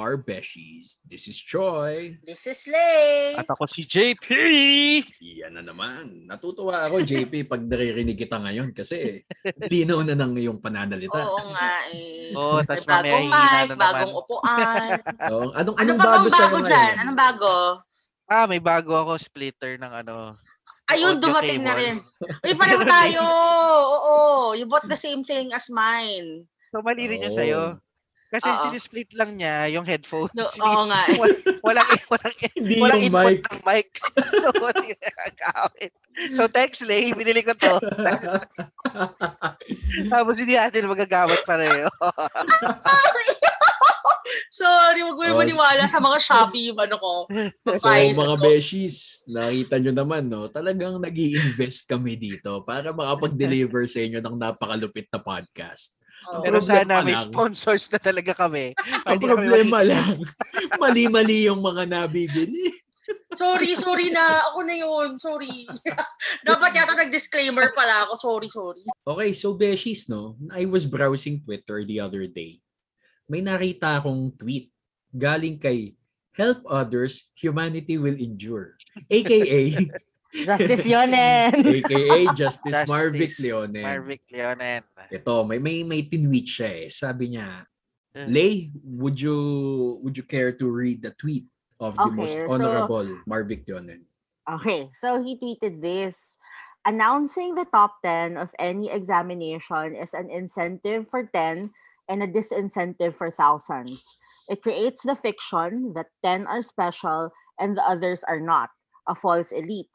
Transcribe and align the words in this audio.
Bar 0.00 0.16
Beshies. 0.16 0.96
This 1.04 1.28
is 1.28 1.36
Troy. 1.36 2.16
This 2.24 2.48
is 2.48 2.64
Lay. 2.64 3.36
At 3.36 3.44
ako 3.44 3.68
si 3.68 3.84
JP! 3.84 4.32
Yan 5.20 5.52
na 5.52 5.60
naman. 5.60 6.24
Natutuwa 6.24 6.88
ako, 6.88 7.04
JP, 7.04 7.28
pag 7.52 7.60
naririnig 7.60 8.16
kita 8.16 8.40
ngayon 8.40 8.72
kasi 8.72 9.28
linaw 9.68 10.00
na 10.00 10.16
ng 10.16 10.40
iyong 10.40 10.56
pananalita. 10.56 11.20
Oo 11.20 11.52
nga 11.52 11.72
eh. 11.92 12.32
Oo, 12.32 12.64
tas 12.64 12.80
May 12.80 12.96
mamaya 12.96 13.12
bagong 13.12 13.28
hihina 13.28 13.44
mic, 13.44 13.52
na 13.52 13.68
naman. 13.68 13.80
bagong 13.84 14.14
upuan. 14.16 14.88
So, 15.28 15.34
anong, 15.52 15.52
ano 15.52 15.68
anong 15.76 15.98
pa 16.00 16.08
bago 16.08 16.16
bang 16.24 16.32
sa 16.32 16.44
bago 16.48 16.58
dyan? 16.64 16.92
Anong 16.96 17.18
bago? 17.20 17.52
Ah, 18.24 18.46
may 18.48 18.60
bago 18.64 18.92
ako 18.96 19.12
splitter 19.20 19.76
ng 19.76 19.92
ano. 20.00 20.32
Ayun, 20.88 21.20
audio 21.20 21.28
dumating 21.28 21.60
na 21.60 21.76
cable. 21.76 21.80
rin. 21.84 21.96
Uy, 22.48 22.54
pareho 22.56 22.82
tayo. 22.88 23.20
Oo, 23.20 24.16
you 24.56 24.64
bought 24.64 24.88
the 24.88 24.96
same 24.96 25.20
thing 25.20 25.52
as 25.52 25.68
mine. 25.68 26.48
So 26.72 26.80
mali 26.80 27.04
rin 27.04 27.20
yun 27.20 27.28
Oh. 27.28 27.36
sa'yo. 27.36 27.60
Kasi 28.30 28.46
Oo. 28.46 28.62
sinisplit 28.62 29.10
lang 29.10 29.34
niya 29.34 29.66
yung 29.68 29.82
headphones. 29.82 30.30
No, 30.32 30.46
oo 30.62 30.86
nga. 30.86 31.02
Wal- 31.18 31.42
walang, 31.66 31.90
walang, 32.14 32.34
Hindi 32.54 32.78
walang 32.78 33.00
yung 33.02 33.10
input 33.10 33.26
mic. 33.26 33.42
ng 33.50 33.60
mic. 33.66 33.88
so, 34.38 34.48
hindi. 34.54 34.94
So, 36.30 36.46
thanks, 36.46 36.78
Lay. 36.80 37.10
Binili 37.10 37.42
ko 37.42 37.54
to. 37.54 37.74
Tapos 40.06 40.36
hindi 40.38 40.54
natin 40.54 40.86
magagamit 40.86 41.42
pareho. 41.42 41.88
Sorry, 44.50 45.00
wag 45.02 45.16
mo 45.16 45.22
yung 45.24 45.38
Oh, 45.38 45.42
maniwala 45.42 45.86
sa 45.86 45.98
mga 45.98 46.18
Shopee, 46.18 46.70
yung 46.70 46.78
ano 46.78 46.96
ko. 46.98 47.12
So, 47.78 47.86
mga 47.86 48.14
ko. 48.14 48.42
beshies, 48.42 49.22
nakita 49.26 49.78
nyo 49.78 49.92
naman, 49.94 50.26
no? 50.26 50.46
Talagang 50.46 50.98
nag 50.98 51.14
invest 51.14 51.86
kami 51.86 52.14
dito 52.14 52.62
para 52.62 52.90
makapag-deliver 52.90 53.86
sa 53.86 54.02
inyo 54.02 54.18
ng 54.18 54.36
napakalupit 54.36 55.06
na 55.10 55.18
podcast. 55.18 55.98
Oo. 56.30 56.42
Pero 56.46 56.58
Problema 56.62 56.78
sana 56.86 56.94
may 57.02 57.16
sponsors 57.18 57.84
na 57.90 57.98
talaga 57.98 58.32
kami. 58.32 58.72
Ang 59.08 59.18
Hindi 59.18 59.26
kami 59.26 59.34
problema 59.42 59.76
makikita. 59.82 59.90
lang, 59.90 60.16
mali-mali 60.78 61.38
yung 61.50 61.60
mga 61.60 61.82
nabibili. 61.90 62.70
Sorry, 63.34 63.74
sorry 63.74 64.10
na. 64.14 64.50
Ako 64.50 64.58
na 64.62 64.74
yun. 64.78 65.18
Sorry. 65.18 65.66
Dapat 66.46 66.70
yata 66.74 66.94
nag-disclaimer 66.94 67.74
pala 67.74 68.06
ako. 68.06 68.14
Sorry, 68.18 68.48
sorry. 68.50 68.82
Okay, 69.02 69.30
so 69.34 69.54
beshies, 69.54 70.06
no? 70.06 70.38
I 70.50 70.66
was 70.66 70.86
browsing 70.86 71.42
Twitter 71.42 71.82
the 71.82 71.98
other 71.98 72.26
day. 72.26 72.62
May 73.30 73.42
nakita 73.42 73.98
akong 74.02 74.34
tweet 74.34 74.70
galing 75.14 75.58
kay 75.58 75.94
Help 76.34 76.62
Others, 76.66 77.30
Humanity 77.38 77.98
Will 77.98 78.18
Endure. 78.18 78.78
AKA, 79.10 79.90
Justice 80.32 80.86
Yonen. 80.86 81.52
AKA 81.58 82.26
Justice, 82.34 82.72
Justice 82.72 82.90
Marvic 82.90 83.34
Leonen. 83.42 83.82
Marvic 83.82 84.22
Leonen. 84.30 84.82
Ito, 85.10 85.44
may 85.44 85.58
may 85.58 85.82
may 85.82 86.02
tinweet 86.06 86.46
siya 86.46 86.86
eh. 86.86 86.88
Sabi 86.88 87.34
niya. 87.34 87.66
Lay, 88.14 88.70
would 88.82 89.18
you 89.20 89.98
would 90.02 90.16
you 90.18 90.26
care 90.26 90.50
to 90.54 90.66
read 90.66 91.02
the 91.02 91.14
tweet 91.14 91.46
of 91.78 91.94
the 91.94 92.06
Okay, 92.10 92.16
most 92.16 92.34
so- 92.34 92.50
honorable 92.50 93.06
Marvic 93.26 93.66
Leonen? 93.66 94.06
Okay, 94.50 94.90
so 94.98 95.22
he 95.22 95.38
tweeted 95.38 95.78
this. 95.82 96.38
Announcing 96.82 97.54
the 97.54 97.68
top 97.68 98.00
10 98.02 98.40
of 98.40 98.50
any 98.58 98.88
examination 98.90 99.94
is 99.94 100.14
an 100.16 100.30
incentive 100.32 101.06
for 101.06 101.28
10 101.28 101.70
and 102.08 102.22
a 102.22 102.26
disincentive 102.26 103.14
for 103.14 103.30
thousands. 103.30 104.16
It 104.48 104.62
creates 104.64 105.04
the 105.04 105.14
fiction 105.14 105.92
that 105.92 106.08
10 106.24 106.48
are 106.48 106.62
special 106.64 107.30
and 107.60 107.76
the 107.76 107.84
others 107.84 108.24
are 108.24 108.40
not, 108.40 108.70
a 109.06 109.14
false 109.14 109.52
elite. 109.52 109.92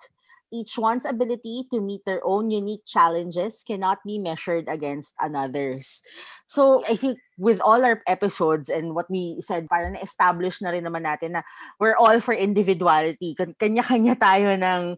Each 0.53 0.77
one's 0.77 1.05
ability 1.05 1.65
to 1.71 1.81
meet 1.81 2.05
their 2.05 2.21
own 2.25 2.51
unique 2.51 2.85
challenges 2.85 3.63
cannot 3.65 3.99
be 4.05 4.19
measured 4.19 4.69
against 4.69 5.15
another's. 5.19 6.01
So 6.47 6.83
I 6.87 6.95
think 6.95 7.17
with 7.37 7.59
all 7.59 7.83
our 7.83 8.01
episodes 8.07 8.69
and 8.69 8.95
what 8.95 9.09
we 9.09 9.41
said, 9.41 9.67
parang 9.67 9.93
na-establish 9.93 10.61
na 10.61 10.69
rin 10.71 10.85
naman 10.85 11.03
natin 11.03 11.35
na 11.35 11.41
we're 11.79 11.97
all 11.97 12.19
for 12.21 12.33
individuality. 12.33 13.33
Kan- 13.33 13.57
Kanya-kanya 13.57 14.15
tayo 14.15 14.53
ng 14.55 14.95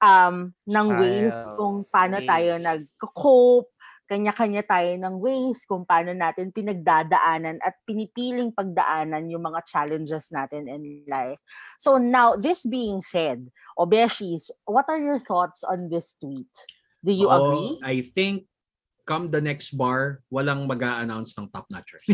um 0.00 0.56
ng 0.64 0.86
ways 0.96 1.36
kung 1.60 1.84
paano 1.88 2.20
tayo 2.24 2.56
nag-cope, 2.56 3.68
kanya-kanya 4.10 4.66
tayo 4.66 4.90
ng 4.98 5.14
ways 5.22 5.62
kung 5.70 5.86
paano 5.86 6.10
natin 6.10 6.50
pinagdadaanan 6.50 7.62
at 7.62 7.78
pinipiling 7.86 8.50
pagdaanan 8.50 9.30
yung 9.30 9.46
mga 9.46 9.62
challenges 9.70 10.34
natin 10.34 10.66
in 10.66 11.06
life. 11.06 11.38
So 11.78 11.94
now, 11.94 12.34
this 12.34 12.66
being 12.66 13.06
said, 13.06 13.54
Obeshis, 13.78 14.50
what 14.66 14.90
are 14.90 14.98
your 14.98 15.22
thoughts 15.22 15.62
on 15.62 15.86
this 15.86 16.18
tweet? 16.18 16.50
Do 17.06 17.14
you 17.14 17.30
Oo, 17.30 17.38
agree? 17.38 17.70
I 17.86 18.02
think 18.02 18.50
come 19.06 19.30
the 19.30 19.40
next 19.40 19.78
bar, 19.78 20.26
walang 20.26 20.66
mag 20.66 20.82
announce 20.82 21.38
ng 21.38 21.46
top 21.54 21.70
notcher. 21.70 22.02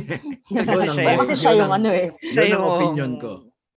Kasi 0.68 0.86
siya. 0.92 1.16
Kasi 1.16 1.34
siya 1.34 1.52
yun 1.56 1.60
yung 1.64 1.74
ano 1.80 1.88
eh. 1.96 2.08
Yun 2.20 2.44
ang 2.44 2.52
Yung- 2.52 2.72
opinion 2.76 3.12
ko. 3.16 3.32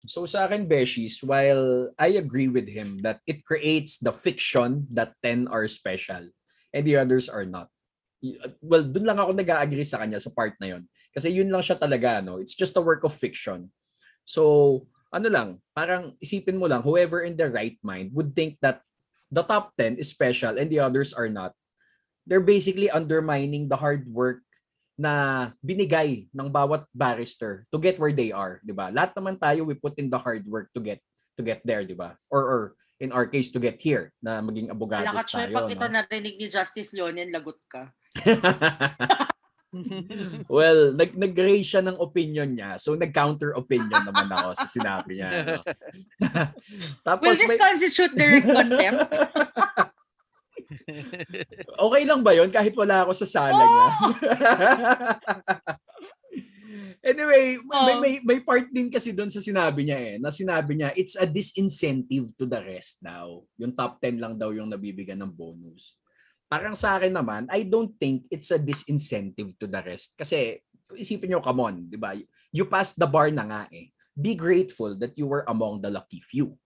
So 0.07 0.25
sa 0.25 0.47
akin, 0.47 0.67
Beshies, 0.67 1.23
while 1.23 1.91
I 1.99 2.19
agree 2.19 2.47
with 2.47 2.71
him 2.71 3.03
that 3.03 3.19
it 3.27 3.43
creates 3.43 3.99
the 3.99 4.15
fiction 4.15 4.87
that 4.95 5.19
10 5.23 5.51
are 5.51 5.67
special 5.67 6.31
and 6.73 6.83
the 6.87 6.97
others 6.97 7.27
are 7.27 7.45
not. 7.45 7.69
Well, 8.59 8.83
dun 8.83 9.07
lang 9.07 9.19
ako 9.19 9.31
nag-agree 9.35 9.87
sa 9.87 10.03
kanya 10.03 10.19
sa 10.19 10.35
part 10.35 10.59
na 10.59 10.77
yon. 10.77 10.83
Kasi 11.15 11.31
yun 11.31 11.51
lang 11.51 11.63
siya 11.63 11.79
talaga, 11.79 12.19
no? 12.19 12.43
It's 12.43 12.55
just 12.55 12.77
a 12.77 12.83
work 12.83 13.07
of 13.07 13.15
fiction. 13.15 13.71
So, 14.27 14.85
ano 15.15 15.29
lang, 15.31 15.49
parang 15.73 16.19
isipin 16.21 16.59
mo 16.59 16.69
lang, 16.69 16.85
whoever 16.85 17.23
in 17.25 17.39
their 17.39 17.51
right 17.51 17.79
mind 17.81 18.13
would 18.13 18.37
think 18.37 18.59
that 18.61 18.83
the 19.33 19.45
top 19.45 19.73
10 19.77 19.97
is 19.97 20.13
special 20.13 20.59
and 20.59 20.69
the 20.69 20.81
others 20.83 21.15
are 21.15 21.31
not. 21.31 21.55
They're 22.29 22.45
basically 22.45 22.93
undermining 22.93 23.73
the 23.73 23.81
hard 23.81 24.05
work 24.05 24.45
na 24.99 25.55
binigay 25.63 26.27
ng 26.35 26.51
bawat 26.51 26.85
barrister 26.91 27.65
to 27.71 27.79
get 27.79 28.03
where 28.03 28.13
they 28.13 28.35
are, 28.35 28.59
'di 28.67 28.75
ba? 28.75 28.91
Lahat 28.91 29.15
naman 29.15 29.39
tayo 29.39 29.63
we 29.63 29.79
put 29.79 29.95
in 29.95 30.11
the 30.11 30.19
hard 30.19 30.43
work 30.51 30.75
to 30.75 30.83
get 30.83 30.99
to 31.39 31.47
get 31.47 31.63
there, 31.63 31.87
'di 31.87 31.95
ba? 31.95 32.19
Or 32.27 32.43
or 32.43 32.61
in 32.99 33.15
our 33.15 33.31
case 33.31 33.55
to 33.55 33.63
get 33.63 33.79
here 33.79 34.11
na 34.19 34.43
maging 34.43 34.75
abogados 34.75 35.07
Wala 35.07 35.23
ka, 35.23 35.31
Choy. 35.31 35.47
tayo, 35.47 35.55
Pag 35.55 35.71
ito 35.71 35.87
no? 35.87 35.95
narinig 36.03 36.35
ni 36.35 36.47
Justice 36.51 36.91
Leonin, 36.99 37.31
lagot 37.31 37.63
ka. 37.71 37.95
well, 40.49 40.97
nag 40.97 41.13
nag-raise 41.13 41.69
siya 41.69 41.85
ng 41.85 42.01
opinion 42.01 42.57
niya. 42.57 42.81
So 42.81 42.97
nag-counter 42.97 43.53
opinion 43.53 44.01
naman 44.05 44.33
ako 44.33 44.57
sa 44.57 44.67
sinabi 44.67 45.21
niya. 45.21 45.31
no? 45.45 45.61
Tapos 47.07 47.37
Will 47.37 47.37
this 47.37 47.53
may- 47.53 47.61
constitute 47.61 48.15
direct 48.17 48.49
contempt? 48.49 49.09
Okay 51.79 52.03
lang 52.05 52.21
ba 52.21 52.37
yon 52.37 52.53
kahit 52.53 52.77
wala 52.77 53.05
ako 53.05 53.13
sa 53.17 53.29
sala 53.29 53.61
niya? 53.61 53.87
anyway, 57.01 57.57
may, 57.61 57.73
Oh. 57.73 58.01
may, 58.01 58.15
may 58.21 58.41
part 58.41 58.69
din 58.69 58.93
kasi 58.93 59.13
doon 59.13 59.33
sa 59.33 59.41
sinabi 59.41 59.89
niya 59.89 59.97
eh, 59.97 60.15
na 60.21 60.29
sinabi 60.29 60.77
niya, 60.77 60.93
it's 60.93 61.17
a 61.17 61.25
disincentive 61.25 62.29
to 62.37 62.45
the 62.45 62.61
rest 62.61 63.01
daw. 63.01 63.41
Yung 63.57 63.73
top 63.73 63.97
10 64.01 64.21
lang 64.21 64.35
daw 64.37 64.53
yung 64.53 64.69
nabibigyan 64.69 65.25
ng 65.25 65.33
bonus. 65.33 65.97
Parang 66.49 66.73
sa 66.73 66.97
akin 66.97 67.13
naman, 67.13 67.45
I 67.53 67.69
don't 67.69 67.93
think 68.01 68.25
it's 68.33 68.49
a 68.49 68.59
disincentive 68.59 69.53
to 69.61 69.69
the 69.69 69.85
rest. 69.85 70.17
Kasi, 70.17 70.65
isipin 70.97 71.29
nyo, 71.29 71.45
come 71.45 71.61
on, 71.61 71.75
di 71.85 72.01
ba? 72.01 72.17
You 72.49 72.65
passed 72.65 72.97
the 72.97 73.05
bar 73.05 73.29
na 73.29 73.45
nga 73.45 73.63
eh. 73.69 73.93
Be 74.17 74.33
grateful 74.33 74.97
that 74.99 75.13
you 75.15 75.29
were 75.29 75.45
among 75.45 75.85
the 75.85 75.93
lucky 75.93 76.25
few. 76.25 76.57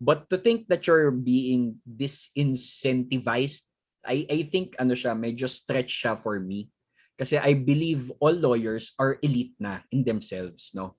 But 0.00 0.30
to 0.32 0.38
think 0.38 0.70
that 0.72 0.86
you're 0.86 1.12
being 1.12 1.82
disincentivized, 1.84 3.68
I, 4.06 4.24
I 4.30 4.48
think 4.48 4.78
ano 4.80 4.96
siya, 4.96 5.12
medyo 5.12 5.44
stretch 5.44 5.92
siya 5.92 6.16
for 6.16 6.40
me. 6.40 6.72
Kasi 7.20 7.36
I 7.36 7.52
believe 7.52 8.08
all 8.16 8.32
lawyers 8.32 8.96
are 8.96 9.20
elite 9.20 9.52
na 9.60 9.84
in 9.92 10.06
themselves, 10.06 10.72
no? 10.72 10.96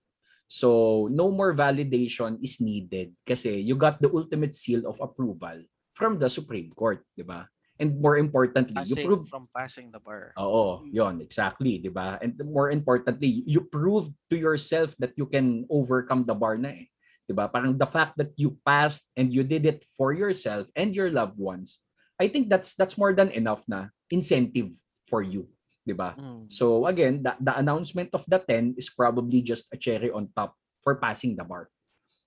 So, 0.51 1.07
no 1.09 1.31
more 1.31 1.55
validation 1.55 2.37
is 2.43 2.59
needed 2.59 3.15
kasi 3.23 3.63
you 3.63 3.79
got 3.79 4.03
the 4.03 4.11
ultimate 4.11 4.51
seal 4.51 4.83
of 4.83 4.99
approval 4.99 5.63
from 5.95 6.19
the 6.19 6.27
Supreme 6.27 6.75
Court, 6.75 7.01
di 7.15 7.23
ba? 7.23 7.47
And 7.81 7.97
more 7.97 8.21
importantly, 8.21 8.77
you 8.85 8.93
Passing 8.93 9.09
proved 9.09 9.27
from 9.33 9.49
passing 9.49 9.89
the 9.89 9.97
bar. 9.97 10.37
Oo, 10.37 10.85
yon 10.85 11.17
exactly, 11.17 11.81
'di 11.81 11.89
ba? 11.89 12.21
And 12.21 12.37
more 12.45 12.69
importantly, 12.69 13.41
you 13.49 13.65
proved 13.65 14.13
to 14.29 14.37
yourself 14.37 14.93
that 15.01 15.17
you 15.17 15.25
can 15.25 15.65
overcome 15.65 16.29
the 16.29 16.37
bar 16.37 16.61
na 16.61 16.77
eh. 16.77 16.93
'Di 17.25 17.33
ba? 17.33 17.49
Parang 17.49 17.73
the 17.73 17.89
fact 17.89 18.21
that 18.21 18.37
you 18.37 18.61
passed 18.61 19.09
and 19.17 19.33
you 19.33 19.41
did 19.41 19.65
it 19.65 19.81
for 19.97 20.13
yourself 20.13 20.69
and 20.77 20.93
your 20.93 21.09
loved 21.09 21.41
ones. 21.41 21.81
I 22.21 22.29
think 22.29 22.53
that's 22.53 22.77
that's 22.77 23.01
more 23.01 23.17
than 23.17 23.33
enough 23.33 23.65
na 23.65 23.89
incentive 24.13 24.77
for 25.09 25.25
you, 25.25 25.49
'di 25.81 25.97
ba? 25.97 26.13
Mm. 26.21 26.53
So 26.53 26.85
again, 26.85 27.25
the, 27.25 27.33
the 27.41 27.57
announcement 27.57 28.13
of 28.13 28.21
the 28.29 28.37
10 28.37 28.77
is 28.77 28.93
probably 28.93 29.41
just 29.41 29.73
a 29.73 29.77
cherry 29.81 30.13
on 30.13 30.29
top 30.37 30.53
for 30.85 31.01
passing 31.01 31.33
the 31.33 31.49
bar. 31.49 31.73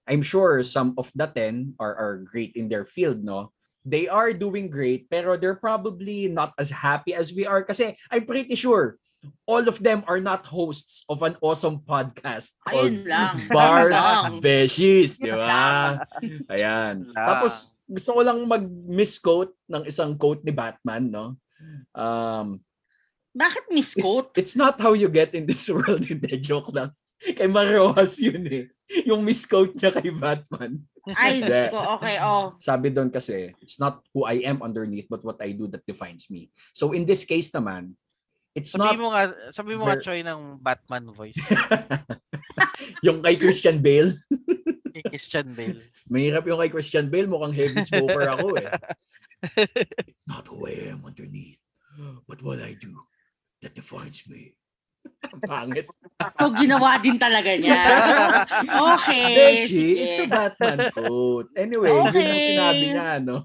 I'm 0.05 0.27
sure 0.27 0.67
some 0.67 0.99
of 0.99 1.15
the 1.15 1.31
10 1.31 1.79
are, 1.79 1.95
are 1.95 2.27
great 2.27 2.59
in 2.59 2.69
their 2.69 2.85
field, 2.85 3.23
no? 3.23 3.54
They 3.85 4.09
are 4.09 4.33
doing 4.33 4.73
great, 4.73 5.13
pero 5.13 5.37
they're 5.37 5.61
probably 5.61 6.27
not 6.27 6.57
as 6.57 6.73
happy 6.73 7.13
as 7.13 7.37
we 7.37 7.45
are 7.45 7.61
kasi 7.61 7.95
I'm 8.09 8.25
pretty 8.25 8.57
sure 8.57 8.97
all 9.45 9.65
of 9.69 9.81
them 9.81 10.05
are 10.09 10.21
not 10.21 10.45
hosts 10.49 11.05
of 11.09 11.21
an 11.25 11.37
awesome 11.41 11.81
podcast 11.85 12.57
called 12.65 12.93
Ayun 12.97 13.09
lang. 13.09 13.37
Bar. 13.53 13.89
Beshies, 14.41 15.21
di 15.21 15.33
ba? 15.33 16.01
Ayan. 16.53 17.13
Lang. 17.13 17.25
Tapos 17.29 17.73
gusto 17.85 18.17
ko 18.17 18.21
lang 18.25 18.41
mag-misquote 18.49 19.53
ng 19.69 19.85
isang 19.85 20.17
quote 20.17 20.41
ni 20.45 20.53
Batman, 20.53 21.05
no? 21.13 21.27
Um, 21.93 22.61
Bakit 23.35 23.67
It's, 23.69 23.97
misquote? 23.97 24.31
it's 24.39 24.55
not 24.55 24.79
how 24.79 24.95
you 24.95 25.09
get 25.11 25.35
in 25.35 25.45
this 25.45 25.67
world. 25.73 26.07
Hindi, 26.07 26.39
joke 26.41 26.71
lang. 26.73 26.95
Kay 27.39 27.49
Marojas 27.49 28.21
yun 28.21 28.45
eh. 28.49 28.65
Yung 29.09 29.25
misquote 29.25 29.73
niya 29.81 29.91
kay 29.97 30.13
Batman. 30.13 30.77
Ay. 31.17 31.41
Diyos 31.41 31.73
ko. 31.73 31.81
Okay, 32.01 32.17
oh. 32.21 32.53
Sabi 32.61 32.93
doon 32.93 33.09
kasi, 33.09 33.53
it's 33.65 33.81
not 33.81 34.05
who 34.13 34.29
I 34.29 34.45
am 34.45 34.61
underneath, 34.61 35.09
but 35.09 35.25
what 35.25 35.41
I 35.41 35.57
do 35.57 35.69
that 35.73 35.85
defines 35.89 36.29
me. 36.29 36.53
So 36.77 36.93
in 36.93 37.09
this 37.09 37.25
case 37.25 37.49
naman, 37.53 37.97
it's 38.53 38.77
Sabi 38.77 38.97
not 38.97 39.01
mo 39.01 39.09
nga, 39.13 39.25
sabi 39.57 39.73
mo 39.77 39.89
nga, 39.89 40.01
Choy, 40.01 40.21
ng 40.21 40.61
Batman 40.61 41.11
voice. 41.13 41.41
yung 43.07 43.25
kay 43.25 43.37
Christian 43.37 43.81
Bale. 43.81 44.15
Kay 44.95 45.11
Christian 45.11 45.51
Bale. 45.59 45.83
Mahirap 46.07 46.47
yung 46.47 46.63
kay 46.63 46.71
Christian 46.71 47.11
Bale, 47.11 47.27
mukhang 47.27 47.51
heavy 47.51 47.83
smoker 47.83 48.31
ako 48.31 48.55
eh. 48.63 48.71
Not 50.31 50.47
who 50.47 50.71
I 50.71 50.95
am 50.95 51.03
underneath, 51.03 51.59
but 52.31 52.39
what 52.47 52.63
I 52.63 52.79
do 52.79 52.95
that 53.59 53.75
defines 53.75 54.23
me. 54.31 54.55
Ang 55.33 55.43
Pangit. 55.45 55.87
So, 56.39 56.53
ginawa 56.55 57.01
din 57.03 57.19
talaga 57.19 57.53
niya. 57.57 57.81
Okay. 58.65 59.35
Beshi, 59.35 59.87
it's 60.05 60.19
a 60.21 60.27
Batman 60.29 60.89
quote. 60.95 61.51
Anyway, 61.57 61.91
yun 61.91 62.05
ang 62.05 62.41
Okay. 62.41 62.55
sinabi 62.55 62.85
niya, 62.93 63.19
no? 63.23 63.41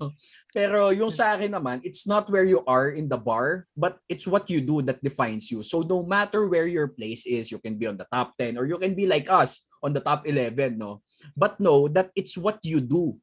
Pero 0.50 0.90
yung 0.90 1.14
sa 1.14 1.38
akin 1.38 1.54
naman, 1.54 1.78
it's 1.86 2.10
not 2.10 2.30
where 2.30 2.46
you 2.46 2.62
are 2.66 2.90
in 2.94 3.06
the 3.06 3.18
bar, 3.18 3.70
but 3.78 4.02
it's 4.10 4.26
what 4.26 4.50
you 4.50 4.62
do 4.62 4.82
that 4.86 5.02
defines 5.02 5.50
you. 5.54 5.62
So 5.62 5.82
no 5.86 6.02
matter 6.02 6.50
where 6.50 6.66
your 6.66 6.90
place 6.90 7.26
is, 7.30 7.54
you 7.54 7.62
can 7.62 7.78
be 7.78 7.86
on 7.86 7.98
the 7.98 8.08
top 8.10 8.34
10 8.38 8.58
or 8.58 8.66
you 8.66 8.78
can 8.82 8.98
be 8.98 9.06
like 9.06 9.30
us 9.30 9.66
on 9.82 9.94
the 9.94 10.02
top 10.02 10.26
11, 10.26 10.78
no? 10.78 11.02
But 11.38 11.60
know 11.60 11.88
that 11.94 12.10
it's 12.16 12.38
what 12.38 12.60
you 12.66 12.82
do 12.82 13.18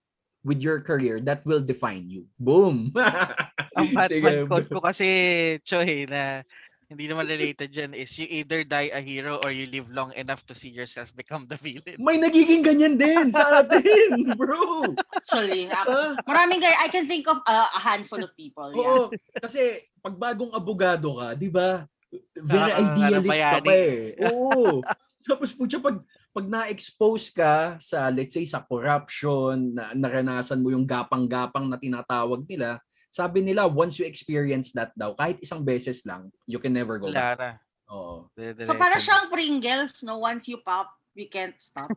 with 0.46 0.62
your 0.62 0.78
career 0.78 1.18
that 1.26 1.42
will 1.42 1.58
define 1.58 2.06
you. 2.06 2.30
Boom! 2.38 2.94
Ang 3.74 3.88
Batman 3.98 4.46
quote 4.46 4.70
ko 4.70 4.78
kasi, 4.78 5.58
Choy, 5.66 6.06
na 6.06 6.46
hindi 6.86 7.10
naman 7.10 7.26
related 7.26 7.74
dyan 7.74 7.92
is 7.98 8.14
you 8.14 8.30
either 8.30 8.62
die 8.62 8.94
a 8.94 9.02
hero 9.02 9.42
or 9.42 9.50
you 9.50 9.66
live 9.66 9.90
long 9.90 10.14
enough 10.14 10.46
to 10.46 10.54
see 10.54 10.70
yourself 10.70 11.10
become 11.18 11.42
the 11.50 11.58
villain. 11.58 11.98
May 11.98 12.14
nagiging 12.22 12.62
ganyan 12.62 12.94
din 12.94 13.34
sa 13.34 13.66
atin, 13.66 14.22
bro! 14.38 14.86
Actually, 15.10 15.66
Ah, 15.74 16.14
maraming 16.22 16.62
guy, 16.62 16.70
I 16.78 16.86
can 16.86 17.10
think 17.10 17.26
of 17.26 17.42
uh, 17.42 17.68
a 17.74 17.80
handful 17.82 18.22
of 18.22 18.30
people. 18.38 18.70
Yeah. 18.70 18.86
Oo, 18.86 19.10
kasi 19.42 19.82
pag 19.98 20.14
bagong 20.14 20.54
abogado 20.54 21.18
ka, 21.18 21.34
di 21.34 21.50
ba? 21.50 21.82
Very 22.38 22.70
Ah, 22.70 22.78
idealist 22.94 23.34
ka 23.34 23.58
pa 23.66 23.74
eh. 23.74 24.14
Oo. 24.30 24.78
Tapos 25.26 25.50
po 25.50 25.66
pag 25.66 25.98
pag 26.30 26.46
na-expose 26.46 27.34
ka 27.34 27.74
sa 27.82 28.14
let's 28.14 28.30
say 28.30 28.46
sa 28.46 28.62
corruption, 28.62 29.74
na 29.74 29.90
naranasan 29.90 30.62
mo 30.62 30.70
yung 30.70 30.86
gapang-gapang 30.86 31.66
na 31.66 31.74
tinatawag 31.74 32.46
nila, 32.46 32.78
sabi 33.16 33.40
nila 33.40 33.64
once 33.64 33.96
you 33.96 34.04
experience 34.04 34.76
that 34.76 34.92
daw, 34.92 35.16
kahit 35.16 35.40
isang 35.40 35.64
beses 35.64 36.04
lang, 36.04 36.28
you 36.44 36.60
can 36.60 36.76
never 36.76 37.00
go 37.00 37.08
Wala 37.08 37.32
back. 37.32 37.40
na. 37.40 37.50
Oo. 37.88 38.28
So, 38.60 38.76
para 38.76 39.00
siyang 39.00 39.32
Pringles, 39.32 40.04
no? 40.04 40.20
Once 40.20 40.44
you 40.52 40.60
pop, 40.60 40.92
we 41.16 41.24
can't 41.24 41.56
stop. 41.56 41.88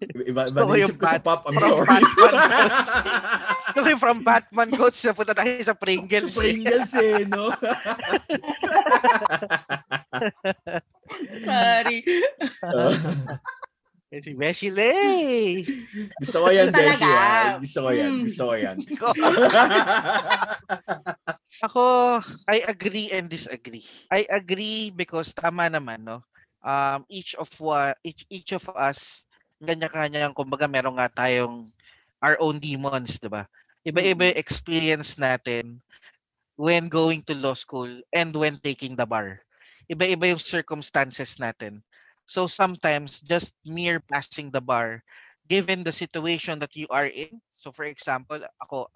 Iba, 0.00 0.48
iba 0.48 0.64
ko 0.64 0.72
naisip 0.72 0.96
sa 0.96 1.20
Bat- 1.20 1.24
pop, 1.28 1.40
I'm 1.44 1.60
from 1.60 1.84
sorry. 1.84 1.84
Batman 1.92 2.72
Okay, 3.84 3.94
from 4.00 4.16
Batman 4.24 4.72
quotes, 4.72 5.04
napunta 5.04 5.36
tayo 5.36 5.60
sa 5.60 5.76
Pringles. 5.76 6.32
Pringles 6.32 6.92
eh, 6.96 7.28
no? 7.28 7.52
Sorry. 11.44 12.00
Eh, 12.00 12.94
si 14.18 14.34
Beshi 14.34 14.74
Lay. 14.74 15.62
Gusto 16.22 16.42
ko 16.42 16.48
yan. 16.50 16.74
Beshi. 16.74 17.06
ah. 17.06 17.62
Gusto 17.62 17.86
ko 17.86 17.90
yan. 17.94 18.10
Mm. 18.10 18.22
Gusto 18.26 18.42
ko 18.50 18.54
yan. 18.58 18.76
Ako, 21.70 21.84
I 22.50 22.58
agree 22.66 23.14
and 23.14 23.30
disagree. 23.30 23.86
I 24.10 24.26
agree 24.26 24.90
because 24.90 25.30
tama 25.30 25.70
naman, 25.70 26.02
no? 26.02 26.26
Um, 26.66 27.06
each 27.06 27.38
of 27.38 27.46
wa, 27.62 27.94
each, 28.02 28.26
each 28.26 28.50
of 28.50 28.66
us, 28.74 29.22
kanya-kanya, 29.62 30.34
kumbaga 30.34 30.66
meron 30.66 30.98
nga 30.98 31.06
tayong 31.06 31.70
our 32.18 32.34
own 32.42 32.58
demons, 32.58 33.22
di 33.22 33.30
ba? 33.30 33.46
Iba-iba 33.86 34.34
yung 34.34 34.42
experience 34.42 35.22
natin 35.22 35.78
when 36.58 36.90
going 36.90 37.22
to 37.24 37.38
law 37.38 37.54
school 37.54 37.88
and 38.10 38.34
when 38.34 38.58
taking 38.60 38.98
the 38.98 39.06
bar. 39.06 39.38
Iba-iba 39.86 40.34
yung 40.34 40.42
circumstances 40.42 41.38
natin. 41.38 41.78
So 42.30 42.46
sometimes 42.46 43.26
just 43.26 43.58
mere 43.66 43.98
passing 43.98 44.54
the 44.54 44.62
bar, 44.62 45.02
given 45.50 45.82
the 45.82 45.90
situation 45.90 46.62
that 46.62 46.78
you 46.78 46.86
are 46.86 47.10
in. 47.10 47.42
So 47.50 47.74
for 47.74 47.90
example, 47.90 48.38
ako, 48.62 48.86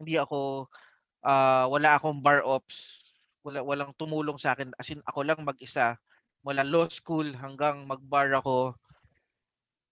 hindi 0.00 0.16
ako 0.16 0.72
ah 1.20 1.68
wala 1.68 2.00
akong 2.00 2.24
bar 2.24 2.40
ops, 2.40 3.04
wala 3.44 3.60
walang 3.60 3.92
tumulong 4.00 4.40
sa 4.40 4.56
akin 4.56 4.72
as 4.80 4.88
in 4.88 5.04
ako 5.04 5.20
lang 5.20 5.44
mag-isa 5.44 6.00
mula 6.40 6.64
law 6.64 6.88
school 6.88 7.28
hanggang 7.36 7.84
mag-bar 7.84 8.32
ako. 8.32 8.72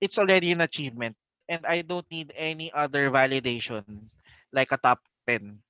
It's 0.01 0.17
already 0.17 0.57
an 0.57 0.65
achievement 0.65 1.21
and 1.53 1.61
I 1.69 1.85
don't 1.85 2.09
need 2.09 2.33
any 2.33 2.73
other 2.73 3.13
validation 3.13 4.09
like 4.57 4.73
a 4.73 4.81
top 4.81 5.05
10 5.29 5.61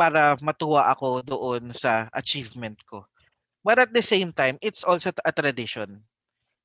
para 0.00 0.40
matuwa 0.40 0.88
ako 0.88 1.20
doon 1.28 1.76
sa 1.76 2.08
achievement 2.16 2.80
ko. 2.88 3.04
But 3.60 3.84
at 3.84 3.92
the 3.92 4.00
same 4.00 4.32
time, 4.32 4.56
it's 4.64 4.80
also 4.80 5.12
a 5.12 5.34
tradition. 5.34 6.00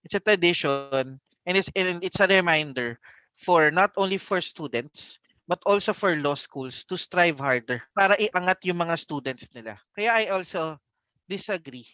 It's 0.03 0.15
a 0.15 0.23
tradition 0.23 1.19
and 1.47 1.55
it's 1.55 1.71
and 1.75 2.03
it's 2.03 2.19
a 2.19 2.27
reminder 2.27 2.99
for 3.39 3.71
not 3.71 3.91
only 3.95 4.19
for 4.19 4.39
students 4.43 5.19
but 5.47 5.59
also 5.67 5.91
for 5.91 6.15
law 6.15 6.35
schools 6.35 6.83
to 6.87 6.95
strive 6.95 7.39
harder 7.39 7.83
para 7.95 8.15
iangat 8.15 8.63
yung 8.67 8.79
mga 8.83 8.95
students 8.99 9.47
nila. 9.55 9.79
Kaya 9.95 10.11
I 10.11 10.23
also 10.31 10.79
disagree 11.27 11.87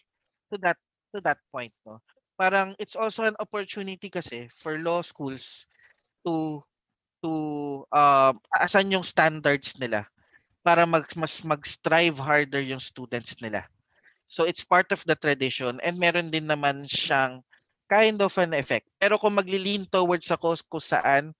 to 0.50 0.58
that 0.62 0.78
to 1.14 1.22
that 1.22 1.38
point 1.54 1.74
no. 1.86 2.02
Parang 2.34 2.74
it's 2.82 2.98
also 2.98 3.22
an 3.26 3.36
opportunity 3.38 4.10
kasi 4.10 4.50
for 4.50 4.78
law 4.78 5.02
schools 5.02 5.66
to 6.26 6.62
to 7.22 7.32
um 7.94 8.38
asan 8.58 8.90
yung 8.90 9.06
standards 9.06 9.78
nila 9.78 10.06
para 10.66 10.84
mag, 10.84 11.06
mas 11.16 11.40
mag-strive 11.46 12.18
harder 12.20 12.60
yung 12.60 12.82
students 12.82 13.38
nila. 13.40 13.64
So 14.30 14.44
it's 14.46 14.62
part 14.66 14.90
of 14.94 15.02
the 15.06 15.14
tradition 15.18 15.78
and 15.82 15.98
meron 15.98 16.30
din 16.30 16.46
naman 16.46 16.86
siyang 16.86 17.42
kind 17.90 18.22
of 18.22 18.30
an 18.38 18.54
effect. 18.54 18.86
Pero 19.02 19.18
kung 19.18 19.34
magli-lean 19.34 19.90
towards 19.90 20.30
sa 20.30 20.38
cause 20.38 20.62
kung 20.62 20.78
saan, 20.78 21.34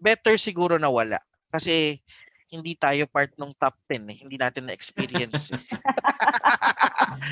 better 0.00 0.40
siguro 0.40 0.80
na 0.80 0.88
wala. 0.88 1.20
Kasi 1.52 2.00
hindi 2.48 2.76
tayo 2.76 3.04
part 3.08 3.32
ng 3.36 3.52
top 3.60 3.76
10 3.88 4.08
eh. 4.08 4.16
Hindi 4.24 4.36
natin 4.40 4.68
na-experience 4.68 5.52
eh. 5.52 5.62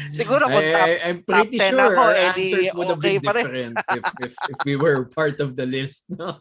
siguro 0.21 0.45
kung 0.49 0.64
top 0.64 0.88
I, 0.88 0.93
I'm 1.09 1.21
pretty 1.25 1.57
top 1.57 1.73
10 1.73 1.73
sure 1.73 1.81
ako, 1.81 2.00
our 2.05 2.12
eh, 2.12 2.33
di 2.37 2.45
answers 2.52 2.69
would 2.76 2.88
have 2.88 3.00
okay 3.00 3.17
been 3.17 3.25
pa 3.25 3.33
rin. 3.37 3.45
different 3.45 3.75
if, 3.97 4.05
if, 4.29 4.33
if 4.37 4.59
we 4.69 4.76
were 4.76 5.09
part 5.09 5.40
of 5.40 5.57
the 5.57 5.64
list. 5.64 6.05
No? 6.12 6.37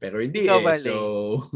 Pero 0.00 0.16
hindi 0.24 0.48
Ikaw 0.48 0.60
eh. 0.72 0.80
So, 0.80 0.94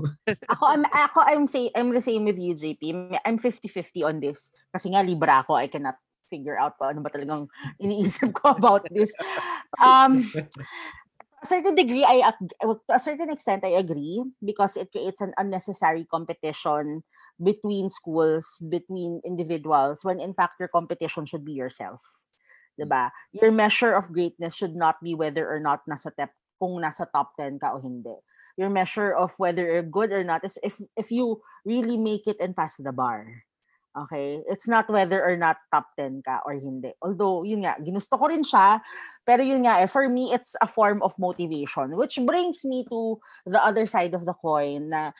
ako 0.52 0.62
I'm 0.68 0.84
ako 0.84 1.18
I'm 1.24 1.44
say 1.48 1.72
I'm 1.72 1.88
the 1.88 2.04
same 2.04 2.28
with 2.28 2.36
you 2.36 2.52
JP. 2.52 3.16
I'm 3.24 3.40
50-50 3.40 4.04
on 4.04 4.20
this. 4.20 4.52
Kasi 4.68 4.92
nga 4.92 5.00
libra 5.00 5.40
ako, 5.40 5.56
I 5.56 5.72
cannot 5.72 5.96
figure 6.28 6.58
out 6.58 6.76
kung 6.78 6.96
ano 6.96 7.00
ba 7.04 7.10
talagang 7.12 7.48
iniisip 7.80 8.32
ko 8.36 8.56
about 8.56 8.84
this. 8.90 9.12
Um 9.80 10.28
a 11.42 11.46
certain 11.46 11.76
degree 11.76 12.04
I 12.04 12.24
to 12.64 12.80
a 12.88 13.00
certain 13.00 13.28
extent 13.28 13.64
I 13.64 13.76
agree 13.76 14.24
because 14.40 14.76
it 14.80 14.90
creates 14.92 15.20
an 15.20 15.36
unnecessary 15.36 16.08
competition 16.08 17.04
between 17.36 17.90
schools, 17.90 18.62
between 18.64 19.20
individuals 19.26 20.00
when 20.06 20.20
in 20.20 20.32
fact 20.32 20.56
your 20.58 20.72
competition 20.72 21.26
should 21.28 21.44
be 21.44 21.52
yourself. 21.56 22.00
'Di 22.74 22.86
ba? 22.88 23.12
Your 23.30 23.52
measure 23.54 23.94
of 23.94 24.10
greatness 24.10 24.56
should 24.56 24.74
not 24.74 24.98
be 25.04 25.14
whether 25.14 25.46
or 25.46 25.60
not 25.60 25.86
nasa 25.86 26.10
top 26.14 26.32
kung 26.58 26.80
nasa 26.80 27.06
top 27.10 27.34
10 27.38 27.58
ka 27.60 27.74
o 27.74 27.82
hindi 27.82 28.14
your 28.56 28.70
measure 28.70 29.14
of 29.14 29.34
whether 29.38 29.66
you're 29.66 29.82
good 29.86 30.12
or 30.12 30.22
not 30.22 30.44
is 30.46 30.58
if 30.62 30.78
if 30.96 31.10
you 31.10 31.42
really 31.66 31.98
make 31.98 32.26
it 32.26 32.38
and 32.40 32.54
pass 32.54 32.78
the 32.78 32.92
bar. 32.94 33.44
Okay? 33.94 34.42
It's 34.50 34.66
not 34.66 34.90
whether 34.90 35.22
or 35.22 35.38
not 35.38 35.62
top 35.70 35.86
10 35.96 36.26
ka 36.26 36.42
or 36.42 36.58
hindi. 36.58 36.90
Although, 36.98 37.46
yun 37.46 37.62
nga, 37.62 37.78
ginusto 37.78 38.18
ko 38.18 38.26
rin 38.26 38.42
siya, 38.42 38.82
pero 39.22 39.40
yun 39.46 39.62
nga, 39.62 39.78
eh, 39.82 39.86
for 39.86 40.08
me, 40.10 40.34
it's 40.34 40.58
a 40.58 40.66
form 40.66 40.98
of 41.02 41.14
motivation, 41.18 41.94
which 41.94 42.18
brings 42.26 42.64
me 42.66 42.82
to 42.90 43.18
the 43.46 43.62
other 43.62 43.86
side 43.86 44.12
of 44.14 44.26
the 44.26 44.34
coin 44.34 44.90
na 44.90 45.14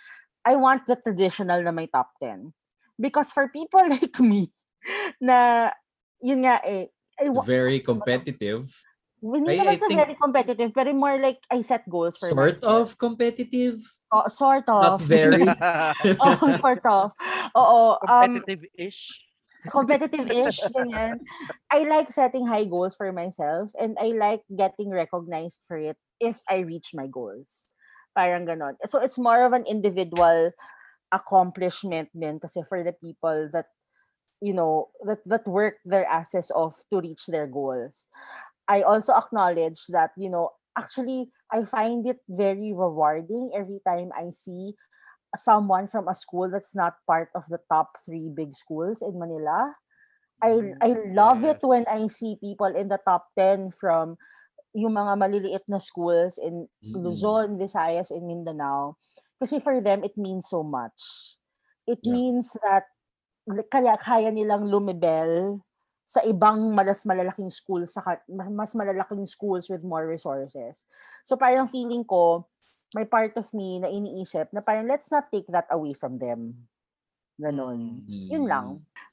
I 0.44 0.56
want 0.58 0.84
the 0.90 0.98
traditional 0.98 1.62
na 1.62 1.70
may 1.70 1.86
top 1.86 2.10
10. 2.20 2.52
Because 2.98 3.30
for 3.30 3.46
people 3.48 3.80
like 3.94 4.18
me, 4.20 4.50
na, 5.22 5.70
yun 6.20 6.42
nga 6.42 6.58
eh, 6.66 6.90
I, 7.14 7.30
very 7.46 7.78
competitive. 7.78 8.66
hindi 9.24 9.54
I- 9.54 9.58
naman 9.62 9.72
I 9.72 9.78
sa 9.80 9.86
think- 9.88 10.02
very 10.02 10.16
competitive, 10.18 10.70
pero 10.74 10.90
more 10.92 11.16
like 11.16 11.38
I 11.48 11.62
set 11.62 11.86
goals 11.88 12.18
for 12.18 12.28
Sort 12.34 12.58
myself. 12.60 12.90
of 12.92 12.98
competitive. 12.98 13.80
Oh, 14.14 14.28
sort 14.30 14.62
Not 14.70 15.02
of. 15.02 15.06
very. 15.10 15.42
Oo, 15.42 16.46
sort 16.62 16.86
of. 16.86 17.10
Oo, 17.58 17.98
um, 18.06 18.38
Competitive-ish. 18.46 19.26
competitive-ish, 19.66 20.60
ganyan. 20.70 21.18
I 21.72 21.82
like 21.88 22.14
setting 22.14 22.46
high 22.46 22.68
goals 22.68 22.94
for 22.94 23.10
myself 23.10 23.74
and 23.74 23.98
I 23.98 24.14
like 24.14 24.46
getting 24.46 24.94
recognized 24.94 25.66
for 25.66 25.78
it 25.82 25.98
if 26.22 26.38
I 26.46 26.62
reach 26.62 26.94
my 26.94 27.10
goals. 27.10 27.74
Parang 28.14 28.46
ganon. 28.46 28.78
So 28.86 29.02
it's 29.02 29.18
more 29.18 29.42
of 29.42 29.50
an 29.50 29.66
individual 29.66 30.54
accomplishment 31.10 32.10
din 32.14 32.38
kasi 32.38 32.62
for 32.62 32.82
the 32.86 32.94
people 32.94 33.50
that 33.50 33.66
you 34.42 34.52
know 34.54 34.90
that 35.06 35.22
that 35.26 35.46
work 35.46 35.78
their 35.86 36.04
asses 36.06 36.50
off 36.54 36.82
to 36.90 36.98
reach 37.00 37.26
their 37.30 37.46
goals 37.46 38.10
i 38.66 38.82
also 38.82 39.14
acknowledge 39.14 39.86
that 39.94 40.10
you 40.18 40.28
know 40.28 40.50
actually 40.76 41.30
i 41.54 41.62
find 41.62 42.02
it 42.04 42.18
very 42.26 42.74
rewarding 42.74 43.54
every 43.54 43.78
time 43.86 44.10
i 44.18 44.28
see 44.34 44.74
someone 45.38 45.86
from 45.86 46.06
a 46.10 46.14
school 46.14 46.50
that's 46.50 46.74
not 46.74 46.98
part 47.06 47.30
of 47.34 47.46
the 47.46 47.58
top 47.70 47.94
3 48.06 48.34
big 48.34 48.54
schools 48.54 49.02
in 49.02 49.14
manila 49.14 49.74
i 50.42 50.74
i 50.82 50.90
love 51.14 51.46
it 51.46 51.62
when 51.62 51.86
i 51.86 52.06
see 52.10 52.34
people 52.42 52.70
in 52.74 52.90
the 52.90 52.98
top 53.06 53.30
10 53.38 53.70
from 53.70 54.18
yung 54.74 54.98
mga 54.98 55.14
maliliit 55.14 55.64
na 55.70 55.78
schools 55.78 56.36
in. 56.36 56.66
Luzon, 56.94 57.58
Visayas, 57.58 58.10
and 58.10 58.26
Mindanao. 58.26 58.98
Kasi 59.38 59.58
for 59.58 59.82
them, 59.82 60.06
it 60.06 60.14
means 60.18 60.46
so 60.50 60.62
much. 60.62 61.34
It 61.86 62.02
Yeah. 62.02 62.14
means 62.16 62.54
that 62.62 62.86
kaya 63.68 63.98
kaya 64.00 64.30
nilang 64.32 64.70
lumibel 64.70 65.60
sa 66.04 66.20
ibang 66.22 66.72
malas 66.76 67.08
malalaking 67.08 67.48
schools, 67.48 67.96
sa 67.96 68.04
mas 68.28 68.48
mas 68.52 68.72
malalaking 68.76 69.24
schools 69.24 69.72
with 69.72 69.80
more 69.80 70.04
resources. 70.04 70.84
So 71.24 71.34
parang 71.34 71.68
feeling 71.68 72.04
ko, 72.04 72.44
may 72.92 73.08
part 73.08 73.34
of 73.40 73.48
me 73.56 73.80
na 73.80 73.88
iniisip 73.88 74.52
na 74.52 74.60
parang 74.60 74.86
let's 74.86 75.08
not 75.08 75.32
take 75.32 75.48
that 75.48 75.66
away 75.72 75.96
from 75.96 76.20
them. 76.20 76.68
Ganon. 77.40 78.04
Mm. 78.06 78.28
Yun 78.30 78.44
lang. 78.46 78.66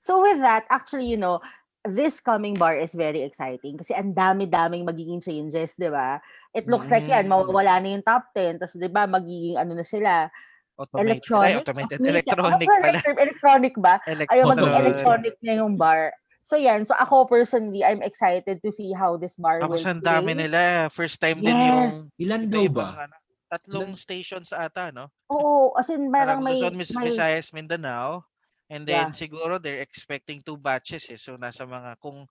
So 0.03 0.21
with 0.21 0.37
that, 0.43 0.69
actually, 0.69 1.09
you 1.09 1.17
know, 1.17 1.41
this 1.81 2.21
coming 2.21 2.53
bar 2.53 2.77
is 2.77 2.93
very 2.93 3.25
exciting 3.25 3.73
kasi 3.81 3.97
ang 3.97 4.13
dami-daming 4.13 4.85
magiging 4.85 5.17
changes, 5.17 5.73
di 5.73 5.89
ba? 5.89 6.21
It 6.53 6.69
looks 6.69 6.93
like 6.93 7.09
yan, 7.09 7.25
Mm. 7.25 7.33
mawawala 7.33 7.81
na 7.81 7.89
yung 7.97 8.05
top 8.05 8.29
10, 8.37 8.61
tapos 8.61 8.77
di 8.77 8.85
ba, 8.91 9.09
magiging 9.09 9.57
ano 9.57 9.73
na 9.73 9.81
sila, 9.81 10.29
Automated. 10.77 11.01
electronic? 11.01 11.49
Ay, 11.49 11.57
automated. 11.57 11.97
Electronic 12.01 12.61
ba 12.61 12.75
pala. 12.77 12.99
Electronic 13.01 13.73
ba? 13.81 13.93
Ayaw 14.05 14.45
maging 14.53 14.69
Electronic. 14.69 14.81
electronic 14.85 15.35
na 15.41 15.53
yung 15.57 15.73
bar. 15.73 16.13
So 16.43 16.57
yan, 16.57 16.83
so 16.85 16.97
ako 16.97 17.29
personally, 17.29 17.85
I'm 17.85 18.01
excited 18.01 18.59
to 18.65 18.71
see 18.73 18.91
how 18.97 19.15
this 19.15 19.37
bar 19.37 19.61
will 19.61 19.77
Tapos 19.77 19.85
ang 19.85 20.01
dami 20.01 20.31
play. 20.33 20.45
nila. 20.49 20.89
First 20.89 21.21
time 21.21 21.39
din 21.39 21.69
yung 21.69 21.93
Yes. 21.93 22.17
Ilan 22.17 22.49
daw 22.49 22.65
ba? 22.67 22.87
ano, 23.05 23.15
tatlong 23.51 23.93
stations 23.95 24.49
ata, 24.51 24.89
no? 24.89 25.11
Oo, 25.29 25.71
as 25.77 25.87
in, 25.93 26.09
Parang 26.11 26.41
merang 26.41 26.41
may, 26.43 26.57
Luzon, 26.57 26.73
Mis- 26.75 26.95
may 26.97 27.13
Visayas, 27.13 27.53
Mindanao. 27.53 28.25
And 28.71 28.87
then 28.87 29.11
Yeah. 29.11 29.15
siguro 29.15 29.59
they're 29.61 29.83
expecting 29.83 30.41
two 30.41 30.55
batches 30.57 31.07
eh. 31.11 31.19
So 31.19 31.35
nasa 31.35 31.67
mga 31.67 31.99
kung 31.99 32.23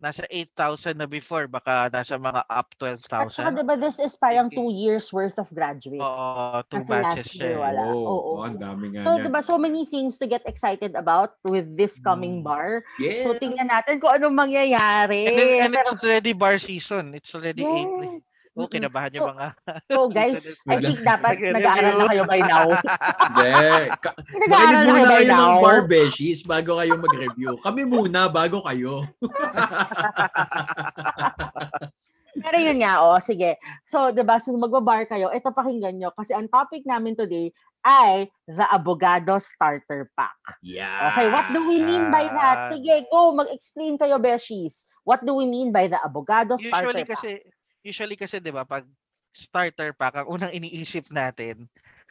nasa 0.00 0.24
8,000 0.26 0.96
na 0.96 1.04
before, 1.04 1.44
baka 1.44 1.92
nasa 1.92 2.16
mga 2.16 2.40
up 2.48 2.68
at 2.80 2.98
saka 2.98 3.28
12,000. 3.28 3.52
diba 3.54 3.74
this 3.76 4.00
is 4.00 4.16
parang 4.16 4.48
Okay. 4.48 4.56
two 4.56 4.72
years 4.72 5.12
worth 5.12 5.36
of 5.36 5.46
graduates. 5.52 6.00
Oo, 6.00 6.64
two 6.66 6.80
Kasi 6.80 6.88
batches 6.88 7.04
last 7.20 7.30
siya. 7.30 7.44
year 7.44 7.52
eh. 7.52 7.60
wala. 7.60 7.82
Oo, 7.84 8.00
Oo. 8.00 8.08
oo, 8.08 8.40
ang 8.40 8.56
dami 8.56 8.84
nga 8.90 9.04
So, 9.04 9.10
niyan. 9.14 9.24
diba, 9.28 9.40
so 9.44 9.56
many 9.60 9.84
things 9.84 10.16
to 10.16 10.24
get 10.24 10.40
excited 10.44 10.96
about 10.96 11.36
with 11.44 11.68
this 11.76 12.00
coming 12.00 12.40
Mm. 12.40 12.48
bar. 12.48 12.80
Yeah. 12.96 13.28
So, 13.28 13.36
tingnan 13.36 13.68
natin 13.68 14.00
kung 14.00 14.16
anong 14.16 14.34
mangyayari. 14.34 15.28
And, 15.28 15.36
then- 15.36 15.60
and 15.62 15.72
Pero, 15.76 15.92
it's 15.92 16.00
already 16.00 16.32
bar 16.32 16.56
season. 16.56 17.12
It's 17.12 17.36
already 17.36 17.60
April. 17.62 18.24
Yes. 18.54 18.58
Oh, 18.58 18.68
kinabahan 18.68 19.10
So, 19.10 19.16
yung 19.16 19.30
mga 19.30 19.46
so, 19.90 19.98
guys. 20.10 20.42
I 20.66 20.76
think 20.82 20.98
dapat 21.00 21.34
nag-aaral 21.56 21.94
na 21.94 22.04
kayo 22.10 22.22
by 22.26 22.40
now. 22.42 22.66
Hindi. 23.30 23.54
Ka- 24.02 24.18
Nag-aaral 24.18 24.82
na 24.82 24.92
kayo 24.92 25.06
by 25.06 25.14
kayo 25.14 25.30
ng 25.30 25.52
now. 25.54 25.62
bar 25.62 25.80
beshies 25.86 26.40
bago 26.42 26.72
kayo 26.82 26.94
mag-review. 26.98 27.52
Kami 27.62 27.82
muna 27.86 28.26
bago 28.26 28.62
kayo. 28.66 29.06
Pero 32.30 32.56
yun 32.62 32.78
nga, 32.78 33.02
oh, 33.02 33.18
sige. 33.18 33.58
So, 33.84 34.14
diba, 34.14 34.38
so 34.38 34.54
magbabar 34.54 35.02
kayo, 35.04 35.34
ito 35.34 35.50
pakinggan 35.50 35.98
nyo. 35.98 36.10
Kasi 36.14 36.30
ang 36.30 36.46
topic 36.46 36.86
namin 36.86 37.18
today 37.18 37.50
ay 37.82 38.28
the 38.46 38.66
Abogado 38.70 39.40
Starter 39.40 40.12
Pack. 40.14 40.36
Yeah. 40.62 41.10
Okay, 41.10 41.26
what 41.32 41.48
do 41.50 41.64
we 41.66 41.80
mean 41.82 42.12
by 42.12 42.28
that? 42.28 42.70
Sige, 42.70 43.08
go, 43.10 43.34
mag-explain 43.34 43.98
kayo, 43.98 44.20
Beshies. 44.20 44.84
What 45.02 45.24
do 45.24 45.34
we 45.34 45.48
mean 45.48 45.72
by 45.74 45.88
the 45.88 45.98
Abogado 45.98 46.54
Starter 46.60 46.92
usually 46.92 47.04
Pack? 47.08 47.18
kasi 47.18 47.30
usually 47.82 48.16
kasi 48.16 48.38
'di 48.38 48.52
ba 48.52 48.64
pag 48.64 48.84
starter 49.30 49.94
pack 49.94 50.20
ang 50.20 50.28
unang 50.28 50.52
iniisip 50.52 51.08
natin 51.08 51.70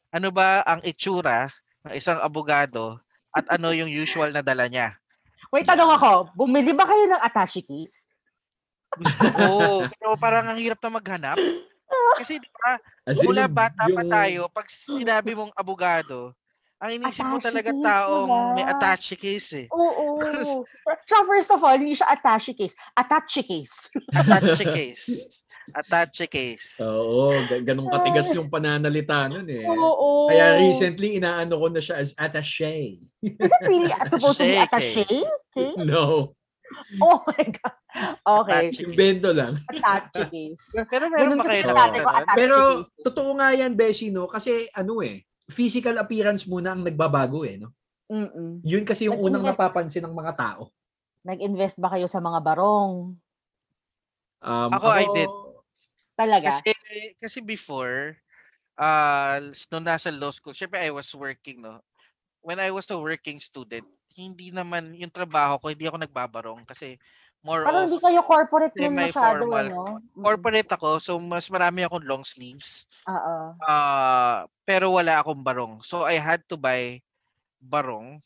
ano 0.10 0.34
ba 0.34 0.66
ang 0.66 0.82
itsura 0.82 1.52
ng 1.86 1.94
isang 1.94 2.18
abogado 2.20 2.98
at 3.36 3.46
ano 3.54 3.70
yung 3.80 3.90
usual 3.90 4.34
na 4.34 4.42
dala 4.42 4.66
niya. 4.66 4.98
Wait, 5.50 5.66
tanong 5.66 5.90
ako, 5.98 6.30
bumili 6.38 6.74
ba 6.74 6.86
kayo 6.86 7.10
ng 7.10 7.22
attache 7.22 7.62
case? 7.62 8.06
Oo, 9.38 9.86
pero 9.86 10.18
parang 10.18 10.50
ang 10.50 10.58
hirap 10.58 10.82
na 10.82 10.92
maghanap. 10.94 11.38
Kasi 12.18 12.42
'di 12.42 12.50
ba, 12.50 12.78
As 13.06 13.22
in, 13.22 13.30
mula 13.30 13.46
yung- 13.46 13.54
bata 13.54 13.86
pa 13.86 14.04
tayo, 14.06 14.50
pag 14.50 14.66
sinabi 14.70 15.38
mong 15.38 15.54
abogado, 15.54 16.34
ang 16.82 16.96
iniisip 16.96 17.22
mo 17.22 17.38
Attache 17.38 17.48
talaga 17.50 17.70
case, 17.70 17.86
taong 17.86 18.30
may 18.56 18.66
diba? 18.66 18.74
attache 18.74 19.16
case 19.20 19.50
eh. 19.54 19.68
Oo. 19.70 20.06
Siya, 21.10 21.20
first 21.28 21.52
of 21.54 21.62
all, 21.62 21.78
hindi 21.78 21.94
siya 21.94 22.10
attache 22.10 22.54
case. 22.56 22.74
Attache 22.96 23.42
case. 23.46 23.90
Attache 24.10 24.66
case. 24.66 25.06
Attache 25.72 26.26
case. 26.26 26.74
Oo, 26.78 27.34
ga- 27.46 27.64
ganun 27.64 27.88
katigas 27.88 28.30
yung 28.34 28.48
pananalita 28.48 29.28
nun 29.28 29.46
eh. 29.46 29.64
Oo. 29.64 30.28
Kaya 30.28 30.60
recently, 30.60 31.18
inaano 31.18 31.56
ko 31.56 31.68
na 31.68 31.80
siya 31.80 31.98
as 31.98 32.14
attaché. 32.14 33.02
Is 33.20 33.52
it 33.52 33.64
really 33.64 33.90
supposed 34.12 34.38
to 34.38 34.46
be 34.46 34.56
Attache 34.56 35.04
attache 35.04 35.26
case? 35.52 35.78
No, 35.80 36.34
Oh 37.02 37.18
my 37.26 37.44
God. 37.50 37.76
Okay. 38.22 38.70
Attache 38.70 38.86
invento 38.86 39.30
lang. 39.34 39.58
Attache 39.66 40.30
case. 40.30 40.62
Pero 40.86 41.10
meron 41.10 41.34
Ganun 41.34 41.40
kasi 41.42 41.58
kayo 41.60 41.66
yung 41.66 42.06
attache 42.06 42.38
Pero 42.38 42.56
case. 42.86 42.90
totoo 43.02 43.30
nga 43.42 43.50
yan, 43.52 43.72
Beshi, 43.74 44.08
no? 44.14 44.30
Kasi 44.30 44.70
ano 44.70 45.02
eh, 45.02 45.26
physical 45.50 45.98
appearance 45.98 46.46
muna 46.46 46.78
ang 46.78 46.86
nagbabago 46.86 47.42
eh, 47.42 47.58
no? 47.58 47.74
Mm-mm. 48.10 48.62
Yun 48.62 48.86
kasi 48.86 49.06
yung 49.06 49.18
unang 49.18 49.46
napapansin 49.46 50.02
ng 50.02 50.14
mga 50.14 50.34
tao. 50.34 50.70
Nag-invest 51.22 51.78
ba 51.78 51.94
kayo 51.94 52.06
sa 52.06 52.18
mga 52.18 52.42
barong? 52.42 53.14
Um, 54.40 54.70
Ako, 54.72 54.88
I 54.88 55.06
did. 55.12 55.30
Talaga? 56.20 56.52
Kasi, 56.52 56.72
kasi 57.16 57.40
before, 57.40 58.20
uh, 58.76 59.40
nung 59.72 59.88
nasa 59.88 60.12
law 60.12 60.32
school, 60.36 60.52
syempre 60.56 60.84
I 60.84 60.92
was 60.92 61.08
working, 61.16 61.64
no? 61.64 61.80
When 62.44 62.60
I 62.60 62.72
was 62.76 62.88
a 62.92 63.00
working 63.00 63.40
student, 63.40 63.88
hindi 64.16 64.52
naman, 64.52 64.96
yung 65.00 65.12
trabaho 65.14 65.60
ko, 65.60 65.72
hindi 65.72 65.88
ako 65.88 66.04
nagbabarong 66.04 66.68
kasi 66.68 67.00
more 67.44 67.64
Parang 67.64 67.88
of 67.88 67.92
hindi 67.92 68.00
kayo 68.04 68.22
corporate 68.28 68.76
nun 68.76 68.96
masyado, 69.00 69.44
ano? 69.48 69.76
Mm-mm. 70.04 70.24
corporate 70.24 70.72
ako, 70.76 71.00
so 71.00 71.16
mas 71.20 71.48
marami 71.48 71.88
akong 71.88 72.04
long 72.04 72.24
sleeves. 72.28 72.84
Oo. 73.08 73.56
Ah, 73.64 74.48
pero 74.68 74.92
wala 74.92 75.20
akong 75.24 75.40
barong. 75.44 75.80
So 75.84 76.04
I 76.04 76.20
had 76.20 76.44
to 76.52 76.56
buy 76.60 77.00
barong 77.64 78.20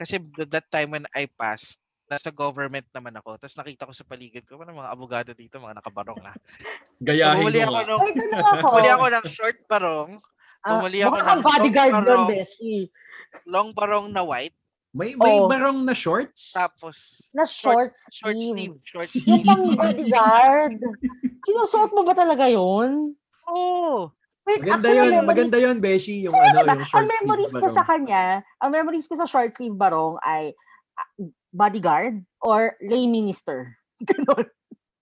kasi 0.00 0.20
th- 0.20 0.50
that 0.52 0.68
time 0.72 0.92
when 0.96 1.06
I 1.16 1.28
passed, 1.28 1.80
nasa 2.06 2.30
government 2.30 2.86
naman 2.90 3.14
ako. 3.14 3.34
Tapos 3.36 3.56
nakita 3.56 3.82
ko 3.82 3.92
sa 3.92 4.02
paligid 4.02 4.46
ko, 4.46 4.56
mga 4.56 4.88
abogado 4.88 5.30
dito, 5.32 5.58
mga 5.58 5.82
nakabarong 5.82 6.20
na. 6.20 6.32
Gayahin 6.98 7.42
ko 7.44 7.58
ako 7.58 7.72
nga. 7.72 7.82
ng, 7.84 8.00
Wait, 8.00 8.16
tanong 8.16 8.46
ako. 8.52 8.62
bumili 8.64 8.88
ako 8.88 9.06
ng 9.08 9.26
short 9.26 9.58
barong, 9.66 10.10
Ah, 10.58 10.70
bumili 10.72 10.98
ako 10.98 11.12
baka 11.12 11.30
ng 11.32 11.42
bodyguard 11.44 11.92
long 11.92 12.02
barong. 12.02 12.26
Beshi. 12.28 12.74
long 13.44 13.68
barong 13.70 14.06
na 14.08 14.22
white, 14.22 14.56
May, 14.90 15.12
may 15.12 15.36
Oh. 15.36 15.44
barong 15.44 15.84
na 15.84 15.92
shorts? 15.92 16.50
tapos 16.50 17.20
Na 17.30 17.44
short, 17.44 17.92
short 18.08 18.32
sleeve. 18.34 18.72
sleeve, 18.72 18.76
short 18.82 19.10
Yung 19.12 19.22
sleeve. 19.28 19.44
pang 19.44 19.64
bodyguard. 19.76 20.78
Sinusuot 21.42 21.90
mo 21.92 22.00
ba 22.00 22.14
talaga 22.14 22.46
yun? 22.46 23.12
Oo. 23.44 24.08
Wait, 24.42 24.62
Maganda 24.62 24.88
actually, 24.88 24.96
yun, 24.96 25.10
memories- 25.12 25.28
maganda 25.28 25.56
yun, 25.58 25.76
Beshi. 25.76 26.16
Yung 26.22 26.32
ano, 26.32 26.40
ba? 26.56 26.62
yung 26.64 26.70
Ang 26.72 26.86
short 26.86 27.08
memories 27.12 27.50
sleeve 27.50 27.60
ko 27.60 27.68
sa 27.68 27.82
kanya, 27.84 28.24
ang 28.56 28.70
memories 28.72 29.06
ko 29.06 29.14
sa 29.14 29.26
short 29.26 29.50
sleeve 29.52 29.74
barong 29.74 30.16
ay 30.24 30.54
bodyguard 31.52 32.22
or 32.42 32.74
lay 32.82 33.06
minister. 33.06 33.74
Ganon. 34.06 34.46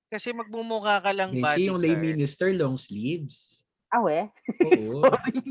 Kasi 0.08 0.30
magmumukha 0.30 1.02
ka 1.02 1.10
lang 1.10 1.34
Beshi, 1.34 1.66
yung 1.66 1.80
lay 1.82 1.94
bodyguard. 1.94 2.06
minister, 2.06 2.48
long 2.54 2.78
sleeves. 2.78 3.64
Awe. 3.94 4.30
Oo. 4.66 5.02
Sorry. 5.06 5.42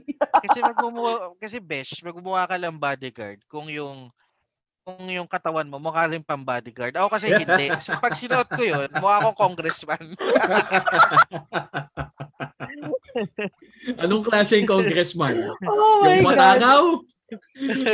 kasi 0.44 0.60
magmumukha, 0.60 1.16
kasi 1.40 1.58
besh, 1.60 2.04
magmumukha 2.04 2.48
ka 2.48 2.58
lang 2.60 2.76
bodyguard 2.80 3.40
kung 3.48 3.68
yung 3.68 4.12
kung 4.84 5.08
yung 5.08 5.28
katawan 5.32 5.64
mo 5.72 5.80
mukha 5.80 6.12
rin 6.12 6.20
pang 6.20 6.44
bodyguard. 6.44 6.92
Ako 6.92 7.08
kasi 7.08 7.32
hindi. 7.32 7.72
So 7.80 7.96
pag 8.04 8.20
sinuot 8.20 8.52
ko 8.52 8.64
yun, 8.68 8.92
mukha 9.00 9.24
akong 9.24 9.40
congressman. 9.56 10.12
Anong 14.04 14.24
klaseng 14.28 14.68
congressman? 14.68 15.40
Oh 15.64 16.04
yung 16.04 16.28
matakaw? 16.28 16.84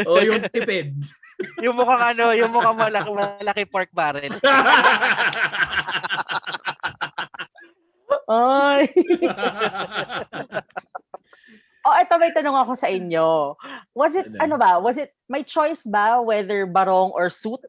o 0.09 0.11
yung 0.25 0.41
tipid? 0.49 0.97
Yung 1.63 1.75
mukhang 1.75 2.03
ano, 2.15 2.35
yung 2.35 2.51
mukhang 2.51 2.77
malaki, 2.77 3.09
malaki 3.11 3.63
pork 3.67 3.91
barrel. 3.95 4.33
Ay. 8.29 8.93
oh, 11.87 11.95
eto 11.97 12.13
may 12.21 12.29
tanong 12.29 12.57
ako 12.61 12.73
sa 12.77 12.91
inyo. 12.93 13.57
Was 13.97 14.13
it, 14.13 14.29
Ano? 14.37 14.37
ano 14.45 14.55
ba, 14.61 14.77
was 14.77 15.01
it, 15.01 15.09
may 15.25 15.41
choice 15.41 15.81
ba 15.89 16.21
whether 16.21 16.69
barong 16.69 17.09
or 17.17 17.33
suit? 17.33 17.65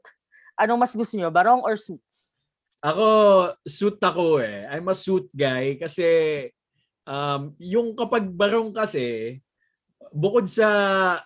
Anong 0.60 0.84
mas 0.84 0.92
gusto 0.92 1.16
nyo, 1.16 1.32
barong 1.32 1.64
or 1.64 1.80
suits? 1.80 2.36
Ako, 2.84 3.08
suit 3.64 3.96
ako 4.00 4.44
eh. 4.44 4.68
I'm 4.68 4.88
a 4.88 4.96
suit 4.96 5.28
guy 5.32 5.80
kasi 5.80 6.04
um, 7.08 7.56
yung 7.56 7.96
kapag 7.96 8.28
barong 8.28 8.76
kasi, 8.76 9.40
bukod 10.12 10.44
sa 10.48 10.68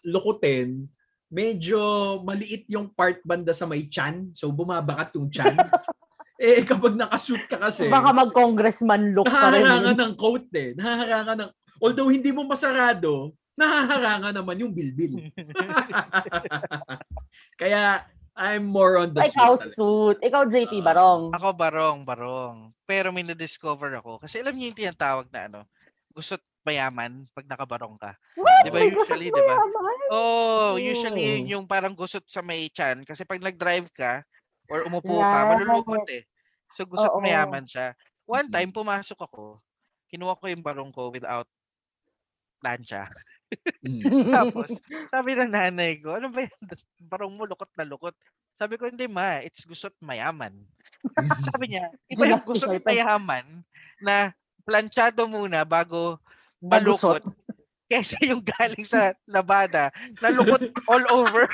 lukutin, 0.06 0.86
medyo 1.34 1.78
maliit 2.22 2.62
yung 2.70 2.94
part 2.94 3.18
banda 3.26 3.50
sa 3.50 3.66
may 3.66 3.90
chan. 3.90 4.30
So 4.30 4.54
bumabakat 4.54 5.10
yung 5.18 5.26
chan. 5.26 5.50
eh 6.38 6.62
kapag 6.62 6.94
nakasuit 6.94 7.50
ka 7.50 7.58
kasi, 7.58 7.90
Baka 7.90 8.14
mag-congressman 8.14 9.10
look 9.10 9.26
pa 9.26 9.50
rin. 9.50 9.66
nahaharangan 9.66 9.98
ng 9.98 10.14
coat 10.14 10.46
eh. 10.54 10.78
Nahaharangan 10.78 11.36
ng, 11.42 11.50
although 11.82 12.06
hindi 12.06 12.30
mo 12.30 12.46
masarado, 12.46 13.34
nahaharangan 13.58 14.30
naman 14.30 14.62
yung 14.62 14.70
bilbil. 14.70 15.26
Kaya 17.60 18.02
I'm 18.34 18.66
more 18.66 18.98
on 18.98 19.14
the 19.14 19.22
suit 19.22 19.30
Ikaw 19.30 19.52
talaga. 19.54 19.74
suit. 19.74 20.16
Ikaw 20.22 20.42
JP 20.50 20.72
Ah. 20.74 20.84
Barong. 20.84 21.22
Ako 21.30 21.48
barong, 21.54 21.98
barong. 22.02 22.56
Pero 22.82 23.10
may 23.10 23.22
na-discover 23.22 23.94
ako. 23.94 24.18
Kasi 24.18 24.42
alam 24.42 24.54
niyo 24.54 24.70
yung 24.70 24.80
tinatawag 24.80 25.26
na 25.30 25.40
ano, 25.46 25.60
gusto't 26.10 26.42
mayaman 26.64 27.28
pag 27.36 27.46
nakabarong 27.46 27.96
ka. 28.00 28.16
What? 28.40 28.64
Di 28.64 28.70
ba 28.72 28.80
May 28.80 28.90
usually, 28.90 29.28
ko 29.28 29.36
di 29.36 29.42
ba? 29.44 29.54
yaman. 29.60 29.96
Oh, 30.10 30.80
usually 30.80 31.22
yun 31.22 31.60
yung 31.60 31.66
parang 31.68 31.92
gusot 31.92 32.24
sa 32.24 32.40
may 32.40 32.72
chan. 32.72 33.04
Kasi 33.04 33.22
pag 33.28 33.40
nag-drive 33.44 33.92
ka 33.92 34.24
or 34.72 34.88
umupo 34.88 35.20
ka, 35.20 35.28
Right. 35.44 35.48
malulukot 35.60 36.08
eh. 36.08 36.24
So 36.72 36.88
gusot 36.88 37.12
Oo. 37.12 37.20
mayaman 37.20 37.68
siya. 37.68 37.92
One 38.24 38.48
time, 38.48 38.72
pumasok 38.72 39.20
ako. 39.28 39.60
Kinuha 40.08 40.40
ko 40.40 40.48
yung 40.48 40.64
barong 40.64 40.90
ko 40.90 41.12
without 41.12 41.44
plancha. 42.64 43.12
Mm. 43.84 44.00
Tapos, 44.34 44.80
sabi 45.12 45.36
ng 45.36 45.52
nanay 45.52 46.00
ko, 46.00 46.16
ano 46.16 46.32
ba 46.32 46.48
yan? 46.48 46.64
Barong 47.04 47.36
mo, 47.36 47.44
lukot 47.44 47.68
na 47.76 47.84
lukot. 47.84 48.16
Sabi 48.56 48.80
ko, 48.80 48.88
hindi 48.88 49.04
ma, 49.04 49.44
it's 49.44 49.68
gusot 49.68 49.92
mayaman. 50.00 50.56
Sabi 51.52 51.76
niya, 51.76 51.92
iba 52.08 52.24
yung 52.24 52.40
gusot 52.40 52.80
mayaman 52.80 53.44
na 54.00 54.32
planchado 54.64 55.28
muna 55.28 55.68
bago. 55.68 56.16
Malukot. 56.64 57.22
Kesa 57.92 58.16
yung 58.24 58.40
galing 58.40 58.80
sa 58.88 59.12
labada, 59.28 59.92
nalukot 60.24 60.72
all 60.88 61.04
over. 61.12 61.44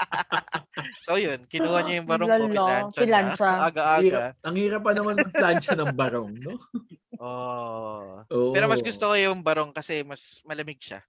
so 1.06 1.20
yun, 1.20 1.44
kinuha 1.44 1.84
niya 1.84 2.00
yung 2.00 2.08
barong 2.08 2.28
ko, 2.28 2.36
Lala, 2.40 2.48
pinlancha 2.48 3.00
pinlancha. 3.04 3.48
na. 3.52 3.68
Aga-aga. 3.68 4.00
Hirap, 4.00 4.32
ang 4.42 4.56
hirap 4.56 4.80
pa 4.80 4.92
naman 4.96 5.14
mag-plancha 5.20 5.72
ng 5.76 5.92
barong, 5.92 6.32
no? 6.40 6.56
Oh. 7.16 8.20
Oo. 8.28 8.52
Pero 8.52 8.68
mas 8.68 8.84
gusto 8.84 9.08
ko 9.08 9.16
yung 9.16 9.40
barong 9.40 9.72
kasi 9.72 10.04
mas 10.04 10.44
malamig 10.44 10.76
siya. 10.76 11.00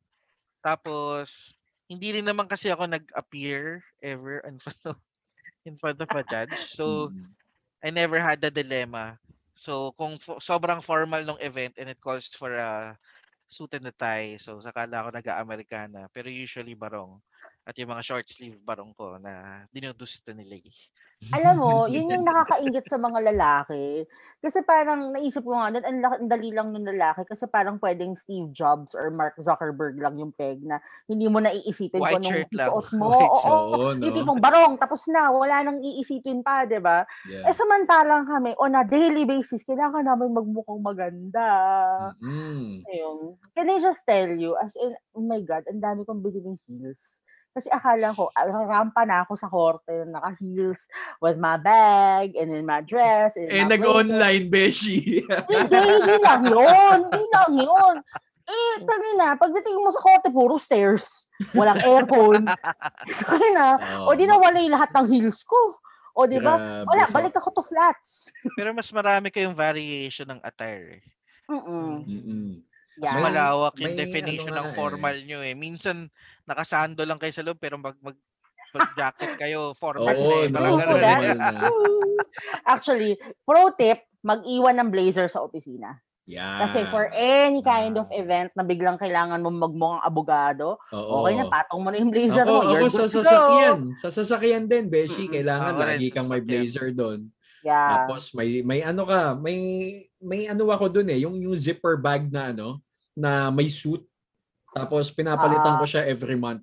Tapos, 0.63 1.51
hindi 1.91 2.15
rin 2.15 2.23
naman 2.23 2.47
kasi 2.47 2.71
ako 2.71 2.87
nag-appear 2.87 3.83
ever 3.99 4.39
in 4.47 4.55
front 4.55 4.79
of, 4.87 4.95
in 5.67 5.75
front 5.75 5.99
of 5.99 6.07
a 6.07 6.23
judge. 6.23 6.55
So, 6.63 7.11
Mm. 7.11 7.27
I 7.83 7.89
never 7.91 8.23
had 8.23 8.39
the 8.39 8.47
dilemma. 8.49 9.19
So, 9.57 9.91
kung 9.99 10.21
fo- 10.21 10.39
sobrang 10.39 10.79
formal 10.85 11.23
ng 11.25 11.41
event 11.41 11.73
and 11.81 11.89
it 11.89 11.99
calls 11.99 12.29
for 12.31 12.53
a 12.55 12.93
suit 13.49 13.73
and 13.77 13.87
a 13.89 13.95
tie, 13.95 14.37
so 14.37 14.59
sakala 14.61 15.03
ako 15.03 15.09
nag-Amerikana. 15.17 16.01
Pero 16.15 16.29
usually 16.31 16.75
barong. 16.77 17.19
At 17.67 17.75
yung 17.75 17.91
mga 17.91 18.05
short 18.07 18.23
sleeve 18.31 18.63
barong 18.63 18.95
ko 18.95 19.19
na 19.19 19.67
dinudusta 19.75 20.31
nila 20.31 20.55
eh. 20.55 20.71
Alam 21.35 21.55
mo, 21.59 21.71
yun 21.91 22.07
yung 22.07 22.23
nakakaingit 22.23 22.87
sa 22.87 22.95
mga 22.95 23.27
lalaki. 23.33 24.07
Kasi 24.39 24.63
parang 24.63 25.11
naisip 25.11 25.43
ko 25.43 25.51
nga 25.57 25.75
nun, 25.75 25.83
ang, 25.83 25.99
laki- 25.99 26.19
ang 26.23 26.29
dali 26.31 26.49
lang 26.55 26.69
ng 26.71 26.87
lalaki 26.95 27.27
kasi 27.27 27.43
parang 27.51 27.75
pwedeng 27.83 28.15
Steve 28.15 28.53
Jobs 28.55 28.95
or 28.95 29.11
Mark 29.11 29.35
Zuckerberg 29.35 29.99
lang 29.99 30.15
yung 30.15 30.31
peg 30.31 30.63
na 30.63 30.79
hindi 31.11 31.27
mo 31.27 31.43
na 31.43 31.51
iisipin 31.51 31.99
White 31.99 32.23
kung 32.23 32.23
anong 32.23 32.55
suot 32.55 32.87
mo. 32.95 33.05
White 33.11 33.33
Oo. 33.35 33.51
Oo, 33.51 33.87
no? 33.97 34.03
Yung 34.05 34.15
tipong 34.15 34.39
barong, 34.39 34.79
tapos 34.79 35.03
na, 35.11 35.27
wala 35.33 35.67
nang 35.67 35.83
iisipin 35.83 36.45
pa, 36.45 36.63
di 36.63 36.79
ba? 36.79 37.03
Yeah. 37.27 37.51
Eh 37.51 37.55
samantalang 37.57 38.29
kami, 38.29 38.55
on 38.61 38.79
a 38.79 38.87
daily 38.87 39.27
basis, 39.27 39.67
kailangan 39.67 40.07
namin 40.07 40.31
magmukhang 40.31 40.79
maganda. 40.79 41.49
Mm. 42.23 42.87
Ayun. 42.87 43.35
Can 43.51 43.73
I 43.73 43.77
just 43.83 44.07
tell 44.07 44.31
you, 44.31 44.55
as 44.55 44.71
in, 44.79 44.95
oh 45.17 45.25
my 45.25 45.43
God, 45.43 45.67
ang 45.67 45.83
dami 45.83 46.07
kong 46.07 46.23
biniling 46.23 46.61
heels. 46.63 47.25
Kasi 47.57 47.73
akala 47.73 48.13
ko, 48.13 48.29
ah, 48.37 48.45
rampa 48.45 49.01
na 49.01 49.25
ako 49.25 49.33
sa 49.33 49.49
korte, 49.49 50.05
naka-heels 50.05 50.85
with 51.17 51.41
my 51.41 51.57
bag, 51.57 52.37
and 52.37 52.53
then 52.53 52.69
my 52.69 52.85
dress, 52.85 53.33
and 53.33 53.49
Eh, 53.49 53.65
nag-online, 53.65 54.45
Beshi. 54.45 55.25
Hindi, 55.25 55.77
hindi 55.81 56.15
lang 56.21 56.45
yun. 56.45 56.97
Hindi 57.09 57.23
lang 57.33 57.51
yun. 57.57 57.95
Eh, 58.45 58.75
tangin 58.85 59.17
na, 59.17 59.33
pagdating 59.33 59.73
mo 59.73 59.89
sa 59.89 60.05
korte, 60.05 60.29
puro 60.29 60.61
stairs. 60.61 61.25
Walang 61.57 61.81
aircon. 61.81 62.45
Kaya 63.25 63.49
na, 63.57 63.65
o 64.07 64.13
di 64.13 64.29
nawala 64.29 64.61
yung 64.61 64.77
lahat 64.77 64.93
ng 64.93 65.07
heels 65.09 65.41
ko. 65.41 65.81
O 66.13 66.29
di 66.29 66.37
ba? 66.37 66.85
Wala, 66.85 67.09
so- 67.09 67.17
balik 67.17 67.33
ako 67.41 67.57
to 67.57 67.63
flats. 67.65 68.29
Pero 68.53 68.69
mas 68.69 68.93
marami 68.93 69.33
kayong 69.33 69.57
variation 69.57 70.29
ng 70.29 70.45
attire. 70.45 71.01
eh. 71.01 71.03
Mm-mm. 71.49 72.05
Mm-mm. 72.05 72.49
Mas 72.97 73.13
Yeah. 73.13 73.21
malawak 73.21 73.73
yung 73.77 73.93
may 73.93 73.99
definition 74.01 74.53
ano 74.57 74.65
ng 74.65 74.69
eh. 74.69 74.75
formal 74.75 75.15
nyo 75.21 75.39
eh. 75.45 75.53
Minsan, 75.53 76.09
nakasando 76.49 77.05
lang 77.05 77.21
kayo 77.21 77.29
sa 77.29 77.45
loob, 77.45 77.61
pero 77.61 77.77
mag, 77.77 77.93
mag, 78.01 78.17
mag-jacket 78.73 79.37
kayo, 79.37 79.77
formal 79.77 80.17
Oo, 80.17 80.49
na 80.49 80.59
eh. 80.59 80.73
no, 80.73 80.97
eh. 80.97 81.33
na. 81.37 81.69
true. 81.69 82.17
Actually, 82.65 83.11
pro 83.45 83.69
tip, 83.77 84.01
mag-iwan 84.25 84.75
ng 84.81 84.89
blazer 84.89 85.29
sa 85.29 85.45
opisina. 85.45 86.01
Yeah. 86.27 86.59
Kasi 86.67 86.83
for 86.91 87.07
any 87.15 87.63
kind 87.63 87.95
of 87.95 88.11
event 88.11 88.51
na 88.51 88.67
biglang 88.67 88.99
kailangan 88.99 89.39
mo 89.39 89.47
magmukhang 89.47 90.03
abogado, 90.03 90.75
Oo. 90.91 91.23
okay 91.23 91.39
na, 91.39 91.47
patong 91.47 91.79
mo 91.79 91.87
na 91.87 92.01
yung 92.03 92.11
blazer 92.11 92.43
ako, 92.43 92.51
mo. 92.51 92.59
ako 92.59 92.71
You're 92.75 92.91
sa 92.91 93.07
sasakyan. 93.07 93.79
Sa 93.95 94.09
sasakyan 94.11 94.65
din, 94.67 94.91
Beshi. 94.91 95.31
Kailangan 95.31 95.79
Ako 95.79 95.81
lagi 95.87 96.07
kang 96.11 96.27
may 96.27 96.43
blazer 96.43 96.91
doon. 96.91 97.31
Yeah. 97.63 98.03
Tapos 98.03 98.35
may 98.35 98.59
may 98.59 98.83
ano 98.83 99.07
ka, 99.07 99.39
may 99.39 99.57
may 100.19 100.51
ano 100.51 100.67
ako 100.67 100.91
doon 100.99 101.07
eh, 101.15 101.19
yung 101.23 101.35
yung 101.39 101.55
zipper 101.55 101.95
bag 101.95 102.27
na 102.27 102.51
ano, 102.51 102.83
na 103.17 103.49
may 103.49 103.67
suit. 103.67 104.05
Tapos 104.69 105.09
pinapalitan 105.09 105.75
Ah. 105.75 105.79
ko 105.81 105.85
siya 105.89 106.05
every 106.05 106.37
month 106.37 106.61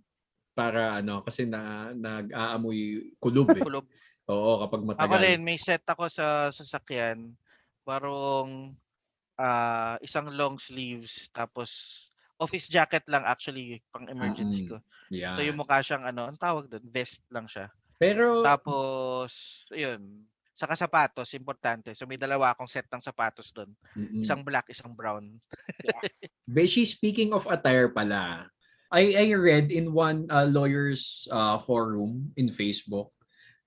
para 0.55 1.03
ano 1.03 1.19
kasi 1.21 1.45
na 1.45 1.91
nag-aamoy 1.91 3.11
kulob 3.19 3.51
eh. 3.59 3.63
Kulob. 3.63 3.85
Oo, 4.25 4.63
kapag 4.65 4.81
Ako 4.81 4.89
matagal. 4.89 5.21
rin, 5.21 5.41
may 5.43 5.59
set 5.59 5.83
ako 5.85 6.07
sa 6.09 6.49
sasakyan. 6.49 7.35
Parang 7.83 8.73
ah, 9.35 9.99
isang 9.99 10.31
long 10.31 10.57
sleeves, 10.57 11.27
tapos 11.35 11.99
office 12.39 12.71
jacket 12.71 13.03
lang 13.11 13.27
actually, 13.27 13.83
pang 13.91 14.07
emergency 14.07 14.63
Mm. 14.63 14.71
ko. 14.71 14.77
Yeah. 15.11 15.35
So 15.35 15.43
yung 15.43 15.59
mukha 15.59 15.83
siyang 15.83 16.07
ano, 16.07 16.31
ang 16.31 16.39
tawag 16.39 16.71
doon, 16.71 16.87
vest 16.87 17.27
lang 17.35 17.51
siya. 17.51 17.67
Pero 17.99 18.47
Tapos, 18.47 19.63
yun, 19.71 20.23
saka 20.55 20.79
sapatos, 20.79 21.35
importante. 21.35 21.91
So 21.99 22.07
may 22.07 22.17
dalawa 22.17 22.55
akong 22.55 22.71
set 22.71 22.87
ng 22.87 23.03
sapatos 23.03 23.51
doon. 23.51 23.75
mm-mm. 23.99 24.23
Isang 24.23 24.47
black, 24.47 24.71
isang 24.71 24.95
brown. 24.95 25.43
Beshi, 26.47 26.87
speaking 26.87 27.35
of 27.35 27.45
attire 27.51 27.91
pala, 27.91 28.47
I, 28.95 29.19
I 29.19 29.35
read 29.35 29.75
in 29.75 29.91
one 29.91 30.31
uh, 30.31 30.47
lawyer's 30.47 31.27
uh, 31.35 31.59
forum 31.59 32.31
in 32.39 32.55
Facebook 32.55 33.11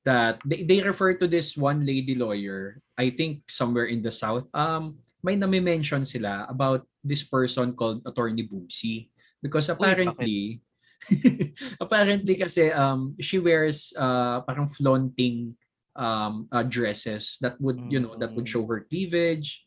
that 0.07 0.39
they, 0.47 0.63
they 0.63 0.79
refer 0.79 1.19
to 1.19 1.27
this 1.27 1.59
one 1.59 1.83
lady 1.83 2.15
lawyer, 2.15 2.79
I 2.95 3.11
think 3.11 3.51
somewhere 3.51 3.91
in 3.91 3.99
the 3.99 4.11
South, 4.11 4.47
um, 4.55 5.03
may 5.19 5.35
nami-mention 5.35 6.07
sila 6.07 6.47
about 6.47 6.87
this 7.03 7.27
person 7.27 7.75
called 7.75 8.07
Attorney 8.07 8.47
Boobsy. 8.47 9.11
Because 9.43 9.67
apparently, 9.67 10.63
apparently 11.83 12.39
kasi 12.39 12.71
um, 12.71 13.19
she 13.19 13.37
wears 13.37 13.91
uh, 13.99 14.41
parang 14.47 14.71
flaunting 14.71 15.59
um, 15.97 16.45
uh, 16.53 16.63
dresses 16.63 17.41
that 17.41 17.57
would, 17.59 17.81
you 17.89 17.99
know, 17.99 18.13
that 18.21 18.31
would 18.37 18.45
Mm. 18.45 18.53
show 18.53 18.63
her 18.69 18.85
cleavage 18.85 19.65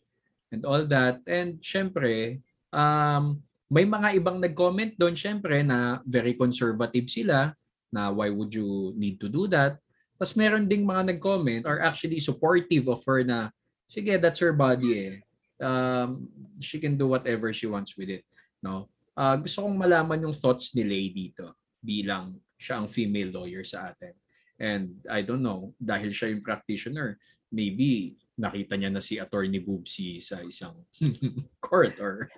and 0.54 0.62
all 0.62 0.86
that. 0.86 1.20
And 1.26 1.58
syempre, 1.60 2.40
um, 2.70 3.42
may 3.66 3.84
mga 3.84 4.22
ibang 4.22 4.38
nag-comment 4.38 4.94
doon 4.96 5.18
syempre 5.18 5.62
na 5.66 6.00
very 6.06 6.34
conservative 6.38 7.10
sila 7.10 7.54
na 7.90 8.14
why 8.14 8.30
would 8.30 8.54
you 8.54 8.94
need 8.94 9.18
to 9.18 9.26
do 9.26 9.50
that? 9.50 9.78
Tapos 10.16 10.38
meron 10.38 10.70
ding 10.70 10.86
mga 10.86 11.14
nag-comment 11.14 11.66
or 11.66 11.82
actually 11.82 12.22
supportive 12.22 12.86
of 12.86 13.02
her 13.06 13.26
na 13.26 13.50
sige, 13.90 14.14
that's 14.22 14.38
her 14.38 14.54
body 14.54 14.90
eh. 14.94 15.14
Um, 15.60 16.30
she 16.62 16.80
can 16.80 16.96
do 16.96 17.10
whatever 17.10 17.52
she 17.52 17.66
wants 17.68 17.98
with 17.98 18.08
it. 18.08 18.24
No? 18.62 18.88
Ah, 19.12 19.36
gusto 19.36 19.66
kong 19.66 19.76
malaman 19.76 20.24
yung 20.24 20.36
thoughts 20.36 20.72
ni 20.72 20.86
Lay 20.86 21.10
dito 21.12 21.58
bilang 21.82 22.38
siya 22.56 22.80
ang 22.80 22.88
female 22.88 23.32
lawyer 23.34 23.64
sa 23.66 23.90
atin. 23.92 24.14
And 24.60 25.00
I 25.08 25.24
don't 25.24 25.40
know, 25.40 25.72
dahil 25.80 26.12
siya 26.12 26.36
yung 26.36 26.44
practitioner, 26.44 27.16
maybe 27.48 28.20
nakita 28.40 28.76
niya 28.76 28.88
na 28.92 29.04
si 29.04 29.20
Attorney 29.20 29.60
Boobsy 29.60 30.20
sa 30.20 30.40
isang 30.40 30.72
court 31.64 32.00
or 32.00 32.32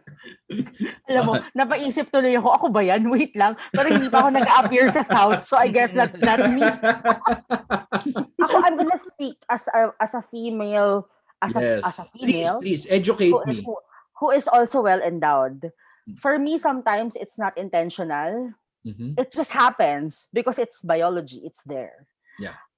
Alam 1.11 1.23
mo, 1.27 1.35
napaisip 1.55 2.11
tuloy 2.11 2.35
ako, 2.35 2.49
ako 2.51 2.67
ba 2.75 2.83
yan? 2.83 3.07
Wait 3.07 3.35
lang. 3.39 3.55
Pero 3.71 3.87
hindi 3.87 4.11
pa 4.11 4.27
ako 4.27 4.31
nag-appear 4.35 4.87
sa 4.91 5.07
South, 5.07 5.47
so 5.47 5.55
I 5.55 5.71
guess 5.71 5.95
that's 5.95 6.19
not 6.19 6.43
me. 6.51 6.63
Ako, 8.43 8.57
I'm 8.67 8.75
gonna 8.75 8.99
speak 8.99 9.39
as 9.47 9.71
a, 9.71 9.95
as 10.03 10.19
a 10.19 10.23
female, 10.27 11.07
as, 11.39 11.55
yes. 11.55 11.63
a, 11.63 11.87
as 11.87 11.97
a 12.03 12.05
please, 12.11 12.27
female, 12.27 12.59
please, 12.59 12.85
educate 12.91 13.31
who 13.31 13.43
is, 13.47 13.57
me. 13.59 13.63
who, 13.63 13.75
who 14.19 14.29
is 14.35 14.47
also 14.51 14.83
well 14.83 14.99
endowed. 14.99 15.71
Mm. 16.11 16.19
For 16.19 16.39
me, 16.39 16.59
sometimes 16.59 17.15
it's 17.15 17.39
not 17.39 17.55
intentional. 17.55 18.59
Mhm. 18.83 19.15
It 19.15 19.31
just 19.31 19.55
happens 19.55 20.27
because 20.35 20.59
it's 20.59 20.83
biology. 20.83 21.47
It's 21.47 21.63
there. 21.63 22.11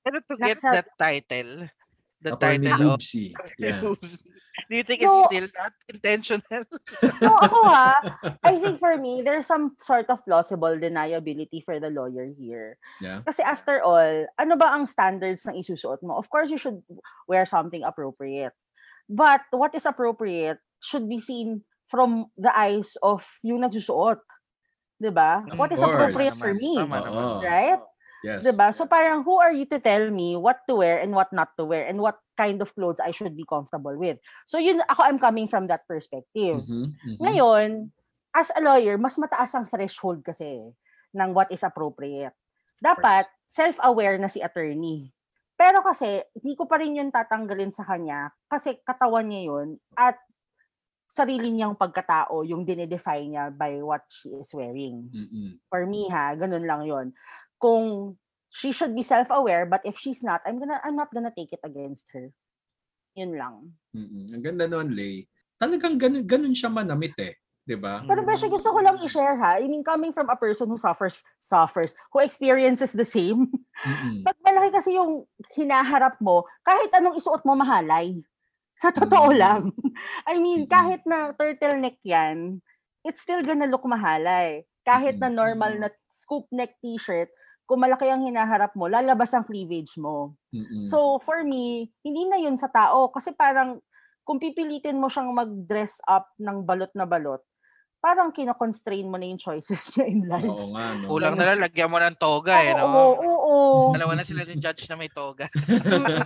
Pero 0.05 0.21
to 0.21 0.35
get 0.37 0.61
that 0.61 0.89
title, 1.01 1.69
the 2.21 2.37
title 2.37 2.93
of. 2.93 3.01
Yeah. 3.59 3.81
Do 4.71 4.75
you 4.79 4.87
think 4.87 5.03
it's 5.03 5.11
No. 5.11 5.27
still 5.27 5.49
not 5.51 5.75
intentional? 5.91 6.63
No, 7.19 7.35
ako 7.43 7.59
ha, 7.67 7.91
I 8.47 8.55
think 8.63 8.79
for 8.79 8.95
me, 8.95 9.19
there's 9.27 9.51
some 9.51 9.75
sort 9.83 10.07
of 10.07 10.23
plausible 10.23 10.79
deniability 10.79 11.59
for 11.67 11.81
the 11.83 11.91
lawyer 11.91 12.31
here. 12.39 12.79
Yeah. 13.03 13.27
Kasi 13.27 13.43
after 13.43 13.83
all, 13.83 14.31
ano 14.39 14.55
ba 14.55 14.71
ang 14.71 14.87
standards 14.87 15.43
ng 15.43 15.59
isusuot 15.59 16.07
mo? 16.07 16.15
Of 16.15 16.31
course, 16.31 16.55
you 16.55 16.59
should 16.61 16.79
wear 17.27 17.43
something 17.51 17.83
appropriate. 17.83 18.55
But 19.11 19.43
what 19.51 19.75
is 19.75 19.91
appropriate 19.91 20.63
should 20.79 21.09
be 21.11 21.19
seen 21.19 21.67
from 21.91 22.31
the 22.39 22.55
eyes 22.55 22.95
of 23.03 23.27
yung 23.43 23.67
nagsusuot. 23.67 24.23
'Di 25.03 25.11
ba? 25.11 25.43
What 25.59 25.75
is 25.75 25.83
appropriate 25.83 26.39
Tama 26.39 26.43
for 26.47 26.53
me? 26.55 26.73
tama 26.79 27.03
naman. 27.03 27.11
Oo. 27.11 27.43
Right? 27.43 27.83
Yes. 28.25 28.41
'Di 28.41 28.57
ba? 28.57 28.73
So 28.73 28.89
parang 28.89 29.21
who 29.21 29.37
are 29.37 29.53
you 29.53 29.69
to 29.69 29.77
tell 29.77 30.09
me 30.09 30.33
what 30.33 30.65
to 30.65 30.81
wear 30.81 31.05
and 31.05 31.13
what 31.13 31.29
not 31.29 31.53
to 31.61 31.69
wear 31.69 31.85
and 31.85 32.01
what 32.01 32.25
kind 32.41 32.57
of 32.65 32.73
clothes 32.73 33.05
I 33.05 33.13
should 33.13 33.37
be 33.37 33.45
comfortable 33.45 33.93
with. 34.01 34.17
So 34.49 34.57
yun 34.57 34.81
ako 34.89 35.05
I'm 35.05 35.21
coming 35.21 35.45
from 35.45 35.69
that 35.69 35.85
perspective. 35.85 36.65
Mhm, 36.65 36.97
mhm. 36.97 37.19
Ngayon, 37.21 37.93
as 38.33 38.49
a 38.57 38.65
lawyer, 38.65 38.97
mas 38.97 39.21
mataas 39.21 39.53
ang 39.53 39.69
threshold 39.69 40.25
kasi 40.25 40.73
ng 41.13 41.31
what 41.37 41.53
is 41.53 41.63
appropriate. 41.63 42.33
Dapat 42.81 43.29
self-aware 43.53 44.19
na 44.19 44.33
si 44.33 44.41
attorney. 44.43 45.13
Pero 45.55 45.85
kasi 45.87 46.19
hindi 46.35 46.59
ko 46.59 46.67
pa 46.67 46.83
rin 46.83 46.99
yun 46.99 47.15
tatanggalin 47.15 47.71
sa 47.71 47.87
kanya 47.87 48.35
kasi 48.51 48.75
katawan 48.83 49.31
niya 49.31 49.55
yun 49.55 49.79
at 49.95 50.19
sarili 51.07 51.55
niyang 51.55 51.79
pagkatao 51.79 52.43
yung 52.43 52.67
dinedefine 52.67 53.31
niya 53.31 53.55
by 53.55 53.79
what 53.79 54.03
she 54.11 54.35
is 54.35 54.51
wearing 54.51 55.07
Mm-mm. 55.15 55.63
for 55.71 55.87
me 55.87 56.11
ha, 56.11 56.35
ganun 56.35 56.67
lang 56.67 56.83
yon. 56.83 57.15
Kung 57.65 58.21
she 58.53 58.77
should 58.77 58.93
be 58.93 59.01
self-aware, 59.01 59.65
but 59.65 59.81
if 59.89 59.97
she's 59.97 60.21
not, 60.21 60.45
I'm 60.45 60.61
gonna 60.61 60.77
I'm 60.85 61.01
not 61.01 61.09
gonna 61.09 61.33
take 61.33 61.57
it 61.57 61.65
against 61.65 62.13
her. 62.13 62.29
Yun 63.17 63.41
lang. 63.41 63.73
Mm-mm. 63.97 64.37
Ang 64.37 64.43
ganda 64.45 64.69
nun, 64.69 64.93
Lay. 64.93 65.25
Talagang 65.57 65.97
ganun, 65.97 66.29
ganun 66.29 66.53
siya 66.53 66.69
manamit 66.69 67.17
eh. 67.17 67.41
'Di 67.65 67.81
ba? 67.81 68.05
Pero 68.05 68.21
Beshi, 68.29 68.53
gusto 68.53 68.69
ko 68.69 68.85
lang 68.85 69.01
i-share 69.01 69.41
ha. 69.41 69.57
I 69.57 69.65
mean, 69.65 69.81
coming 69.81 70.13
from 70.13 70.29
a 70.29 70.37
person 70.37 70.69
who 70.69 70.77
suffers, 70.77 71.17
suffers, 71.41 71.97
who 72.13 72.21
experiences 72.21 72.93
the 72.93 73.09
same. 73.09 73.49
Mm-mm. 73.81 74.21
Pag 74.29 74.37
malaki 74.45 74.69
kasi 74.69 75.01
yung 75.01 75.25
hinaharap 75.57 76.21
mo, 76.21 76.45
kahit 76.61 76.93
anong 76.93 77.17
isuot 77.17 77.41
mo 77.49 77.57
mahalay. 77.57 78.21
Sa 78.77 78.93
totoo 78.93 79.33
Mm. 79.33 79.39
lang. 79.41 79.63
I 80.31 80.37
mean, 80.37 80.69
kahit 80.69 81.07
na 81.09 81.33
turtleneck 81.33 81.97
yan, 82.05 82.61
it's 83.07 83.25
still 83.25 83.41
gonna 83.41 83.71
look 83.71 83.87
mahalay. 83.89 84.69
Kahit 84.85 85.17
na 85.17 85.33
normal 85.33 85.81
na 85.81 85.89
scoop 86.13 86.45
neck 86.53 86.77
t-shirt, 86.85 87.33
kung 87.65 87.81
malaki 87.81 88.09
ang 88.13 88.25
hinaharap 88.25 88.77
mo, 88.77 88.89
lalabas 88.89 89.33
ang 89.33 89.45
cleavage 89.49 89.97
mo. 89.97 90.37
Mm-mm. 90.53 90.85
So, 90.85 91.17
for 91.25 91.41
me, 91.41 91.89
hindi 92.05 92.29
na 92.29 92.37
yun 92.37 92.61
sa 92.61 92.69
tao. 92.69 93.09
Kasi 93.09 93.33
parang, 93.33 93.81
kung 94.25 94.37
pipilitin 94.37 95.01
mo 95.01 95.09
siyang 95.09 95.33
mag-dress 95.33 96.01
up 96.05 96.29
ng 96.37 96.65
balot 96.65 96.93
na 96.93 97.09
balot, 97.09 97.41
parang 98.05 98.29
kinoconstrain 98.29 99.09
mo 99.09 99.17
na 99.17 99.25
yung 99.33 99.41
choices 99.45 99.97
niya 99.97 100.05
in 100.05 100.29
life. 100.29 100.53
Oo 100.53 100.77
nga, 100.77 100.87
no? 101.01 101.07
Kulang 101.09 101.37
na 101.41 101.45
lang, 101.49 101.59
lagyan 101.65 101.89
mo 101.89 101.97
ng 101.97 102.17
toga 102.21 102.61
eh, 102.61 102.77
Oo, 102.77 102.85
no? 102.85 102.85
oo, 102.85 103.13
oo. 103.17 103.34
Dalawa 103.95 104.13
na 104.17 104.25
sila 104.25 104.43
ni 104.49 104.57
judge 104.57 104.89
na 104.89 104.97
may 104.97 105.13
toga. 105.13 105.49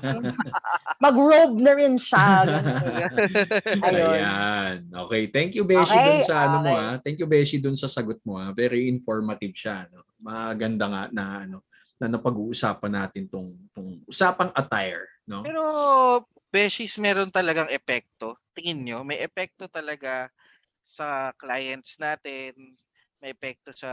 Mag-robe 1.04 1.59
na 1.59 1.72
rin 1.74 1.98
siya. 1.98 2.46
Ayun. 3.83 4.12
Ayan. 4.14 4.76
Okay. 5.07 5.22
Thank 5.31 5.59
you, 5.59 5.64
Beshi, 5.66 5.94
Okay, 5.94 6.07
dun 6.07 6.22
sa 6.26 6.37
ano 6.46 6.57
mo 6.62 6.74
ha. 6.74 6.98
Thank 7.02 7.18
you, 7.18 7.28
Beshi, 7.28 7.59
dun 7.59 7.78
sa 7.78 7.90
sagot 7.90 8.18
mo 8.22 8.38
ha. 8.38 8.50
Very 8.54 8.87
informative 8.87 9.54
siya. 9.54 9.87
No? 9.90 10.07
Maganda 10.22 10.85
nga 10.87 11.02
na 11.11 11.24
ano 11.46 11.68
na 11.98 12.07
napag-uusapan 12.07 12.94
natin 12.94 13.26
tong, 13.26 13.59
tong 13.74 14.07
usapang 14.07 14.54
attire. 14.54 15.11
No? 15.26 15.42
Pero, 15.42 15.62
Beshies, 16.48 16.96
meron 16.96 17.28
talagang 17.28 17.68
epekto. 17.68 18.38
Tingin 18.54 18.87
nyo, 18.87 18.98
may 19.04 19.20
epekto 19.20 19.66
talaga 19.68 20.31
sa 20.87 21.35
clients 21.37 22.00
natin, 22.00 22.54
may 23.20 23.35
epekto 23.35 23.74
sa 23.74 23.90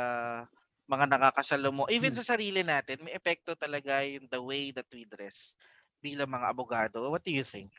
mga 0.85 1.05
nakakasalo 1.09 1.69
mo. 1.73 1.83
Even 1.89 2.13
Hmm. 2.13 2.19
sa 2.21 2.37
sarili 2.37 2.61
natin, 2.61 3.01
may 3.01 3.13
epekto 3.17 3.57
talaga 3.57 4.05
yung 4.05 4.29
the 4.29 4.41
way 4.41 4.69
that 4.69 4.85
we 4.93 5.05
dress 5.05 5.57
bilang 6.01 6.29
mga 6.29 6.47
abogado. 6.53 7.09
What 7.09 7.25
do 7.25 7.33
you 7.33 7.45
think? 7.45 7.73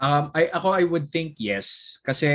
Um, 0.00 0.32
I, 0.32 0.48
ako, 0.48 0.72
I 0.72 0.84
would 0.88 1.12
think 1.12 1.36
yes. 1.36 1.98
Kasi 2.00 2.26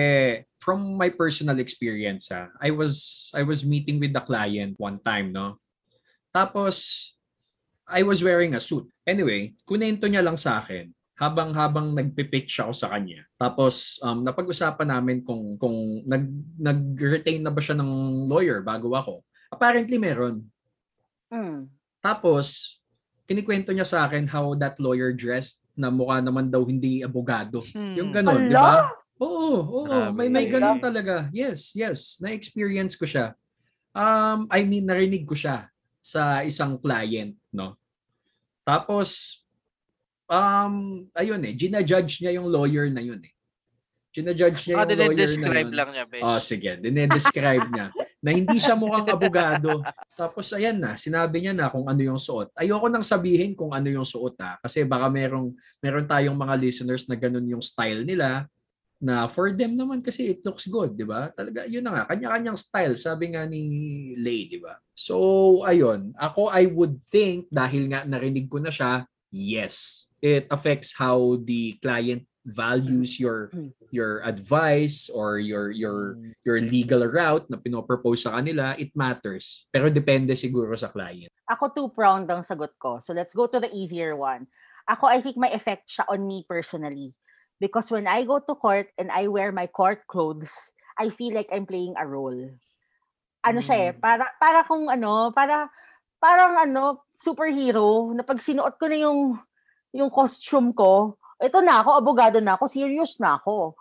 from 0.61 1.01
my 1.01 1.09
personal 1.09 1.57
experience, 1.57 2.29
ha, 2.29 2.53
I 2.61 2.69
was 2.69 3.27
I 3.33 3.41
was 3.41 3.65
meeting 3.65 3.97
with 3.97 4.13
the 4.13 4.21
client 4.21 4.77
one 4.77 5.01
time, 5.01 5.33
no? 5.33 5.57
Tapos, 6.29 7.09
I 7.89 8.05
was 8.05 8.21
wearing 8.21 8.53
a 8.53 8.61
suit. 8.61 8.85
Anyway, 9.05 9.53
kunento 9.65 10.05
niya 10.05 10.21
lang 10.25 10.37
sa 10.37 10.61
akin 10.61 10.89
habang 11.15 11.55
habang 11.55 11.95
nagpi-pitch 11.95 12.59
ako 12.59 12.73
sa 12.75 12.91
kanya. 12.91 13.23
Tapos 13.39 13.97
um, 14.03 14.21
napag-usapan 14.25 14.89
namin 14.89 15.23
kung 15.23 15.55
kung 15.55 16.03
nag 16.03 16.27
nag-retain 16.59 17.39
na 17.39 17.53
ba 17.53 17.61
siya 17.63 17.77
ng 17.79 18.25
lawyer 18.27 18.59
bago 18.61 18.91
ako. 18.93 19.23
Apparently 19.55 19.95
meron. 19.95 20.43
Mm. 21.31 21.71
Tapos 22.03 22.75
kinikwento 23.23 23.71
niya 23.71 23.87
sa 23.87 24.05
akin 24.05 24.27
how 24.27 24.51
that 24.53 24.75
lawyer 24.77 25.09
dressed 25.09 25.63
na 25.73 25.87
mukha 25.89 26.19
naman 26.19 26.51
daw 26.51 26.61
hindi 26.61 27.01
abogado. 27.01 27.63
Yung 27.73 28.11
Hmm. 28.11 28.15
ganon, 28.15 28.41
Ala! 28.43 28.47
di 28.47 28.55
ba? 28.55 28.75
Oo, 29.15 29.55
oo, 29.63 29.83
Grabe. 29.87 30.11
may 30.13 30.27
may 30.27 30.45
Ala. 30.45 30.53
ganon 30.53 30.79
talaga. 30.79 31.15
Yes, 31.31 31.71
yes, 31.73 32.19
na-experience 32.19 32.93
ko 32.93 33.07
siya. 33.07 33.31
Um, 33.95 34.45
I 34.51 34.61
mean, 34.61 34.83
narinig 34.83 35.23
ko 35.23 35.33
siya 35.33 35.71
sa 35.99 36.43
isang 36.43 36.75
client, 36.77 37.33
no? 37.49 37.79
Tapos, 38.61 39.39
um, 40.27 41.07
ayun 41.13 41.41
eh, 41.43 41.55
ginajudge 41.55 42.21
niya 42.21 42.35
yung 42.35 42.47
lawyer 42.47 42.91
na 42.91 42.99
yun 42.99 43.19
eh. 43.19 43.31
Ginajudge 44.11 44.67
niya 44.67 44.75
Ah, 44.77 44.85
yung 44.85 44.95
lawyer 44.95 45.11
na 45.11 45.19
describe 45.19 45.69
yun. 45.71 45.75
lang 45.75 45.89
niya, 45.91 46.05
Besh. 46.05 46.23
Oh, 46.23 46.39
sige. 46.39 46.71
Dinedescribe 46.77 47.67
niya 47.67 47.87
na 48.25 48.33
hindi 48.33 48.57
siya 48.57 48.73
mukhang 48.73 49.05
abogado. 49.05 49.85
Tapos 50.17 50.49
ayan 50.49 50.81
na, 50.81 50.97
sinabi 50.97 51.45
niya 51.45 51.53
na 51.53 51.69
kung 51.69 51.85
ano 51.85 52.01
yung 52.01 52.17
suot. 52.17 52.49
Ayoko 52.57 52.89
nang 52.89 53.05
sabihin 53.05 53.53
kung 53.53 53.69
ano 53.69 53.85
yung 53.85 54.07
suot 54.07 54.33
ha. 54.41 54.57
Kasi 54.65 54.81
baka 54.81 55.13
merong, 55.13 55.53
meron 55.77 56.09
tayong 56.09 56.33
mga 56.33 56.57
listeners 56.57 57.05
na 57.05 57.13
ganun 57.13 57.45
yung 57.45 57.61
style 57.61 58.01
nila 58.01 58.49
na 58.97 59.29
for 59.29 59.53
them 59.53 59.77
naman 59.77 60.01
kasi 60.01 60.33
it 60.33 60.41
looks 60.41 60.65
good, 60.65 60.97
di 60.97 61.05
ba? 61.05 61.29
Talaga, 61.37 61.69
yun 61.69 61.85
na 61.85 62.01
nga, 62.01 62.03
kanya-kanyang 62.09 62.57
style, 62.57 62.97
sabi 62.97 63.37
nga 63.37 63.45
ni 63.45 63.61
Lay, 64.17 64.49
di 64.49 64.57
ba? 64.57 64.73
So, 64.97 65.61
ayun, 65.61 66.09
ako 66.17 66.49
I 66.49 66.65
would 66.65 66.97
think, 67.13 67.45
dahil 67.53 67.93
nga 67.93 68.09
narinig 68.09 68.49
ko 68.49 68.57
na 68.57 68.73
siya, 68.73 69.05
yes, 69.29 70.09
it 70.17 70.49
affects 70.49 70.97
how 70.97 71.37
the 71.37 71.77
client 71.77 72.25
values 72.41 73.21
your 73.21 73.53
your 73.95 74.19
advice 74.27 75.07
or 75.07 75.39
your 75.39 75.71
your 75.71 76.19
your 76.43 76.59
legal 76.59 77.07
route 77.07 77.47
na 77.47 77.55
pinopropose 77.55 78.27
sa 78.27 78.35
kanila, 78.35 78.75
it 78.75 78.91
matters. 78.91 79.63
Pero 79.71 79.87
depende 79.87 80.35
siguro 80.35 80.75
sa 80.75 80.91
client. 80.91 81.31
Ako 81.47 81.71
two-pronged 81.71 82.27
ang 82.27 82.43
sagot 82.43 82.75
ko. 82.75 82.99
So 82.99 83.15
let's 83.15 83.31
go 83.31 83.47
to 83.47 83.63
the 83.63 83.71
easier 83.71 84.19
one. 84.19 84.51
Ako, 84.85 85.07
I 85.07 85.23
think 85.23 85.39
may 85.39 85.55
effect 85.55 85.89
siya 85.89 86.05
on 86.11 86.27
me 86.27 86.43
personally. 86.43 87.15
Because 87.57 87.87
when 87.89 88.05
I 88.05 88.27
go 88.27 88.43
to 88.43 88.53
court 88.53 88.91
and 88.99 89.07
I 89.09 89.31
wear 89.31 89.55
my 89.55 89.65
court 89.65 90.03
clothes, 90.11 90.51
I 90.99 91.07
feel 91.09 91.31
like 91.33 91.47
I'm 91.49 91.65
playing 91.65 91.95
a 91.95 92.03
role. 92.05 92.51
Ano 93.41 93.59
siya 93.63 93.77
eh, 93.79 93.91
Mm. 93.95 94.01
para, 94.03 94.25
para 94.37 94.59
kung 94.67 94.91
ano, 94.91 95.31
para, 95.31 95.71
parang 96.19 96.53
ano, 96.59 97.05
superhero, 97.15 98.11
na 98.11 98.27
pag 98.27 98.41
sinuot 98.41 98.75
ko 98.75 98.85
na 98.91 98.97
yung, 98.99 99.39
yung 99.95 100.11
costume 100.11 100.75
ko, 100.75 101.15
ito 101.41 101.59
na 101.59 101.83
ako, 101.83 101.99
abogado 101.99 102.39
na 102.39 102.55
ako, 102.55 102.67
serious 102.67 103.19
na 103.19 103.35
ako. 103.35 103.75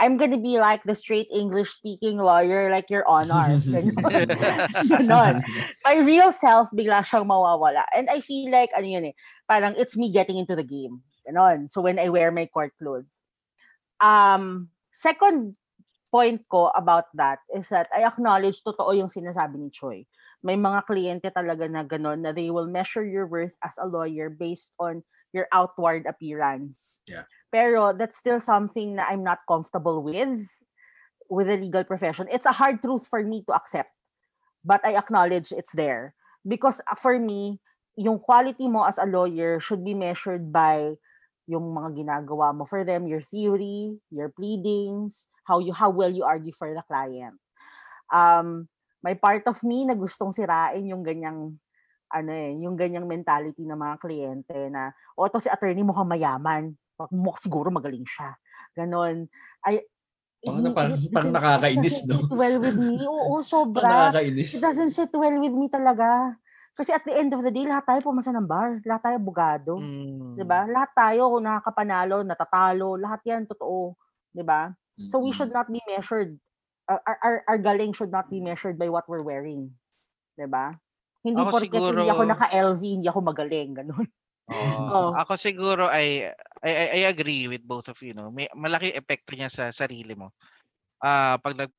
I'm 0.00 0.16
gonna 0.16 0.40
be 0.40 0.56
like 0.56 0.80
the 0.86 0.94
straight 0.96 1.28
English-speaking 1.28 2.16
lawyer, 2.16 2.70
like 2.70 2.88
your 2.88 3.04
honors. 3.04 3.68
Ganon. 4.88 5.44
my 5.84 5.96
real 6.00 6.32
self 6.32 6.70
bigla 6.72 7.04
siyang 7.04 7.28
mawawala. 7.28 7.84
And 7.92 8.08
I 8.08 8.24
feel 8.24 8.48
like, 8.48 8.70
ano 8.72 8.86
yun 8.86 9.12
eh, 9.12 9.14
parang 9.44 9.74
it's 9.76 9.98
me 9.98 10.08
getting 10.08 10.38
into 10.38 10.56
the 10.56 10.64
game. 10.64 11.02
Ganon. 11.28 11.68
So 11.68 11.82
when 11.82 11.98
I 11.98 12.08
wear 12.08 12.30
my 12.30 12.46
court 12.46 12.72
clothes. 12.80 13.20
Um, 14.00 14.72
second 14.94 15.60
point 16.10 16.42
ko 16.50 16.72
about 16.74 17.12
that 17.14 17.38
is 17.54 17.68
that 17.68 17.86
I 17.94 18.02
acknowledge 18.08 18.64
totoo 18.64 18.96
yung 18.96 19.12
sinasabi 19.12 19.60
ni 19.60 19.70
Choi. 19.70 20.08
May 20.40 20.56
mga 20.56 20.88
kliyente 20.88 21.28
talaga 21.28 21.68
na 21.68 21.84
ganon 21.84 22.24
na 22.24 22.32
they 22.32 22.48
will 22.48 22.66
measure 22.66 23.04
your 23.04 23.28
worth 23.28 23.52
as 23.60 23.76
a 23.76 23.84
lawyer 23.84 24.32
based 24.32 24.72
on 24.80 25.04
your 25.32 25.46
outward 25.52 26.06
appearance. 26.06 27.00
Yeah. 27.06 27.24
Pero 27.50 27.92
that's 27.92 28.18
still 28.18 28.40
something 28.40 28.96
na 28.96 29.06
I'm 29.08 29.22
not 29.22 29.46
comfortable 29.46 30.02
with 30.02 30.46
with 31.30 31.46
the 31.46 31.56
legal 31.56 31.84
profession. 31.84 32.26
It's 32.30 32.46
a 32.46 32.54
hard 32.54 32.82
truth 32.82 33.06
for 33.06 33.22
me 33.22 33.42
to 33.46 33.54
accept 33.54 33.90
but 34.64 34.84
I 34.84 34.96
acknowledge 34.96 35.52
it's 35.52 35.72
there. 35.72 36.14
Because 36.46 36.80
uh, 36.90 36.96
for 36.96 37.18
me, 37.18 37.60
yung 37.96 38.18
quality 38.18 38.68
mo 38.68 38.84
as 38.84 38.98
a 38.98 39.04
lawyer 39.04 39.60
should 39.60 39.84
be 39.84 39.94
measured 39.94 40.52
by 40.52 40.96
yung 41.50 41.74
mga 41.74 42.04
ginagawa 42.04 42.54
mo 42.54 42.64
for 42.64 42.84
them, 42.84 43.08
your 43.08 43.20
theory, 43.20 43.98
your 44.10 44.30
pleadings, 44.30 45.28
how 45.44 45.58
you 45.58 45.74
how 45.74 45.90
well 45.90 46.10
you 46.10 46.22
argue 46.22 46.54
for 46.54 46.72
the 46.72 46.84
client. 46.86 47.36
Um, 48.12 48.70
may 49.02 49.18
part 49.18 49.44
of 49.48 49.58
me 49.64 49.84
na 49.84 49.98
gustong 49.98 50.32
sirain 50.32 50.86
yung 50.86 51.02
ganyang 51.02 51.58
ano 52.10 52.30
eh, 52.30 52.50
yung 52.58 52.74
ganyang 52.74 53.06
mentality 53.06 53.62
ng 53.62 53.78
mga 53.78 53.96
kliyente 53.98 54.56
na, 54.68 54.90
o 55.14 55.24
ito 55.24 55.38
si 55.38 55.46
attorney 55.46 55.80
mukhang 55.80 56.06
mayaman. 56.06 56.74
Mukhang 57.10 57.42
siguro 57.42 57.70
magaling 57.70 58.04
siya. 58.04 58.34
Ganon. 58.74 59.30
Ay, 59.62 59.86
Parang, 60.40 60.72
parang, 60.72 60.96
it 60.96 61.12
parang 61.12 61.30
doesn't- 61.30 61.36
nakakainis, 61.36 61.96
it 62.00 62.06
no? 62.08 62.16
sit 62.24 62.32
well 62.32 62.56
with 62.58 62.78
me. 62.80 62.96
Oo, 63.12 63.38
Parang 63.38 63.44
sobra. 63.44 63.88
nakakainis. 64.08 64.50
It 64.56 64.62
doesn't 64.64 64.88
sit 64.90 65.12
well 65.12 65.36
with 65.36 65.52
me 65.52 65.68
talaga. 65.68 66.32
Kasi 66.72 66.96
at 66.96 67.04
the 67.04 67.12
end 67.12 67.36
of 67.36 67.44
the 67.44 67.52
day, 67.52 67.68
lahat 67.68 67.84
tayo 67.84 68.00
pumasa 68.00 68.32
ng 68.32 68.48
bar. 68.48 68.80
Lahat 68.88 69.04
tayo 69.04 69.18
bugado. 69.20 69.76
Mm. 69.76 70.40
'di 70.40 70.44
ba? 70.48 70.64
Lahat 70.64 70.88
tayo 70.96 71.28
nakakapanalo, 71.36 72.24
natatalo, 72.24 72.96
lahat 72.96 73.20
'yan 73.28 73.44
totoo, 73.44 73.92
'di 74.32 74.40
ba? 74.40 74.72
So 75.12 75.20
we 75.20 75.28
should 75.30 75.52
not 75.52 75.68
be 75.68 75.80
measured 75.84 76.40
our, 76.88 77.00
our 77.04 77.36
our 77.44 77.58
galing 77.60 77.92
should 77.92 78.08
not 78.08 78.32
be 78.32 78.40
measured 78.40 78.80
by 78.80 78.88
what 78.88 79.04
we're 79.12 79.20
wearing. 79.20 79.68
'Di 80.40 80.48
ba? 80.48 80.72
Hindi 81.20 81.40
Ako 81.40 81.50
porket 81.52 81.68
hindi 81.68 82.00
siguro- 82.00 82.12
ako 82.16 82.22
naka-LV, 82.32 82.82
hindi 82.82 83.08
ako 83.08 83.20
magaling, 83.20 83.70
ganun. 83.76 84.06
Oo. 84.50 84.80
Oo. 84.90 85.10
Ako 85.14 85.32
siguro 85.38 85.86
ay 85.86 86.26
I, 86.60 86.70
I, 86.72 86.86
I 86.98 87.00
agree 87.06 87.46
with 87.46 87.62
both 87.62 87.86
of 87.88 87.96
you 88.02 88.12
no. 88.12 88.28
May 88.34 88.50
malaki 88.52 88.90
epekto 88.92 89.38
niya 89.38 89.48
sa 89.48 89.70
sarili 89.70 90.12
mo. 90.18 90.34
Ah, 91.00 91.38
pag 91.38 91.54
nag 91.56 91.70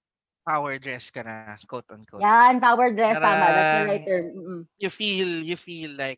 power 0.42 0.82
dress 0.82 1.14
ka 1.14 1.22
na, 1.22 1.54
quote 1.70 1.86
unquote. 1.94 2.24
Yan, 2.24 2.58
power 2.58 2.90
dress 2.96 3.20
tama, 3.22 3.46
that's 3.46 3.76
the 3.78 3.90
right 3.92 4.06
term. 4.08 4.26
Mm-mm. 4.34 4.62
You 4.82 4.90
feel 4.90 5.30
you 5.44 5.58
feel 5.60 5.94
like 5.94 6.18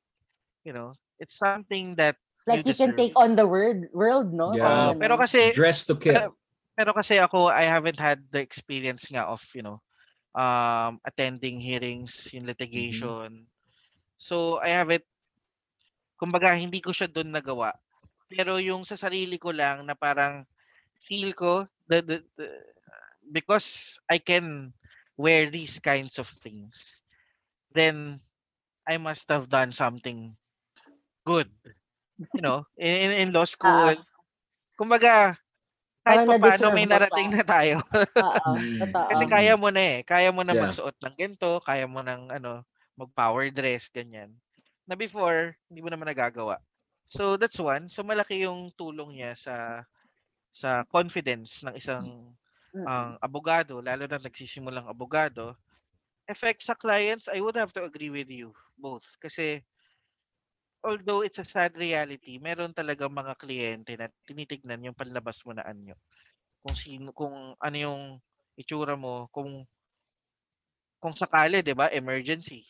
you 0.64 0.72
know, 0.72 0.96
it's 1.20 1.36
something 1.36 1.96
that 2.00 2.16
Like 2.48 2.68
you 2.68 2.72
you 2.72 2.76
can 2.76 2.96
take 3.00 3.16
on 3.16 3.36
the 3.40 3.48
world, 3.48 3.88
world, 3.96 4.36
no? 4.36 4.52
Yeah. 4.52 4.92
Oo, 4.92 5.00
pero 5.00 5.16
kasi 5.16 5.56
Dress 5.56 5.88
to 5.88 5.96
kill. 5.96 6.12
pero, 6.16 6.28
pero 6.76 6.92
kasi 6.92 7.16
ako 7.20 7.48
I 7.48 7.64
haven't 7.64 8.00
had 8.00 8.20
the 8.36 8.44
experience 8.44 9.08
nga 9.08 9.24
of, 9.28 9.40
you 9.56 9.64
know, 9.64 9.80
um 10.36 11.00
attending 11.06 11.60
hearings 11.62 12.32
in 12.34 12.46
litigation. 12.46 13.48
So 14.18 14.60
I 14.60 14.70
haven't 14.76 15.06
kumbaga 16.20 16.54
hindi 16.58 16.80
ko 16.82 16.92
siya 16.94 17.10
doon 17.10 17.34
nagawa. 17.34 17.74
Pero 18.32 18.58
yung 18.62 18.84
sa 18.88 18.98
sarili 18.98 19.38
ko 19.38 19.54
lang 19.54 19.86
na 19.86 19.94
parang 19.98 20.46
feel 21.02 21.34
ko 21.36 21.68
the, 21.90 22.00
the, 22.04 22.18
the- 22.38 22.64
because 23.32 24.00
I 24.10 24.20
can 24.20 24.74
wear 25.18 25.50
these 25.50 25.80
kinds 25.80 26.18
of 26.20 26.28
things 26.28 27.04
then 27.74 28.20
I 28.88 28.98
must 28.98 29.30
have 29.32 29.50
done 29.50 29.72
something 29.74 30.36
good. 31.26 31.50
You 32.36 32.42
know, 32.44 32.66
in, 32.78 33.12
in 33.14 33.30
law 33.34 33.46
school. 33.46 33.96
Kumbaga, 34.80 35.38
kahit 36.06 36.24
pa 36.28 36.36
paano 36.40 36.68
may 36.76 36.86
mo 36.92 37.00
pa. 37.10 37.20
narating 37.20 37.32
na 37.34 37.44
tayo. 37.46 37.80
Oo, 38.22 38.52
Mm. 38.54 38.80
totoo. 38.80 39.10
Kasi 39.10 39.26
Um, 39.28 39.30
kaya 39.30 39.56
mo 39.60 39.70
na 39.74 39.82
eh. 39.82 39.98
Kaya 40.06 40.30
mo 40.36 40.44
na 40.46 40.54
Yeah. 40.54 40.58
magsuot 40.58 40.96
ng 41.02 41.16
ganito, 41.18 41.60
kaya 41.66 41.86
mo 41.90 42.02
ng 42.06 42.30
ano, 42.34 42.64
mag-power 43.00 43.50
dress, 43.54 43.90
ganyan. 43.92 44.38
Na 44.88 44.96
before, 45.00 45.56
hindi 45.72 45.82
mo 45.84 45.90
naman 45.92 46.10
nagagawa. 46.12 46.60
So 47.12 47.38
that's 47.40 47.60
one. 47.62 47.88
So 47.94 48.04
malaki 48.06 48.44
yung 48.46 48.74
tulong 48.76 49.18
niya 49.22 49.34
sa 49.38 49.56
sa 50.54 50.84
confidence 50.90 51.64
ng 51.68 51.76
isang 51.78 52.36
ang 52.86 53.18
abogado, 53.24 53.80
lalo 53.84 54.06
na 54.10 54.20
nagsisimulang 54.22 54.88
abogado. 54.92 55.56
Effect 56.30 56.64
sa 56.66 56.76
clients, 56.78 57.28
I 57.32 57.42
would 57.44 57.58
have 57.60 57.74
to 57.78 57.84
agree 57.88 58.12
with 58.14 58.30
you 58.32 58.54
both. 58.80 59.06
Kasi 59.24 59.62
although 60.84 61.24
it's 61.24 61.40
a 61.40 61.48
sad 61.48 61.74
reality, 61.80 62.38
meron 62.38 62.76
talaga 62.76 63.08
mga 63.08 63.34
kliyente 63.40 63.96
na 63.96 64.12
tinitignan 64.28 64.84
yung 64.84 64.98
panlabas 64.98 65.42
mo 65.48 65.56
na 65.56 65.64
anyo. 65.64 65.96
Kung 66.64 66.76
sino, 66.76 67.16
kung 67.16 67.56
ano 67.58 67.78
yung 67.80 68.02
itsura 68.60 69.00
mo, 69.00 69.32
kung 69.32 69.64
kung 71.04 71.16
sakali, 71.16 71.60
'di 71.60 71.76
ba, 71.76 71.92
emergency. 71.92 72.64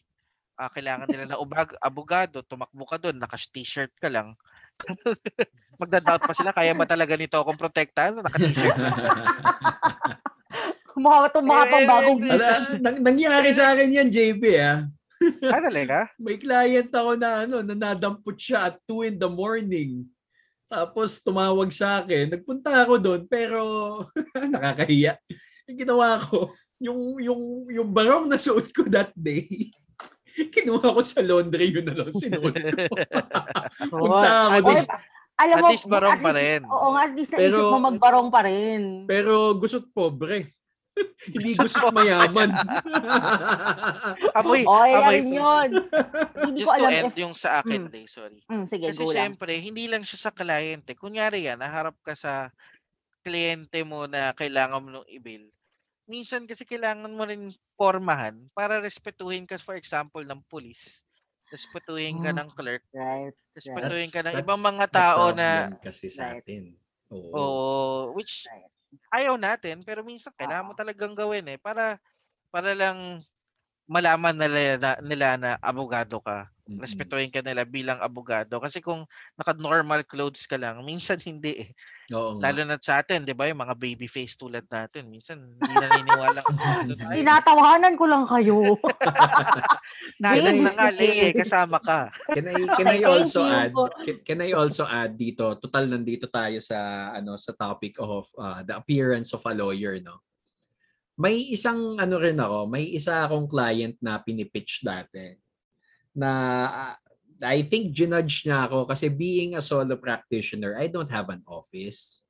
Ah, 0.57 0.69
kailangan 0.69 1.09
nila 1.09 1.25
na 1.25 1.41
ubag, 1.41 1.73
abogado, 1.81 2.45
tumakbo 2.45 2.85
ka 2.85 2.97
doon, 3.01 3.17
naka-t-shirt 3.17 3.93
ka 3.97 4.09
lang. 4.09 4.37
Magda-doubt 5.81 6.21
pa 6.29 6.33
sila, 6.37 6.53
kaya 6.53 6.77
ba 6.77 6.85
talaga 6.85 7.17
nito 7.17 7.37
akong 7.41 7.57
protektahan? 7.57 8.21
Naka-t-shirt. 8.21 8.77
Mukha 10.93 11.25
itong 11.25 11.49
mga 11.49 11.63
Eh, 11.65 11.71
pang 11.73 11.85
bagong 11.89 12.21
eh, 12.21 12.37
nang, 12.77 12.97
nangyari 13.01 13.49
sa 13.49 13.73
akin 13.73 13.89
yan, 13.89 14.07
JB, 14.13 14.43
ah. 14.61 14.85
Ah, 15.43 15.59
talaga? 15.59 15.97
May 16.23 16.37
client 16.37 16.89
ako 16.89 17.11
na 17.15 17.43
ano, 17.43 17.61
na 17.61 17.73
nadampot 17.73 18.35
siya 18.35 18.69
at 18.69 18.77
2 18.85 19.07
in 19.07 19.15
the 19.15 19.27
morning. 19.27 20.03
Tapos 20.65 21.19
tumawag 21.19 21.69
sa 21.69 22.01
akin. 22.01 22.29
Nagpunta 22.29 22.73
ako 22.81 22.97
doon 22.97 23.21
pero 23.25 23.61
nakakahiya. 24.53 25.17
Yung 25.65 25.77
ginawa 25.79 26.17
ko, 26.17 26.51
yung 26.77 26.99
yung 27.17 27.41
yung 27.69 27.89
barong 27.89 28.25
na 28.25 28.35
suot 28.35 28.69
ko 28.69 28.83
that 28.87 29.13
day, 29.13 29.69
kinuha 30.53 30.91
ko 30.91 31.01
sa 31.01 31.21
laundry 31.21 31.69
yun 31.69 31.85
na 31.85 31.93
lang 31.93 32.11
sinuot 32.11 32.55
ko. 32.57 32.95
Punta 33.87 34.29
ako 34.49 34.51
At 34.51 34.61
doon. 34.61 34.75
least- 34.75 34.91
alam 35.33 35.57
at 35.57 35.63
mo, 35.63 35.69
least 35.69 35.89
barong 35.89 36.13
at 36.13 36.21
pa 36.21 36.29
least- 36.29 36.39
rin. 36.39 36.61
Oo 36.63 36.87
nga, 36.93 37.01
at 37.03 37.13
least 37.13 37.31
naisip 37.31 37.57
Pero- 37.57 37.69
mo 37.69 37.79
magbarong 37.83 38.29
pa 38.29 38.41
rin. 38.45 38.81
Pero 39.05 39.33
gusot 39.57 39.85
pobre. 39.89 40.53
Hindi 41.33 41.51
gusot 41.55 41.89
mayaman. 41.89 42.49
Amoy, 44.37 44.61
Oy, 44.69 44.91
amoy 44.93 45.19
po. 45.19 45.33
yun. 45.33 45.69
Hindi 46.43 46.61
ko 46.61 46.69
Just 46.69 46.71
to 46.71 46.79
alam 46.79 46.91
end 46.93 47.07
if... 47.07 47.15
yung 47.17 47.33
sa 47.33 47.49
akin, 47.59 47.81
Mm. 47.83 47.91
Day, 47.91 48.05
sorry. 48.05 48.39
Mm, 48.45 48.65
sige, 48.67 48.85
Kasi 48.89 49.03
lang. 49.03 49.13
syempre, 49.13 49.53
hindi 49.55 49.85
lang 49.87 50.03
siya 50.03 50.19
sa 50.19 50.31
kliyente. 50.31 50.93
Kunyari 50.93 51.47
yan, 51.47 51.59
naharap 51.59 51.97
ka 52.01 52.13
sa 52.13 52.53
kliyente 53.21 53.81
mo 53.81 54.05
na 54.05 54.31
kailangan 54.31 54.79
mo 54.79 54.89
nung 54.91 55.07
i-bill. 55.07 55.47
Minsan 56.03 56.43
kasi 56.43 56.61
kailangan 56.61 57.09
mo 57.09 57.23
rin 57.23 57.47
pormahan 57.73 58.35
para 58.51 58.77
respetuhin 58.77 59.47
ka, 59.47 59.55
for 59.55 59.73
example, 59.73 60.21
ng 60.21 60.43
police. 60.45 61.01
Respetuhin 61.47 62.19
ka 62.19 62.29
Oh, 62.29 62.37
ng 62.37 62.49
clerk. 62.51 62.83
Right. 62.91 63.31
Respetuhin 63.53 64.09
ka 64.09 64.19
ng 64.21 64.33
That's- 64.35 64.43
ibang 64.43 64.59
mga 64.59 64.85
tao 64.89 65.31
na 65.31 65.71
kasi 65.79 66.09
sa 66.09 66.33
Right. 66.33 66.43
atin. 66.43 66.63
Oo. 67.09 67.29
oh, 67.31 67.99
which 68.13 68.43
Right. 68.45 68.67
Ayaw 69.13 69.35
natin 69.39 69.81
pero 69.85 70.05
minsan 70.05 70.33
kailangan 70.37 70.67
mo 70.69 70.73
talagang 70.77 71.17
gawin 71.17 71.45
eh 71.49 71.59
para 71.59 71.97
para 72.53 72.73
lang 72.77 73.25
malaman 73.89 74.35
nila 74.37 74.77
na, 74.79 74.91
nila 75.03 75.27
na 75.39 75.51
abogado 75.59 76.21
ka. 76.23 76.52
Mm-mm. 76.63 76.79
Respetuhin 76.79 77.27
ka 77.27 77.43
nila 77.43 77.67
bilang 77.67 77.99
abogado 77.99 78.55
kasi 78.63 78.79
kung 78.79 79.03
naka-normal 79.35 80.07
clothes 80.07 80.47
ka 80.47 80.55
lang, 80.55 80.79
minsan 80.87 81.19
hindi 81.27 81.67
eh. 81.67 81.69
Oo 82.15 82.39
nga. 82.39 82.55
Lalo 82.55 82.63
na 82.63 82.79
sa 82.79 83.03
atin, 83.03 83.27
'di 83.27 83.35
ba, 83.35 83.51
yung 83.51 83.59
mga 83.59 83.75
baby 83.75 84.07
face 84.07 84.39
tulad 84.39 84.63
natin, 84.71 85.11
minsan 85.11 85.43
hindi 85.43 85.73
naniniwala 85.75 86.39
kung 86.39 86.55
ano. 86.87 86.95
Tinatawanan 86.95 87.99
ko 87.99 88.05
lang 88.07 88.23
kayo. 88.23 88.79
Natin 90.23 90.63
na 90.63 90.71
nga, 90.71 90.87
Lay, 90.95 91.31
eh, 91.31 91.33
kasama 91.35 91.83
ka. 91.83 92.07
Can 92.31 92.47
I 92.47 92.55
can 92.79 92.87
I 92.87 92.99
also 93.03 93.43
add 93.43 93.75
can, 94.07 94.17
can 94.23 94.39
I 94.39 94.49
also 94.55 94.83
add 94.87 95.19
dito 95.19 95.59
total 95.59 95.91
nandito 95.91 96.31
tayo 96.31 96.63
sa 96.63 97.11
ano 97.11 97.35
sa 97.35 97.51
topic 97.59 97.99
of 97.99 98.31
uh, 98.39 98.63
the 98.63 98.71
appearance 98.79 99.35
of 99.35 99.43
a 99.43 99.51
lawyer 99.51 99.99
no. 99.99 100.23
May 101.19 101.51
isang 101.51 101.99
ano 101.99 102.23
rin 102.23 102.39
ako, 102.39 102.71
may 102.71 102.87
isa 102.87 103.27
akong 103.27 103.51
client 103.51 103.99
na 103.99 104.23
pinipitch 104.23 104.79
dati 104.79 105.42
na 106.15 106.31
uh, 106.69 106.95
I 107.43 107.67
think 107.67 107.91
ginudge 107.91 108.47
niya 108.47 108.71
ako 108.71 108.87
kasi 108.87 109.11
being 109.11 109.57
a 109.57 109.61
solo 109.61 109.99
practitioner, 109.99 110.79
I 110.79 110.87
don't 110.87 111.11
have 111.11 111.27
an 111.27 111.43
office. 111.43 112.23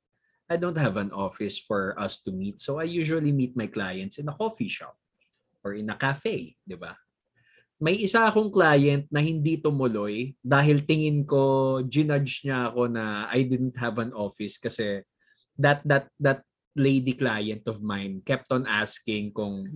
I 0.50 0.60
don't 0.60 0.76
have 0.76 1.00
an 1.00 1.14
office 1.14 1.56
for 1.56 1.96
us 1.96 2.20
to 2.26 2.34
meet. 2.34 2.60
So 2.60 2.76
I 2.76 2.84
usually 2.84 3.32
meet 3.32 3.56
my 3.56 3.70
clients 3.70 4.20
in 4.20 4.28
a 4.28 4.36
coffee 4.36 4.68
shop 4.68 4.98
or 5.64 5.72
in 5.72 5.88
a 5.88 5.96
cafe, 5.96 6.58
'di 6.66 6.76
ba? 6.76 6.98
may 7.82 7.98
isa 7.98 8.30
akong 8.30 8.48
client 8.48 9.04
na 9.10 9.18
hindi 9.18 9.58
tumuloy 9.58 10.32
dahil 10.40 10.80
tingin 10.86 11.26
ko 11.26 11.82
ginudge 11.84 12.46
niya 12.46 12.70
ako 12.70 12.86
na 12.86 13.26
I 13.28 13.42
didn't 13.42 13.74
have 13.76 13.98
an 13.98 14.14
office 14.14 14.56
kasi 14.56 15.02
that 15.58 15.82
that 15.82 16.08
that 16.22 16.46
lady 16.74 17.14
client 17.14 17.66
of 17.66 17.82
mine 17.82 18.22
kept 18.22 18.50
on 18.54 18.66
asking 18.66 19.34
kung 19.34 19.66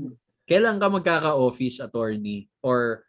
kailan 0.47 0.79
ka 0.79 0.89
magkaka-office 0.89 1.83
attorney 1.83 2.49
or 2.63 3.05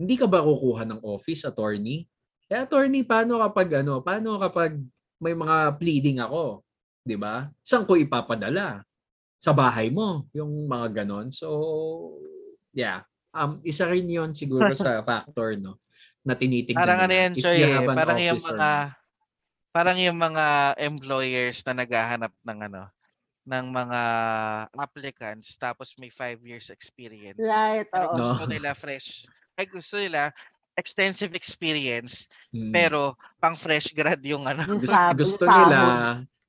hindi 0.00 0.16
ka 0.16 0.24
ba 0.24 0.40
kukuha 0.40 0.88
ng 0.88 1.00
office 1.04 1.44
attorney? 1.44 2.08
Eh 2.48 2.56
attorney 2.56 3.04
paano 3.04 3.36
kapag 3.44 3.84
ano, 3.84 4.00
paano 4.00 4.40
kapag 4.40 4.80
may 5.20 5.36
mga 5.36 5.76
pleading 5.76 6.18
ako, 6.24 6.64
'di 7.04 7.20
ba? 7.20 7.52
Saan 7.60 7.84
ko 7.84 8.00
ipapadala? 8.00 8.80
Sa 9.40 9.52
bahay 9.52 9.92
mo, 9.92 10.24
yung 10.32 10.68
mga 10.68 11.04
ganon. 11.04 11.28
So, 11.28 11.48
yeah 12.72 13.04
um 13.30 13.62
isa 13.62 13.86
rin 13.86 14.10
'yon 14.10 14.34
siguro 14.34 14.70
sa 14.74 14.98
factor 15.06 15.54
no 15.54 15.78
na 16.26 16.34
tinitingnan 16.34 16.82
Parang 16.82 17.00
ano 17.06 17.12
nila. 17.14 17.22
yan, 17.24 17.32
If 17.32 17.44
Choy, 17.46 17.58
eh, 17.64 17.70
have 17.72 17.88
an 17.88 17.96
parang 17.96 18.20
yung 18.20 18.42
mga 18.42 18.70
parang 19.70 19.98
yung 20.02 20.18
mga 20.18 20.44
employers 20.82 21.58
na 21.64 21.72
naghahanap 21.80 22.32
ng 22.42 22.58
ano 22.70 22.82
ng 23.46 23.66
mga 23.72 24.00
applicants 24.76 25.56
tapos 25.56 25.96
may 25.96 26.12
five 26.12 26.38
years 26.44 26.68
experience. 26.68 27.40
Right, 27.40 27.88
oo. 27.96 28.14
No. 28.14 28.36
gusto 28.36 28.44
nila 28.50 28.76
fresh. 28.76 29.24
Ay 29.60 29.68
gusto 29.68 30.00
nila 30.00 30.32
extensive 30.72 31.36
experience 31.36 32.24
Mm. 32.50 32.72
pero 32.72 33.14
pang 33.36 33.54
fresh 33.54 33.92
grad 33.98 34.24
yung 34.24 34.48
ano. 34.48 34.64
Yung 34.64 34.80
gusto, 34.80 34.96
gusto 35.12 35.44
yung 35.44 35.54
nila 35.68 35.80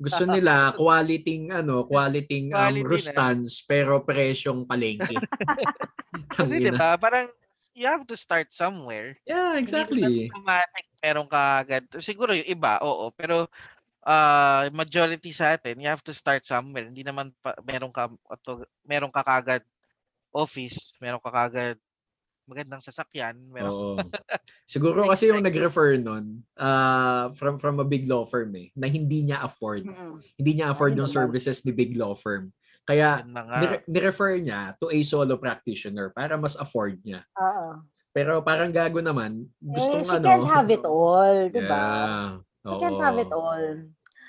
gusto 0.02 0.24
nila 0.26 0.74
quality 0.74 1.45
ano 1.54 1.86
quality 1.86 2.50
um, 2.50 2.58
Quality 2.58 2.82
na. 2.82 2.89
rustans 2.89 3.62
pero 3.67 4.02
presyong 4.02 4.65
palengke 4.65 5.19
Kasi 6.36 6.58
'di 6.58 6.71
ba? 6.74 6.97
Parang 6.97 7.30
you 7.78 7.86
have 7.86 8.04
to 8.10 8.17
start 8.17 8.50
somewhere. 8.52 9.15
Yeah, 9.24 9.56
exactly. 9.56 10.28
automatic 10.34 10.86
meron 11.02 11.28
ka 11.30 11.62
agad. 11.62 11.84
Siguro 12.02 12.34
yung 12.34 12.50
iba, 12.50 12.82
oo. 12.82 13.10
Pero 13.13 13.47
ah 14.02 14.65
majority 14.74 15.30
sa 15.30 15.54
atin, 15.54 15.78
you 15.78 15.86
have 15.89 16.02
to 16.02 16.13
start 16.13 16.41
somewhere. 16.43 16.89
Hindi 16.89 17.06
naman 17.06 17.30
pa, 17.39 17.54
meron 17.62 17.93
ka 17.93 18.10
ato, 18.28 18.65
meron 18.84 19.13
ka 19.13 19.21
kagad 19.21 19.63
office, 20.34 20.97
meron 20.97 21.21
ka 21.21 21.30
kagad 21.30 21.78
magandang 22.49 22.82
sasakyan, 22.84 23.38
meron 23.49 23.71
Oo. 23.71 23.91
Siguro 24.73 25.08
kasi 25.08 25.30
yung 25.30 25.43
nag-refer 25.43 25.97
nun 26.01 26.41
ah, 26.58 27.30
from 27.38 27.62
from 27.62 27.80
a 27.80 27.88
big 27.88 28.08
law 28.10 28.25
firm 28.27 28.51
eh, 28.58 28.69
na 28.75 28.88
hindi 28.89 29.25
niya 29.25 29.45
afford. 29.45 29.86
Mm-mm. 29.86 30.19
Hindi 30.38 30.51
niya 30.60 30.73
afford 30.73 30.97
yung 30.97 31.10
services 31.10 31.63
ni 31.63 31.71
big 31.71 31.93
law 31.95 32.17
firm. 32.17 32.51
Kaya 32.82 33.21
nire- 33.23 33.86
nirefer 33.86 34.41
niya 34.41 34.73
to 34.82 34.89
a 34.89 34.99
solo 35.06 35.38
practitioner 35.38 36.10
para 36.12 36.36
mas 36.36 36.58
afford 36.58 36.97
niya. 37.06 37.21
Oo. 37.38 37.86
Pero 38.12 38.43
parang 38.43 38.73
gago 38.73 38.99
naman, 38.99 39.47
gustong 39.63 40.04
eh, 40.04 40.08
she 40.08 40.17
ano. 40.19 40.25
can't 40.27 40.49
have 40.51 40.67
it 40.67 40.84
all, 40.84 41.36
di 41.47 41.63
ba? 41.63 41.86
Yeah. 41.88 42.27
She 42.67 42.75
can't 42.84 42.99
have 42.99 43.19
it 43.21 43.32
Oo. 43.32 43.39
all. 43.39 43.65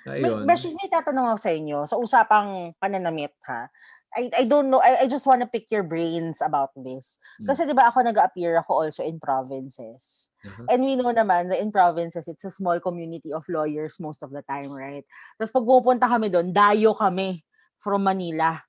May, 0.03 0.22
Ayun. 0.22 0.46
Beshies, 0.46 0.75
may 0.75 0.90
tatanong 0.90 1.35
ako 1.35 1.38
sa 1.38 1.51
inyo 1.55 1.79
sa 1.87 1.96
usapang 1.98 2.75
pananamit 2.79 3.31
ha. 3.46 3.70
I, 4.12 4.31
I 4.38 4.44
don't 4.44 4.68
know, 4.68 4.81
I, 4.85 5.05
I 5.05 5.07
just 5.09 5.27
want 5.27 5.40
to 5.40 5.48
pick 5.48 5.70
your 5.72 5.83
brains 5.83 6.44
about 6.44 6.70
this. 6.77 7.18
Hmm. 7.40 7.48
Kasi 7.48 7.64
di 7.64 7.72
ba 7.72 7.88
ako 7.88 8.05
nag-appear 8.05 8.61
ako 8.61 8.85
also 8.85 9.03
in 9.05 9.16
provinces. 9.16 10.29
Uh-huh. 10.44 10.68
And 10.68 10.85
we 10.85 10.96
know 10.96 11.12
naman 11.12 11.48
na 11.48 11.57
in 11.57 11.72
provinces, 11.72 12.29
it's 12.29 12.44
a 12.44 12.53
small 12.53 12.81
community 12.81 13.33
of 13.33 13.48
lawyers 13.48 13.96
most 13.96 14.22
of 14.22 14.31
the 14.31 14.44
time, 14.44 14.68
right? 14.68 15.05
Tapos 15.40 15.53
pag 15.53 15.64
pupunta 15.64 16.07
kami 16.09 16.29
doon, 16.29 16.53
dayo 16.53 16.92
kami 16.92 17.40
from 17.81 18.05
Manila. 18.05 18.61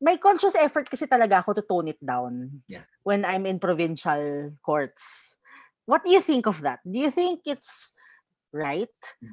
May 0.00 0.16
conscious 0.16 0.56
effort 0.56 0.88
kasi 0.88 1.06
talaga 1.06 1.44
ako 1.44 1.60
to 1.60 1.64
tone 1.64 1.92
it 1.92 2.00
down 2.00 2.64
Yeah. 2.66 2.88
when 3.04 3.22
I'm 3.22 3.44
in 3.44 3.60
provincial 3.60 4.56
courts. 4.64 5.36
What 5.84 6.02
do 6.02 6.10
you 6.10 6.24
think 6.24 6.48
of 6.48 6.58
that? 6.64 6.80
Do 6.82 6.96
you 6.96 7.12
think 7.12 7.44
it's 7.44 7.92
right? 8.52 8.90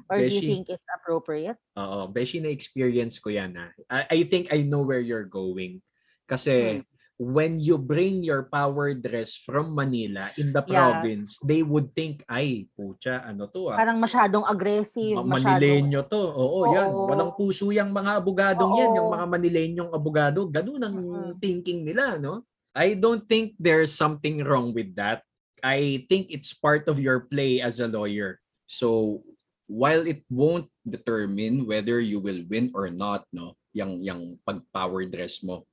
Or 0.08 0.18
do 0.18 0.26
you 0.26 0.40
Beshi. 0.40 0.48
think 0.48 0.64
it's 0.70 0.88
appropriate? 0.94 1.58
Oo, 1.76 2.06
beshi 2.08 2.38
na 2.38 2.48
experience 2.48 3.18
ko 3.18 3.30
yan 3.30 3.54
ha. 3.58 3.68
I, 3.90 4.00
I 4.10 4.18
think 4.30 4.50
I 4.50 4.62
know 4.62 4.82
where 4.82 5.02
you're 5.02 5.26
going. 5.28 5.82
Kasi 6.24 6.80
Hmm. 6.80 6.86
when 7.18 7.58
you 7.58 7.74
bring 7.74 8.22
your 8.22 8.46
power 8.46 8.94
dress 8.94 9.34
from 9.34 9.74
Manila 9.74 10.30
in 10.38 10.54
the 10.54 10.62
Yeah. 10.70 11.02
province, 11.02 11.42
they 11.42 11.66
would 11.66 11.90
think, 11.90 12.22
ay, 12.30 12.70
pucha, 12.78 13.26
ano 13.26 13.50
to 13.50 13.74
ah. 13.74 13.76
Parang 13.76 13.98
masyadong 13.98 14.46
aggressive, 14.46 15.18
Ma- 15.18 15.34
masyadong... 15.34 15.58
Manilenyo 15.58 16.00
to. 16.06 16.22
Oo, 16.22 16.70
yan. 16.70 16.94
Oo. 16.94 17.10
Walang 17.10 17.34
puso 17.34 17.74
yung 17.74 17.90
mga 17.90 18.22
abogadong 18.22 18.70
yan. 18.78 18.90
Yung 19.02 19.10
Oo. 19.10 19.14
mga 19.18 19.26
Manilenyong 19.34 19.90
abogado. 19.90 20.46
Ganun 20.46 20.78
ang 20.78 20.94
Mm-mm. 20.94 21.30
thinking 21.42 21.82
nila, 21.82 22.22
no? 22.22 22.46
I 22.70 22.94
don't 22.94 23.26
think 23.26 23.58
there's 23.58 23.90
something 23.90 24.38
wrong 24.46 24.70
with 24.70 24.94
that. 24.94 25.26
I 25.58 26.06
think 26.06 26.30
it's 26.30 26.54
part 26.54 26.86
of 26.86 27.02
your 27.02 27.26
play 27.26 27.58
as 27.58 27.82
a 27.82 27.90
lawyer. 27.90 28.38
So, 28.68 29.24
while 29.66 30.04
it 30.04 30.22
won't 30.28 30.68
determine 30.84 31.64
whether 31.64 31.98
you 32.00 32.20
will 32.20 32.44
win 32.48 32.70
or 32.76 32.92
not, 32.92 33.24
no, 33.32 33.56
yung, 33.72 34.04
yung 34.04 34.38
pag-power 34.44 35.04
dress 35.08 35.42
mo, 35.42 35.64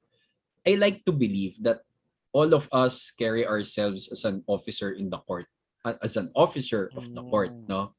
I 0.66 0.76
like 0.76 1.06
to 1.06 1.12
believe 1.12 1.62
that 1.62 1.84
all 2.36 2.52
of 2.52 2.68
us 2.72 3.12
carry 3.16 3.48
ourselves 3.48 4.12
as 4.12 4.28
an 4.28 4.44
officer 4.48 4.92
in 4.92 5.08
the 5.08 5.20
court, 5.24 5.48
as 6.04 6.20
an 6.20 6.32
officer 6.36 6.92
of 6.92 7.08
the 7.08 7.24
court, 7.24 7.56
Mm. 7.56 7.70
no? 7.72 7.96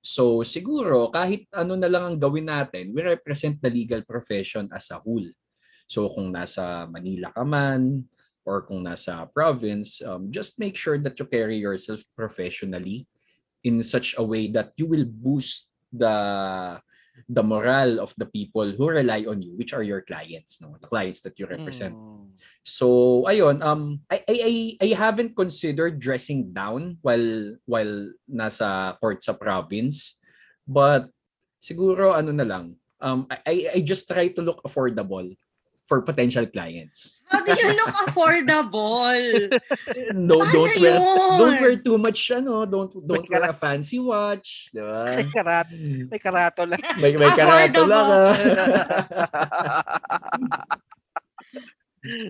So 0.00 0.46
siguro 0.46 1.10
kahit 1.10 1.50
ano 1.52 1.74
na 1.74 1.90
lang 1.90 2.04
ang 2.06 2.18
gawin 2.22 2.46
natin, 2.46 2.94
we 2.94 3.02
represent 3.02 3.58
the 3.58 3.68
legal 3.68 4.00
profession 4.06 4.70
as 4.72 4.88
a 4.94 5.02
whole. 5.02 5.26
So 5.90 6.06
kung 6.08 6.30
nasa 6.30 6.86
Manila 6.86 7.34
ka 7.34 7.42
man 7.44 8.06
or 8.46 8.64
kung 8.64 8.86
nasa 8.86 9.26
province, 9.34 10.00
um, 10.00 10.30
just 10.32 10.56
make 10.56 10.78
sure 10.78 10.96
that 11.02 11.18
you 11.18 11.26
carry 11.26 11.58
yourself 11.58 12.00
professionally 12.16 13.09
in 13.64 13.82
such 13.82 14.14
a 14.16 14.24
way 14.24 14.48
that 14.52 14.72
you 14.76 14.86
will 14.86 15.04
boost 15.04 15.68
the 15.92 16.14
the 17.28 17.44
morale 17.44 18.00
of 18.00 18.14
the 18.16 18.24
people 18.24 18.64
who 18.72 18.88
rely 18.88 19.26
on 19.28 19.42
you, 19.42 19.52
which 19.54 19.74
are 19.76 19.84
your 19.84 20.00
clients, 20.00 20.60
no? 20.60 20.76
The 20.80 20.88
clients 20.88 21.20
that 21.22 21.36
you 21.36 21.44
represent. 21.44 21.92
Mm. 21.92 22.32
So 22.64 23.22
ayun, 23.28 23.60
um 23.60 24.00
I 24.08 24.24
I 24.24 24.36
I, 24.40 24.54
I 24.80 24.88
haven't 24.96 25.36
considered 25.36 26.00
dressing 26.00 26.54
down 26.54 26.96
while 27.04 27.56
while 27.68 28.12
nasa 28.24 28.96
court 29.00 29.20
sa 29.20 29.36
province. 29.36 30.16
But 30.64 31.10
siguro 31.60 32.16
ano 32.16 32.32
na 32.32 32.46
lang, 32.46 32.78
um 33.02 33.26
I 33.28 33.38
I 33.44 33.56
I 33.76 33.80
just 33.84 34.08
try 34.08 34.32
to 34.32 34.40
look 34.40 34.64
affordable 34.64 35.34
for 35.90 36.06
potential 36.06 36.46
clients. 36.46 37.26
How 37.26 37.42
do 37.42 37.50
you 37.50 37.74
look 37.74 37.90
affordable? 38.06 39.10
No, 40.14 40.38
Paano 40.38 40.54
don't 40.54 40.70
wear 40.78 40.94
yun? 40.94 41.02
don't 41.34 41.58
wear 41.58 41.74
too 41.82 41.98
much 41.98 42.30
ano, 42.30 42.62
don't 42.62 42.94
don't 42.94 43.26
May 43.26 43.42
wear 43.42 43.50
a 43.50 43.56
fancy 43.58 43.98
watch, 43.98 44.70
di 44.70 44.78
ba? 44.78 45.18
May 45.18 45.26
karat, 45.26 45.66
may 46.06 46.20
karato 46.22 46.62
lang. 46.62 46.78
May 47.02 47.18
may 47.18 47.26
karato 47.34 47.82
lang. 47.90 48.06
ah. 48.06 48.30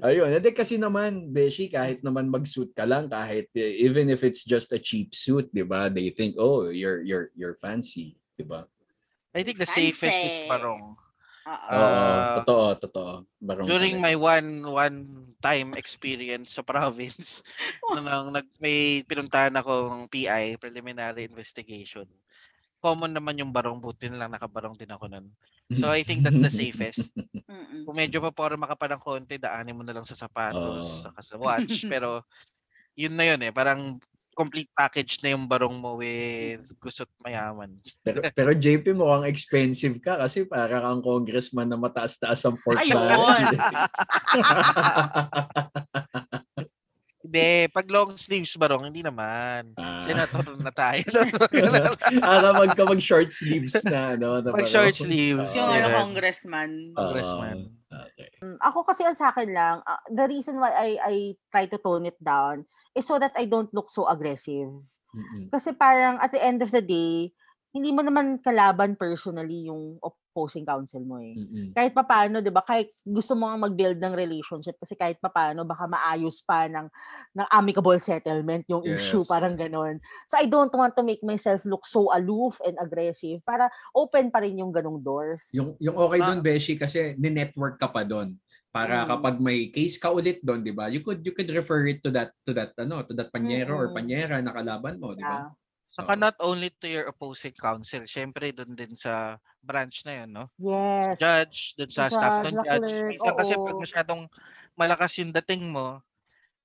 Ayun, 0.03 0.35
hindi 0.35 0.51
kasi 0.51 0.83
naman, 0.83 1.31
Beshi, 1.31 1.71
kahit 1.71 2.03
naman 2.03 2.27
mag-suit 2.27 2.75
ka 2.75 2.83
lang, 2.83 3.07
kahit 3.07 3.47
eh, 3.55 3.87
even 3.87 4.11
if 4.11 4.27
it's 4.27 4.43
just 4.43 4.75
a 4.75 4.83
cheap 4.83 5.15
suit, 5.15 5.47
'di 5.55 5.63
ba? 5.63 5.87
They 5.87 6.11
think, 6.11 6.35
"Oh, 6.41 6.75
you're 6.75 7.07
you're 7.07 7.31
you're 7.39 7.55
fancy," 7.63 8.19
'di 8.35 8.51
ba? 8.51 8.67
I 9.31 9.47
think 9.47 9.63
the 9.63 9.71
safest 9.71 10.19
is 10.27 10.43
Fancy. 10.43 10.51
Barong. 11.47 11.77
Oo. 11.77 11.81
Ah, 11.81 12.25
totoo, 12.37 12.65
totoo. 12.81 13.13
Barong 13.41 13.69
During 13.69 14.01
my 14.01 14.15
one 14.17 14.65
one 14.65 14.99
time 15.45 15.77
experience 15.77 16.57
sa 16.57 16.65
province, 16.71 17.45
nung 17.93 18.33
nag 18.33 18.49
may 18.61 19.05
pinuntahan 19.05 19.55
akong 19.57 20.09
PI, 20.09 20.57
preliminary 20.61 21.29
investigation. 21.29 22.09
Common 22.81 23.13
naman 23.13 23.37
yung 23.41 23.53
barong, 23.53 23.81
buti 23.81 24.09
na 24.09 24.25
lang 24.27 24.33
nakabarong 24.33 24.77
din 24.77 24.89
ako 24.93 25.09
nun. 25.13 25.27
So 25.77 25.93
I 25.93 26.03
think 26.05 26.25
that's 26.25 26.41
the 26.41 26.53
safest. 26.53 27.13
Kung 27.85 27.97
medyo 27.97 28.21
pa 28.25 28.33
para 28.33 28.57
makapa 28.57 28.89
ng 28.89 29.03
konti, 29.03 29.37
daanin 29.41 29.77
mo 29.77 29.85
na 29.85 29.93
lang 29.97 30.07
sa 30.09 30.17
sapatos, 30.17 31.05
saka 31.05 31.21
sa 31.21 31.37
watch. 31.37 31.85
Pero 31.93 32.25
yun 32.97 33.17
na 33.17 33.25
yun 33.27 33.41
eh, 33.45 33.53
parang 33.55 33.99
complete 34.37 34.71
package 34.73 35.21
na 35.23 35.31
yung 35.37 35.49
barong 35.51 35.77
mo 35.77 35.97
with 35.99 36.65
gusot 36.79 37.09
mayaman. 37.21 37.77
pero, 38.01 38.23
pero 38.39 38.51
JP 38.55 38.95
mukhang 38.95 39.27
expensive 39.29 39.99
ka 40.01 40.17
kasi 40.17 40.47
para 40.47 40.81
kang 40.81 41.03
congressman 41.03 41.69
na 41.69 41.77
mataas-taas 41.77 42.41
ang 42.47 42.57
Ayun. 42.57 42.65
portfolio. 42.65 43.61
Hindi, 47.21 47.69
pag 47.71 47.87
long 47.93 48.17
sleeves 48.19 48.57
barong, 48.59 48.91
hindi 48.91 49.07
naman. 49.07 49.71
Ah. 49.79 50.03
Senator 50.03 50.51
na 50.57 50.73
tayo. 50.75 51.05
Aka 52.27 52.51
mag 52.57 52.75
ka 52.75 52.83
mag 52.83 52.99
short 52.99 53.31
sleeves 53.31 53.77
na 53.87 54.19
ano, 54.19 54.43
na 54.43 54.51
Pag 54.51 54.67
parang- 54.67 54.69
short 54.73 54.99
sleeves. 54.99 55.55
Yung 55.55 55.71
ano, 55.71 55.95
congressman. 55.95 56.91
Congressman. 56.91 57.71
Ah, 57.93 58.03
okay. 58.09 58.35
Mm, 58.43 58.59
Ako 58.59 58.83
kasi 58.83 59.07
ang 59.07 59.15
sa 59.15 59.31
akin 59.31 59.47
lang, 59.47 59.79
ah, 59.85 60.03
the 60.11 60.27
reason 60.27 60.59
why 60.59 60.75
I 60.75 60.89
I 60.99 61.15
try 61.55 61.71
to 61.71 61.79
tone 61.79 62.11
it 62.11 62.19
down 62.19 62.67
is 62.95 63.07
so 63.07 63.19
that 63.19 63.35
I 63.39 63.47
don't 63.47 63.71
look 63.71 63.91
so 63.91 64.07
aggressive. 64.07 64.71
Mm-mm. 65.11 65.51
Kasi 65.51 65.75
parang 65.75 66.19
at 66.23 66.31
the 66.31 66.43
end 66.43 66.63
of 66.63 66.71
the 66.71 66.83
day, 66.83 67.35
hindi 67.71 67.91
mo 67.95 68.03
naman 68.03 68.43
kalaban 68.43 68.99
personally 68.99 69.71
yung 69.71 69.95
opposing 70.03 70.67
counsel 70.67 71.07
mo 71.07 71.23
eh. 71.23 71.39
Mm-mm. 71.39 71.71
Kahit 71.71 71.95
papaano, 71.95 72.43
'di 72.43 72.51
ba? 72.51 72.67
Kahit 72.67 72.91
gusto 73.07 73.39
mo 73.39 73.47
nga 73.47 73.59
mag-build 73.59 73.99
ng 73.99 74.15
relationship 74.15 74.75
kasi 74.79 74.99
kahit 74.99 75.23
papaano 75.23 75.63
baka 75.63 75.87
maayos 75.87 76.43
pa 76.43 76.67
ng 76.67 76.87
ng 77.35 77.47
amicable 77.51 77.99
settlement 78.03 78.67
yung 78.67 78.83
issue, 78.83 79.23
Yes. 79.23 79.31
parang 79.31 79.55
ganon. 79.55 80.03
So 80.27 80.39
I 80.39 80.51
don't 80.51 80.75
want 80.75 80.99
to 80.99 81.07
make 81.07 81.23
myself 81.23 81.63
look 81.63 81.87
so 81.87 82.11
aloof 82.11 82.59
and 82.67 82.75
aggressive 82.79 83.39
para 83.47 83.71
open 83.95 84.35
pa 84.35 84.43
rin 84.43 84.59
yung 84.59 84.75
ganong 84.75 84.99
doors. 84.99 85.55
Yung 85.55 85.79
yung 85.79 85.95
okay 85.95 86.19
Ah. 86.23 86.35
doon 86.35 86.43
Beshi 86.43 86.75
kasi 86.75 87.15
ni-network 87.19 87.79
ka 87.79 87.87
pa 87.87 88.03
doon 88.03 88.35
para 88.71 89.03
Mm. 89.03 89.09
kapag 89.11 89.37
may 89.43 89.71
case 89.75 89.99
ka 89.99 90.15
ulit 90.15 90.39
doon, 90.47 90.63
'di 90.63 90.75
ba? 90.75 90.87
You 90.87 91.03
could 91.03 91.23
you 91.27 91.35
could 91.35 91.51
refer 91.51 91.87
it 91.91 92.01
to 92.07 92.11
that 92.15 92.31
to 92.47 92.55
that 92.55 92.75
ano, 92.79 93.03
to 93.03 93.13
that 93.19 93.31
panyero 93.35 93.75
or 93.75 93.91
Mm-mm. 93.91 93.99
panyera 93.99 94.39
na 94.39 94.55
kalaban 94.55 95.03
mo, 95.03 95.11
'di 95.15 95.27
ba? 95.27 95.43
Yeah. 95.43 95.51
Saka 95.91 96.15
Oo. 96.15 96.23
not 96.23 96.37
only 96.39 96.71
to 96.79 96.87
your 96.87 97.11
opposing 97.11 97.51
counsel, 97.59 98.07
syempre 98.07 98.55
doon 98.55 98.79
din 98.79 98.95
sa 98.95 99.43
branch 99.59 100.07
na 100.07 100.23
yun, 100.23 100.31
no? 100.31 100.47
Yes. 100.55 101.19
Judge, 101.19 101.75
doon 101.75 101.91
sa 101.91 102.07
Judge, 102.07 102.15
staff 102.15 102.37
ng 102.47 102.57
judge. 102.63 102.91
Minsan 103.11 103.35
kasi 103.35 103.53
pag 103.59 103.75
masyadong 103.83 104.23
malakas 104.79 105.13
yung 105.19 105.35
dating 105.35 105.67
mo, 105.75 105.99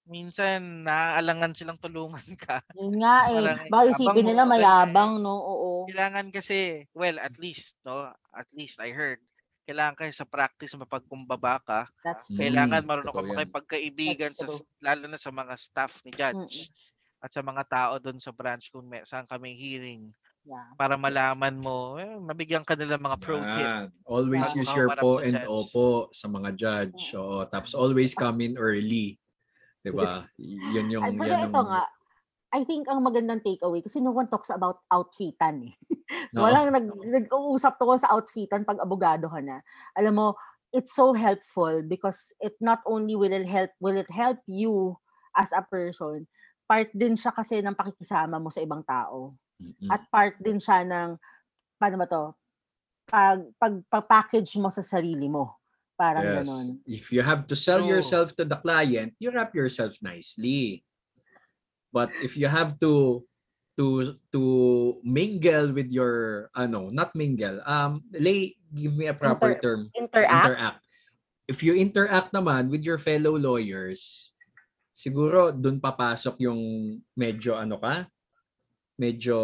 minsan 0.05 0.85
naaalangan 0.85 1.57
silang 1.57 1.81
tulungan 1.81 2.21
ka. 2.45 2.61
Yun 2.77 3.01
nga 3.01 3.33
eh. 3.33 3.41
Parang 3.41 3.59
Baka 3.73 3.83
isipin 3.97 4.25
nila 4.29 4.45
mayabang, 4.45 5.17
no? 5.25 5.33
Oo. 5.41 5.69
Kailangan 5.89 6.29
kasi, 6.29 6.85
well, 6.93 7.17
at 7.17 7.33
least, 7.41 7.81
no? 7.81 8.13
At 8.29 8.49
least 8.53 8.77
I 8.77 8.93
heard, 8.93 9.17
kailangan 9.65 9.97
kayo 9.97 10.13
sa 10.13 10.23
practice 10.23 10.77
mapagkumbaba 10.77 11.57
ka. 11.59 11.81
That's 12.01 12.29
true. 12.29 12.37
Kailangan 12.37 12.85
marunong 12.85 13.11
ka 13.11 13.21
makipagkaibigan, 13.25 14.31
sa, 14.31 14.45
lalo 14.79 15.09
na 15.09 15.17
sa 15.17 15.33
mga 15.33 15.53
staff 15.57 16.05
ni 16.05 16.13
judge 16.13 16.69
at 17.17 17.33
sa 17.33 17.41
mga 17.41 17.63
tao 17.65 17.93
doon 17.97 18.21
sa 18.21 18.29
branch 18.29 18.69
kung 18.69 18.85
may, 18.85 19.01
saan 19.03 19.25
kami 19.25 19.53
hearing 19.53 20.13
Yeah. 20.45 20.61
para 20.77 20.93
malaman 20.93 21.57
mo, 21.57 21.97
eh, 21.97 22.05
mabigyan 22.21 22.61
ka 22.61 22.77
nila 22.77 23.01
mga 23.01 23.17
pro 23.17 23.41
tip. 23.41 23.65
Yan. 23.65 23.89
Always 24.05 24.45
Bago 24.45 24.61
use 24.61 24.71
your 24.77 24.89
po 24.93 25.17
sa 25.17 25.25
and 25.25 25.33
judge. 25.33 25.49
opo 25.49 25.85
sa 26.13 26.27
mga 26.29 26.49
judge. 26.53 27.01
Oo, 27.17 27.49
tapos 27.49 27.73
always 27.73 28.13
come 28.13 28.45
in 28.45 28.53
early. 28.53 29.17
'Di 29.81 29.89
ba? 29.89 30.21
Yun 30.37 30.93
yung 30.93 31.01
Ay, 31.01 31.17
pero 31.17 31.33
yan 31.33 31.41
ito 31.41 31.49
yung- 31.49 31.65
nga, 31.65 31.83
I 32.53 32.61
think 32.63 32.85
ang 32.87 33.01
magandang 33.01 33.41
takeaway 33.41 33.81
kasi 33.81 33.99
no 33.99 34.13
one 34.13 34.29
talks 34.29 34.53
about 34.53 34.83
outfitan 34.91 35.71
eh. 35.71 35.73
Oo. 36.37 36.41
Walang 36.45 36.69
nag, 36.71 36.87
nag-uusap 36.87 37.81
tungkol 37.81 37.99
sa 37.99 38.13
outfitan 38.13 38.67
pag 38.67 38.79
abogado 38.79 39.27
ka 39.27 39.41
na. 39.41 39.65
Alam 39.97 40.13
mo, 40.13 40.27
it's 40.69 40.93
so 40.93 41.15
helpful 41.15 41.81
because 41.81 42.35
it 42.43 42.53
not 42.59 42.83
only 42.83 43.15
will 43.15 43.31
it 43.31 43.47
help 43.47 43.71
will 43.79 43.95
it 43.95 44.11
help 44.11 44.39
you 44.45 44.99
as 45.35 45.55
a 45.55 45.63
person, 45.63 46.27
part 46.67 46.91
din 46.91 47.15
siya 47.15 47.31
kasi 47.31 47.59
ng 47.63 47.75
pakikisama 47.75 48.39
mo 48.39 48.51
sa 48.51 48.61
ibang 48.61 48.83
tao. 48.83 49.35
Mm-mm. 49.59 49.89
At 49.91 50.07
part 50.11 50.35
din 50.39 50.59
siya 50.59 50.83
ng 50.83 51.15
paano 51.79 51.95
ba 51.99 52.07
to? 52.07 52.25
Pag 53.05 53.39
pag, 53.59 54.05
package 54.07 54.57
mo 54.59 54.67
sa 54.71 54.83
sarili 54.83 55.27
mo. 55.27 55.59
Parang 55.95 56.27
Yes. 56.27 56.43
ganon. 56.43 56.67
If 56.83 57.11
you 57.15 57.23
have 57.23 57.47
to 57.47 57.55
sell 57.55 57.79
True. 57.79 57.95
yourself 57.95 58.35
to 58.35 58.43
the 58.43 58.59
client, 58.59 59.15
you 59.19 59.31
wrap 59.31 59.55
yourself 59.55 59.95
nicely. 60.03 60.83
But 61.95 62.11
if 62.19 62.35
you 62.35 62.51
have 62.51 62.75
to 62.83 63.23
to 63.79 64.19
to 64.35 64.41
mingle 64.99 65.71
with 65.71 65.87
your 65.87 66.47
ano, 66.51 66.91
not 66.91 67.15
mingle. 67.15 67.63
Um 67.63 68.03
lay 68.11 68.59
give 68.75 68.91
me 68.91 69.07
a 69.07 69.15
proper 69.15 69.55
Inter- 69.55 69.63
term. 69.63 69.81
Interact. 69.95 70.35
Interact. 70.35 70.79
If 71.47 71.63
you 71.63 71.71
interact 71.71 72.35
naman 72.35 72.67
with 72.67 72.83
your 72.83 72.99
fellow 72.99 73.39
lawyers, 73.39 74.33
siguro 74.91 75.55
dun 75.55 75.79
papasok 75.79 76.35
yung 76.43 76.59
medyo 77.15 77.55
ano 77.55 77.79
ka? 77.79 78.11
Medyo 78.99 79.39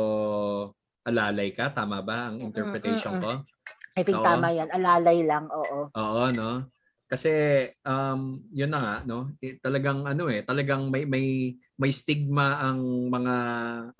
alalay 1.07 1.55
ka, 1.55 1.71
tama 1.71 2.03
ba 2.03 2.31
ang 2.31 2.43
interpretation 2.43 3.15
ko? 3.21 3.47
I 3.95 4.01
think 4.03 4.19
Oo. 4.19 4.27
tama 4.27 4.51
yan. 4.55 4.71
Alalay 4.71 5.23
lang, 5.27 5.51
oo. 5.51 5.91
Oo, 5.91 6.23
no? 6.31 6.71
Kasi 7.11 7.67
um 7.83 8.39
yun 8.55 8.71
na 8.71 8.79
nga 8.79 8.95
no, 9.03 9.35
talagang 9.59 10.07
ano 10.07 10.31
eh, 10.31 10.47
talagang 10.47 10.87
may 10.87 11.03
may 11.03 11.59
may 11.75 11.91
stigma 11.91 12.63
ang 12.63 13.11
mga 13.11 13.35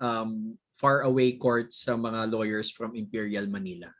um 0.00 0.56
far 0.80 1.04
away 1.04 1.36
courts 1.36 1.84
sa 1.84 1.92
mga 1.92 2.32
lawyers 2.32 2.72
from 2.72 2.96
Imperial 2.96 3.44
Manila. 3.52 3.92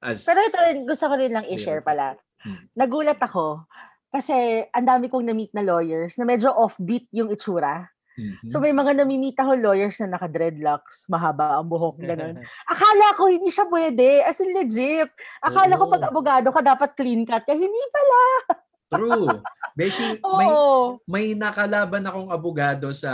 As 0.00 0.24
Pero 0.24 0.40
ito 0.40 0.56
rin, 0.56 0.88
gusto 0.88 1.04
ko 1.04 1.14
rin 1.20 1.36
lang 1.36 1.46
i-share 1.52 1.84
pala. 1.84 2.16
Hmm. 2.40 2.64
Nagulat 2.72 3.20
ako 3.20 3.68
kasi 4.08 4.64
ang 4.72 4.86
dami 4.88 5.12
kong 5.12 5.28
na-meet 5.28 5.52
na 5.52 5.60
lawyers 5.60 6.16
na 6.16 6.24
medyo 6.24 6.48
offbeat 6.48 7.04
yung 7.12 7.28
itsura. 7.28 7.92
Mhm. 8.16 8.48
So 8.48 8.64
may 8.64 8.72
mga 8.72 9.04
nami-meet 9.04 9.36
ako 9.36 9.52
lawyers 9.60 10.00
na 10.00 10.16
naka-dreadlocks, 10.16 11.04
mahaba 11.12 11.60
ang 11.60 11.68
buhok, 11.68 12.00
ganun. 12.00 12.40
Akala 12.64 13.06
ko 13.12 13.28
hindi 13.28 13.52
siya 13.52 13.68
pwede, 13.68 14.24
as 14.24 14.40
in 14.40 14.56
legit. 14.56 15.12
Akala 15.44 15.76
ko 15.76 15.84
Oo. 15.84 15.92
pag 15.92 16.08
abogado 16.08 16.48
ka 16.48 16.64
dapat 16.64 16.96
clean 16.96 17.28
cut, 17.28 17.44
kaya 17.44 17.60
hindi 17.60 17.82
pala. 17.92 18.20
True. 18.96 19.28
Beshi, 19.76 20.22
may 20.22 20.50
may 21.04 21.26
nakalaban 21.34 22.06
akong 22.06 22.30
abogado 22.32 22.88
sa 22.94 23.12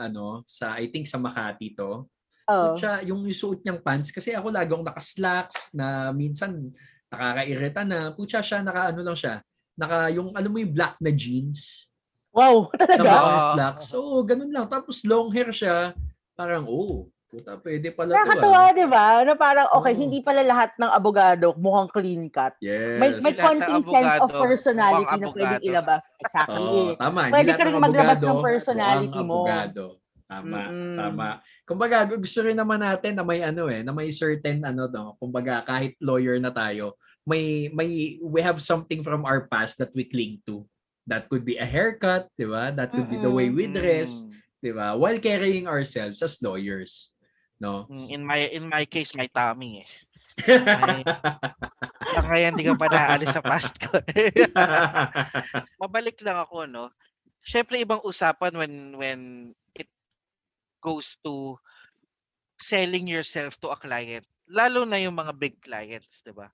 ano, 0.00 0.46
sa 0.48 0.78
I 0.78 0.88
think 0.88 1.10
sa 1.10 1.18
Makati 1.20 1.74
to. 1.76 2.06
Oh. 2.48 2.72
Siya, 2.80 3.04
yung 3.04 3.28
suot 3.28 3.60
niyang 3.60 3.84
pants 3.84 4.08
kasi 4.08 4.32
ako 4.32 4.48
lagong 4.48 4.80
naka-slacks 4.80 5.76
na 5.76 6.16
minsan 6.16 6.72
nakakairita 7.12 7.84
na. 7.84 8.16
Putya 8.16 8.40
siya 8.40 8.64
naka 8.64 8.88
ano 8.88 9.00
lang 9.04 9.18
siya. 9.18 9.44
Naka 9.76 10.08
yung 10.16 10.32
alam 10.32 10.48
mo 10.48 10.56
yung 10.56 10.72
black 10.72 10.96
na 11.02 11.12
jeans. 11.12 11.87
Wow, 12.30 12.68
na 12.70 12.84
talaga? 12.90 13.10
mga 13.10 13.42
slacks. 13.50 13.84
So, 13.88 13.98
ganun 14.22 14.52
lang. 14.52 14.66
Tapos 14.68 15.02
long 15.02 15.28
hair 15.30 15.50
siya. 15.50 15.96
Parang, 16.32 16.68
oh, 16.68 17.08
puta, 17.26 17.58
pwede 17.58 17.90
pala 17.90 18.12
to. 18.12 18.16
Nakakatuwa, 18.16 18.60
ah. 18.62 18.72
di 18.72 18.86
ba? 18.86 19.06
Na 19.20 19.34
parang, 19.34 19.66
okay, 19.74 19.92
Oo. 19.92 20.00
hindi 20.00 20.18
pala 20.20 20.40
lahat 20.40 20.70
ng 20.76 20.88
abogado 20.88 21.52
mukhang 21.56 21.90
clean 21.90 22.30
cut. 22.30 22.54
Yes. 22.58 22.96
May, 22.96 23.10
may 23.18 23.34
Lahat 23.34 23.36
ng 23.36 23.42
konting 23.42 23.84
sense 23.90 24.14
of 24.16 24.30
abogado, 24.30 24.42
personality 24.44 25.04
mukhang 25.04 25.20
na 25.20 25.28
pwedeng 25.28 25.58
abogado. 25.58 25.68
ilabas. 25.68 26.02
Exactly. 26.18 26.56
Oo, 26.62 26.94
tama. 26.94 27.20
Hindi 27.20 27.34
Pwede 27.34 27.50
ka 27.52 27.62
rin 27.64 27.74
ng 27.74 27.84
maglabas 27.84 28.18
ng 28.22 28.38
personality 28.40 29.20
mo. 29.20 29.36
abogado. 29.44 29.84
Tama, 30.28 30.60
Mm-mm. 30.68 30.96
tama. 31.00 31.28
Kumbaga, 31.64 32.04
gusto 32.04 32.38
rin 32.44 32.52
naman 32.52 32.76
natin 32.78 33.16
na 33.16 33.24
may 33.24 33.40
ano 33.40 33.64
eh, 33.66 33.80
na 33.80 33.96
may 33.96 34.12
certain 34.12 34.60
ano 34.60 34.84
no, 34.84 35.16
kumbaga 35.16 35.64
kahit 35.64 35.96
lawyer 36.04 36.36
na 36.36 36.52
tayo, 36.52 37.00
may 37.24 37.72
may 37.72 38.20
we 38.20 38.44
have 38.44 38.60
something 38.60 39.00
from 39.00 39.24
our 39.24 39.48
past 39.48 39.80
that 39.80 39.88
we 39.96 40.04
cling 40.04 40.36
to. 40.44 40.68
That 41.08 41.32
could 41.32 41.48
be 41.48 41.56
a 41.56 41.64
haircut, 41.64 42.28
'di 42.36 42.46
ba? 42.52 42.68
That 42.70 42.92
could 42.92 43.08
be 43.08 43.16
the 43.16 43.32
way 43.32 43.48
we 43.48 43.64
dress, 43.64 44.28
'di 44.60 44.76
ba? 44.76 44.92
While 44.92 45.16
carrying 45.18 45.64
ourselves 45.64 46.20
as 46.20 46.36
lawyers, 46.44 47.16
no? 47.56 47.88
Mm, 47.88 48.06
In 48.12 48.20
my 48.28 48.40
in 48.52 48.64
my 48.68 48.84
case, 48.84 49.16
my 49.16 49.24
tummy 49.32 49.88
eh. 49.88 49.90
Kaya 52.28 52.54
hindi 52.54 52.62
ka 52.62 52.78
pa 52.78 52.86
naalis 52.86 53.34
sa 53.34 53.42
past 53.42 53.74
ko. 53.82 53.98
Mabalik 55.82 56.20
lang 56.22 56.38
ako, 56.38 56.68
no? 56.70 56.94
Siyempre, 57.42 57.80
ibang 57.82 58.04
usapan 58.04 58.54
when 58.54 58.72
when 58.94 59.20
it 59.74 59.88
goes 60.78 61.18
to 61.26 61.58
selling 62.60 63.10
yourself 63.10 63.58
to 63.58 63.72
a 63.72 63.78
client. 63.78 64.26
Lalo 64.46 64.86
na 64.86 64.98
yung 65.02 65.16
mga 65.18 65.32
big 65.34 65.58
clients, 65.58 66.22
di 66.22 66.30
ba? 66.30 66.50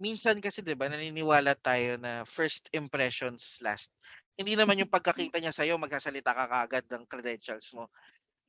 Minsan 0.00 0.40
kasi, 0.40 0.64
di 0.64 0.72
ba, 0.72 0.88
naniniwala 0.88 1.52
tayo 1.60 2.00
na 2.00 2.24
first 2.24 2.72
impressions 2.72 3.60
last. 3.60 3.92
Hindi 4.34 4.56
naman 4.56 4.80
yung 4.80 4.88
pagkakita 4.96 5.36
niya 5.36 5.52
sa'yo, 5.52 5.76
magsasalita 5.76 6.32
ka 6.32 6.48
kagad 6.48 6.88
ng 6.88 7.04
credentials 7.04 7.68
mo. 7.76 7.92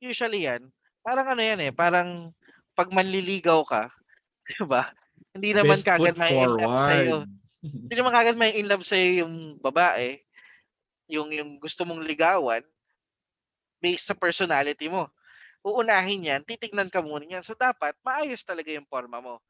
Usually 0.00 0.48
yan, 0.48 0.72
parang 1.04 1.28
ano 1.36 1.44
yan 1.44 1.60
eh, 1.60 1.72
parang 1.76 2.32
pag 2.72 2.88
manliligaw 2.88 3.62
ka, 3.68 3.92
di 4.48 4.64
ba? 4.64 4.88
Hindi 5.36 5.52
naman 5.52 5.76
Best 5.76 5.86
kagad 5.86 6.16
foot 6.16 6.24
may 6.24 6.32
in 6.32 6.48
love 6.56 6.76
sa'yo. 6.80 7.16
forward. 7.20 7.30
Hindi 7.62 7.94
naman 7.94 8.12
kagad 8.16 8.36
may 8.40 8.52
in 8.56 8.66
love 8.66 8.84
sa'yo 8.88 9.08
yung 9.22 9.34
babae, 9.60 10.08
yung, 11.12 11.28
yung 11.36 11.60
gusto 11.60 11.84
mong 11.84 12.00
ligawan, 12.00 12.64
based 13.82 14.08
sa 14.08 14.16
personality 14.16 14.88
mo. 14.88 15.12
Uunahin 15.62 16.32
yan, 16.32 16.40
titignan 16.48 16.88
ka 16.88 17.04
muna 17.04 17.28
yan. 17.28 17.44
So 17.44 17.52
dapat, 17.52 17.92
maayos 18.00 18.40
talaga 18.42 18.72
yung 18.72 18.88
forma 18.88 19.20
mo. 19.20 19.42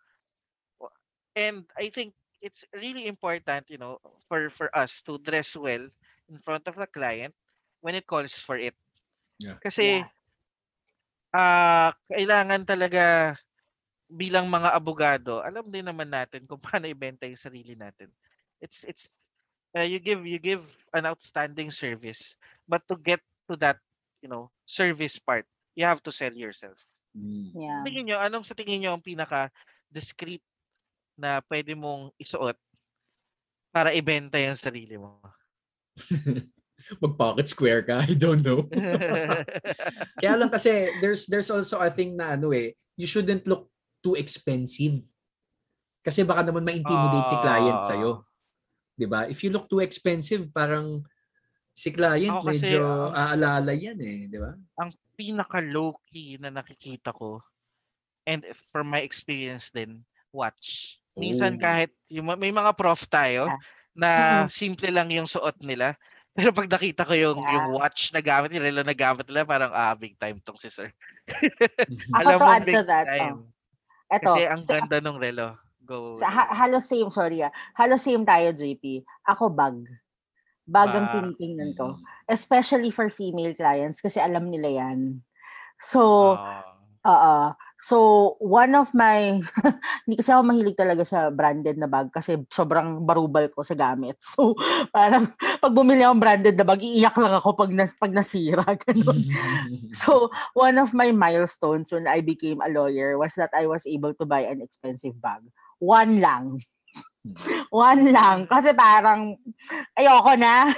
And 1.36 1.64
I 1.78 1.88
think 1.90 2.14
it's 2.42 2.64
really 2.74 3.06
important, 3.06 3.70
you 3.70 3.78
know, 3.78 3.98
for 4.28 4.50
for 4.50 4.68
us 4.76 5.02
to 5.08 5.18
dress 5.18 5.56
well 5.56 5.86
in 6.28 6.38
front 6.44 6.68
of 6.68 6.76
the 6.76 6.86
client 6.86 7.34
when 7.80 7.94
it 7.94 8.06
calls 8.06 8.34
for 8.36 8.58
it. 8.58 8.74
Yeah. 9.38 9.58
Kasi 9.62 10.02
Yeah. 10.02 10.08
ah 11.32 11.92
kailangan 12.12 12.62
talaga 12.68 13.36
bilang 14.12 14.46
mga 14.52 14.70
abogado, 14.76 15.40
alam 15.40 15.64
din 15.68 15.86
naman 15.88 16.08
natin 16.12 16.44
kung 16.44 16.60
paano 16.66 16.86
ibenta 16.88 17.24
yung 17.28 17.40
sarili 17.40 17.74
natin. 17.76 18.12
It's 18.60 18.84
it's 18.84 19.10
uh, 19.76 19.86
you 19.86 19.98
give 20.00 20.24
you 20.26 20.38
give 20.38 20.64
an 20.94 21.06
outstanding 21.08 21.72
service, 21.72 22.36
but 22.68 22.84
to 22.88 22.96
get 23.00 23.20
to 23.50 23.56
that, 23.60 23.80
you 24.22 24.28
know, 24.30 24.50
service 24.68 25.18
part, 25.18 25.46
you 25.76 25.84
have 25.88 26.02
to 26.04 26.12
sell 26.14 26.32
yourself. 26.34 26.78
Mm. 27.16 27.52
Yeah. 27.56 27.82
Tingin 27.84 28.12
nyo, 28.12 28.18
anong 28.20 28.44
sa 28.46 28.56
tingin 28.56 28.84
nyo 28.84 28.96
ang 28.96 29.04
pinaka 29.04 29.48
discreet 29.92 30.42
na 31.14 31.40
pwede 31.46 31.72
mong 31.72 32.10
isuot 32.16 32.56
para 33.70 33.92
ibenta 33.92 34.36
yung 34.36 34.56
sarili 34.56 34.96
mo? 34.96 35.20
Mag-pocket 37.02 37.46
square 37.46 37.82
ka, 37.86 38.02
I 38.02 38.14
don't 38.18 38.42
know. 38.42 38.66
Kaya 40.20 40.34
lang 40.34 40.50
kasi 40.50 40.90
there's 40.98 41.30
there's 41.30 41.46
also 41.46 41.78
a 41.78 41.88
thing 41.88 42.18
na 42.18 42.34
ano 42.34 42.50
eh, 42.50 42.74
you 42.98 43.06
shouldn't 43.06 43.46
look 43.46 43.70
too 44.02 44.18
expensive. 44.18 44.98
Kasi 46.02 46.26
baka 46.26 46.42
naman 46.42 46.66
ma-intimidate 46.66 47.30
si 47.30 47.36
client 47.38 47.78
Ah. 47.78 47.86
sa'yo. 47.86 48.12
'Di 48.98 49.06
ba? 49.06 49.30
If 49.30 49.46
you 49.46 49.54
look 49.54 49.70
too 49.70 49.78
expensive, 49.78 50.50
parang 50.50 51.06
si 51.72 51.94
client 51.94 52.34
Ako 52.34 52.50
kasi, 52.50 52.66
medyo 52.74 53.14
aalala 53.14 53.72
yan 53.72 53.98
eh, 54.02 54.18
'di 54.26 54.38
ba? 54.42 54.52
ang 54.76 54.90
pinaka 55.14 55.62
low 55.62 55.94
key 56.10 56.36
na 56.36 56.50
nakikita 56.50 57.14
ko 57.14 57.40
and 58.26 58.42
if- 58.44 58.68
from 58.68 58.90
my 58.90 59.00
experience 59.00 59.70
din 59.70 60.02
watch 60.34 60.98
minsan 61.14 61.54
Oh. 61.54 61.60
kahit 61.60 61.90
yung, 62.06 62.24
ma- 62.24 62.36
may 62.36 62.50
mga 62.50 62.72
prof 62.72 63.04
tayo 63.06 63.46
Ah. 63.46 63.58
na 63.92 64.10
simple 64.48 64.88
lang 64.88 65.08
yung 65.08 65.26
suot 65.26 65.60
nila 65.60 65.92
pero 66.36 66.48
pag 66.50 66.64
nakita 66.66 67.04
ko 67.04 67.12
yung 67.12 67.38
yung 67.38 67.66
Yeah. 67.68 67.74
watch 67.74 68.08
na 68.10 68.20
gamit 68.20 68.48
nila 68.48 68.70
relo 68.70 68.82
na 68.82 68.94
gamit 68.94 69.28
nila 69.28 69.44
parang 69.44 69.68
ah 69.70 69.92
big 69.92 70.16
time 70.16 70.40
tong 70.40 70.56
si 70.56 70.66
sir 70.66 70.88
Ako 72.10 72.16
alam 72.18 72.32
to 72.32 72.40
mo 72.40 72.48
add 72.50 72.64
big 72.64 72.74
to 72.74 72.84
that. 72.84 73.06
time 73.06 73.38
Oh. 73.42 73.50
Eto, 74.10 74.28
kasi 74.28 74.40
ang 74.44 74.60
sa, 74.60 74.76
ganda 74.78 74.96
nung 74.98 75.16
relo 75.16 75.56
go 75.80 76.12
sa, 76.14 76.28
ha- 76.28 76.52
halos 76.54 76.84
same, 76.84 77.08
sorry 77.08 77.40
ah. 77.40 77.48
Halos 77.72 78.00
same 78.00 78.22
tayo, 78.22 78.52
JP. 78.52 79.00
Ako 79.24 79.48
bag. 79.48 79.82
Bag 80.62 80.92
ang 80.92 81.08
Bag. 81.08 81.14
tinitingnan 81.34 81.72
ko. 81.74 81.96
Mm. 81.96 82.04
Especially 82.28 82.88
for 82.88 83.08
female 83.08 83.50
clients 83.50 83.98
kasi 83.98 84.16
alam 84.16 84.46
nila 84.46 84.68
yan. 84.84 85.24
So, 85.78 86.32
Ah. 86.36 86.62
Oo. 87.02 87.34
So, 87.82 88.38
one 88.38 88.78
of 88.78 88.94
my, 88.94 89.42
hindi 90.06 90.14
kasi 90.14 90.30
ako 90.30 90.42
mahilig 90.46 90.78
talaga 90.78 91.02
sa 91.02 91.34
branded 91.34 91.82
na 91.82 91.90
bag 91.90 92.14
kasi 92.14 92.38
sobrang 92.46 93.02
barubal 93.02 93.50
ko 93.50 93.66
sa 93.66 93.74
gamit. 93.74 94.14
So, 94.32 94.54
parang 94.94 95.34
pag 95.36 95.74
bumili 95.74 96.06
akong 96.06 96.22
branded 96.22 96.54
na 96.54 96.62
bag, 96.62 96.78
iiyak 96.78 97.18
lang 97.18 97.34
ako 97.34 97.58
pag, 97.58 97.74
nas, 97.74 97.92
pag 97.98 98.14
nasira. 98.14 98.62
Ganun. 98.86 99.18
So, 99.90 100.30
one 100.54 100.78
of 100.78 100.94
my 100.94 101.10
milestones 101.10 101.90
when 101.90 102.06
I 102.06 102.22
became 102.22 102.62
a 102.62 102.70
lawyer 102.70 103.18
was 103.18 103.34
that 103.34 103.50
I 103.50 103.66
was 103.66 103.82
able 103.84 104.14
to 104.14 104.24
buy 104.24 104.46
an 104.46 104.62
expensive 104.62 105.18
bag. 105.18 105.42
One 105.82 106.22
lang. 106.22 106.62
One 107.70 108.10
lang. 108.10 108.44
Kasi 108.46 108.74
parang, 108.74 109.38
ayoko 109.94 110.32
na. 110.34 110.74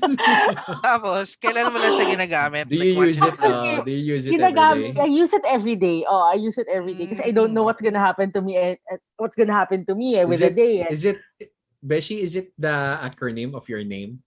Tapos, 0.84 1.34
kailan 1.40 1.72
mo 1.72 1.80
lang 1.80 1.92
siya 1.96 2.06
ginagamit? 2.06 2.64
Do 2.68 2.76
you 2.76 2.94
Like, 3.00 3.10
use 3.10 3.20
it? 3.22 3.36
Uh, 3.40 3.80
do 3.80 3.90
you 3.90 4.04
use 4.16 4.24
it 4.26 4.36
every 4.36 4.38
Ginagamit, 4.38 4.92
day? 4.96 5.00
I 5.00 5.08
use 5.08 5.32
it 5.32 5.46
every 5.48 5.76
day. 5.76 5.98
Oh, 6.04 6.28
I 6.28 6.36
use 6.36 6.58
it 6.58 6.68
every 6.68 6.94
day. 6.94 7.06
Kasi 7.08 7.22
I 7.24 7.32
don't 7.32 7.52
know 7.52 7.64
what's 7.64 7.80
gonna 7.80 8.02
happen 8.02 8.28
to 8.32 8.40
me. 8.42 8.56
eh, 8.56 8.76
eh, 8.76 8.98
what's 9.16 9.36
gonna 9.36 9.56
happen 9.56 9.84
to 9.86 9.94
me 9.94 10.16
eh, 10.20 10.24
with 10.24 10.40
Is 10.40 10.44
the 10.44 10.52
day. 10.52 10.74
eh. 10.84 10.90
Is 10.92 11.04
it, 11.06 11.18
Beshi, 11.80 12.20
is 12.20 12.36
it 12.36 12.52
the 12.60 13.00
acronym 13.00 13.56
of 13.56 13.64
your 13.68 13.80
name? 13.80 14.20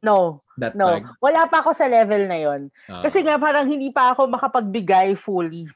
No, 0.00 0.44
That 0.56 0.76
no. 0.76 0.86
tag? 0.96 1.08
Wala 1.20 1.44
pa 1.48 1.60
ako 1.60 1.72
sa 1.76 1.88
level 1.88 2.24
na 2.28 2.38
yon. 2.40 2.72
Ah. 2.88 3.04
Kasi 3.04 3.20
nga 3.20 3.36
parang 3.36 3.68
hindi 3.68 3.92
pa 3.92 4.16
ako 4.16 4.28
makapagbigay 4.32 5.12
fully. 5.18 5.68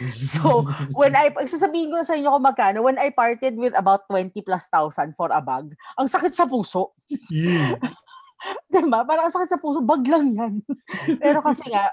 So, 0.34 0.64
when 0.96 1.12
I, 1.12 1.30
sasabihin 1.44 1.92
ko 1.92 2.00
na 2.00 2.06
sa 2.06 2.16
inyo 2.16 2.32
kung 2.32 2.46
magkano, 2.46 2.80
when 2.80 2.98
I 2.98 3.12
parted 3.12 3.54
with 3.54 3.76
about 3.76 4.08
20 4.08 4.32
plus 4.40 4.66
thousand 4.66 5.12
for 5.14 5.28
a 5.30 5.38
bag, 5.38 5.72
ang 5.94 6.08
sakit 6.08 6.32
sa 6.32 6.48
puso. 6.48 6.96
Yeah. 7.28 7.76
Diba? 8.72 9.06
Parang 9.06 9.28
ang 9.28 9.34
sakit 9.34 9.50
sa 9.52 9.60
puso, 9.60 9.84
bag 9.84 10.02
lang 10.08 10.34
yan. 10.34 10.54
Pero 11.22 11.38
kasi 11.38 11.68
nga, 11.70 11.92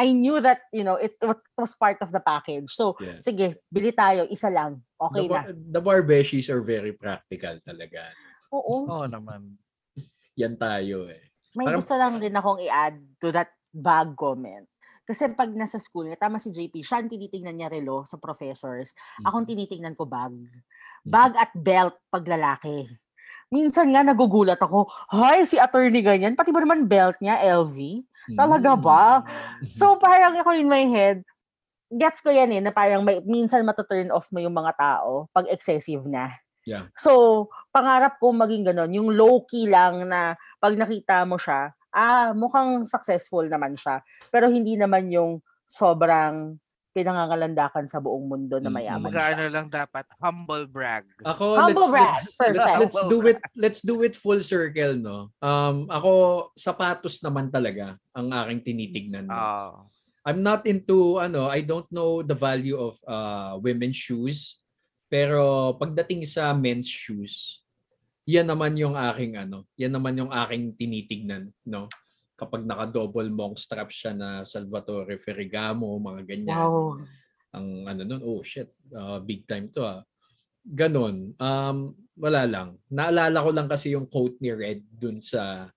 I 0.00 0.10
knew 0.10 0.40
that, 0.40 0.64
you 0.72 0.82
know, 0.82 0.96
it 0.96 1.14
wa- 1.20 1.36
was 1.54 1.76
part 1.76 2.00
of 2.00 2.10
the 2.10 2.18
package. 2.18 2.72
So, 2.72 2.96
Yeah. 2.98 3.20
sige, 3.20 3.46
bili 3.68 3.92
tayo, 3.92 4.24
isa 4.26 4.48
lang. 4.48 4.80
Okay 4.96 5.28
the, 5.28 5.34
na. 5.36 5.40
the 5.52 5.82
barbeshis 5.84 6.48
are 6.48 6.64
very 6.64 6.96
practical 6.96 7.60
talaga. 7.62 8.08
Oo. 8.50 8.88
Oo 8.88 9.06
naman. 9.06 9.60
Yan 10.34 10.56
tayo 10.56 11.06
eh. 11.06 11.30
May 11.54 11.70
Parang- 11.70 11.78
gusto 11.78 11.94
lang 11.94 12.18
din 12.18 12.34
akong 12.34 12.58
i-add 12.58 12.98
to 13.20 13.30
that 13.30 13.52
bag 13.70 14.16
comment. 14.18 14.66
Kasi 15.04 15.28
pag 15.36 15.52
nasa 15.52 15.76
school, 15.76 16.08
tama 16.16 16.40
si 16.40 16.48
JP, 16.48 16.80
siya 16.80 17.04
ang 17.04 17.12
tinitingnan 17.12 17.54
niya 17.54 17.68
relo 17.68 18.08
sa 18.08 18.16
professors. 18.16 18.96
Akong 19.20 19.44
tinitingnan 19.44 19.92
ko 19.92 20.08
bag. 20.08 20.32
Bag 21.04 21.36
at 21.36 21.52
belt 21.52 22.00
pag 22.08 22.24
lalaki. 22.24 22.88
Minsan 23.52 23.92
nga 23.92 24.00
nagugulat 24.00 24.56
ako, 24.56 24.88
hay, 25.12 25.44
si 25.44 25.60
attorney 25.60 26.00
ganyan, 26.00 26.32
pati 26.32 26.50
ba 26.50 26.64
naman 26.64 26.88
belt 26.88 27.20
niya, 27.20 27.36
LV? 27.44 27.76
Talaga 28.32 28.72
ba? 28.74 29.20
Mm. 29.20 29.68
So 29.78 30.00
parang 30.00 30.40
ako 30.40 30.56
in 30.56 30.72
my 30.72 30.88
head, 30.88 31.20
gets 31.92 32.24
ko 32.24 32.32
yan 32.32 32.50
eh, 32.56 32.62
na 32.64 32.72
parang 32.72 33.04
may, 33.04 33.20
minsan 33.22 33.62
matuturn 33.62 34.08
off 34.08 34.32
mo 34.32 34.40
yung 34.40 34.56
mga 34.56 34.72
tao 34.74 35.28
pag 35.30 35.46
excessive 35.52 36.08
na. 36.08 36.32
Yeah. 36.64 36.88
So, 36.96 37.52
pangarap 37.68 38.16
ko 38.16 38.32
maging 38.32 38.72
ganon, 38.72 38.96
yung 38.96 39.12
low-key 39.12 39.68
lang 39.68 40.08
na 40.08 40.32
pag 40.56 40.72
nakita 40.80 41.28
mo 41.28 41.36
siya, 41.36 41.76
ah, 41.94 42.34
mukhang 42.34 42.84
successful 42.90 43.46
naman 43.46 43.72
siya. 43.78 44.02
Pero 44.34 44.50
hindi 44.50 44.74
naman 44.74 45.06
yung 45.08 45.38
sobrang 45.64 46.58
pinangangalandakan 46.94 47.90
sa 47.90 47.98
buong 47.98 48.30
mundo 48.30 48.62
na 48.62 48.70
mayaman 48.70 49.10
Mga 49.10 49.34
ano 49.34 49.42
siya. 49.50 49.54
lang 49.58 49.66
dapat, 49.66 50.06
humble 50.22 50.66
brag. 50.70 51.02
Ako, 51.26 51.58
Humble 51.58 51.90
let's, 51.90 51.90
brag. 51.90 52.06
let's, 52.06 52.22
let's, 52.22 52.34
Perfect. 52.38 52.54
let's 52.78 52.98
Humble 53.02 53.10
do 53.10 53.18
it 53.26 53.38
let's 53.58 53.80
do 53.82 53.96
it 54.06 54.14
full 54.14 54.38
circle, 54.46 54.94
no? 54.94 55.18
Um, 55.42 55.90
ako, 55.90 56.10
sapatos 56.54 57.18
naman 57.18 57.50
talaga 57.50 57.98
ang 58.14 58.30
aking 58.30 58.62
tinitignan. 58.62 59.26
no? 59.26 59.34
Oo. 59.34 59.90
I'm 60.22 60.40
not 60.40 60.64
into, 60.70 61.18
ano, 61.18 61.50
I 61.50 61.66
don't 61.66 61.90
know 61.90 62.22
the 62.22 62.38
value 62.38 62.78
of 62.78 62.94
uh, 63.04 63.58
women's 63.58 63.98
shoes. 63.98 64.62
Pero 65.10 65.74
pagdating 65.76 66.24
sa 66.30 66.54
men's 66.56 66.88
shoes, 66.88 67.60
yan 68.24 68.48
naman 68.48 68.72
yung 68.76 68.96
aking, 68.96 69.36
ano, 69.36 69.68
yan 69.76 69.92
naman 69.92 70.16
yung 70.16 70.32
aking 70.32 70.72
tinitignan, 70.76 71.52
no? 71.68 71.88
Kapag 72.34 72.64
naka-double 72.66 73.30
monk 73.30 73.60
strap 73.60 73.92
siya 73.92 74.16
na 74.16 74.42
Salvatore 74.42 75.20
Ferragamo, 75.20 75.86
mga 76.00 76.22
ganyan 76.26 76.56
Wow. 76.56 76.98
ang 77.54 77.66
ano 77.86 78.02
nun, 78.02 78.22
oh 78.26 78.42
shit, 78.42 78.72
uh, 78.90 79.22
big 79.22 79.46
time 79.46 79.70
to 79.70 79.84
ah. 79.86 80.02
Ganon. 80.64 81.36
Um, 81.36 81.92
wala 82.16 82.48
lang. 82.48 82.80
Naalala 82.88 83.44
ko 83.44 83.50
lang 83.52 83.68
kasi 83.68 83.92
yung 83.92 84.08
quote 84.08 84.40
ni 84.40 84.48
Red 84.50 84.80
dun 84.88 85.20
sa 85.20 85.68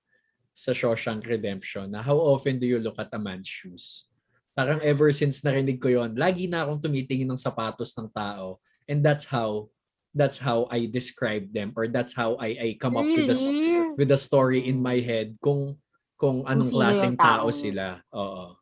sa 0.57 0.71
Shawshank 0.73 1.27
Redemption 1.29 1.91
na 1.93 2.01
how 2.01 2.17
often 2.17 2.57
do 2.57 2.65
you 2.65 2.81
look 2.81 2.97
at 2.97 3.13
a 3.13 3.19
man's 3.21 3.45
shoes? 3.45 4.09
Parang 4.57 4.81
ever 4.81 5.13
since 5.13 5.45
narinig 5.45 5.77
ko 5.77 5.91
yon, 5.91 6.17
lagi 6.17 6.49
na 6.49 6.65
akong 6.65 6.81
tumitingin 6.81 7.29
ng 7.29 7.37
sapatos 7.37 7.93
ng 7.93 8.09
tao 8.09 8.57
and 8.89 9.05
that's 9.05 9.29
how 9.29 9.69
that's 10.17 10.41
how 10.41 10.65
I 10.67 10.89
describe 10.89 11.53
them 11.53 11.71
or 11.77 11.87
that's 11.87 12.17
how 12.17 12.35
I 12.41 12.49
I 12.57 12.69
come 12.81 12.97
up 12.97 13.05
with 13.05 13.29
the 13.29 13.37
Really? 13.37 13.93
with 13.95 14.09
the 14.09 14.17
story 14.19 14.65
in 14.65 14.81
my 14.81 14.97
head 14.99 15.37
kung 15.39 15.77
kung 16.17 16.41
anong 16.49 16.65
sino 16.65 16.81
klaseng 16.81 17.13
tao. 17.15 17.45
tao 17.45 17.47
sila. 17.53 18.01
Oo. 18.11 18.57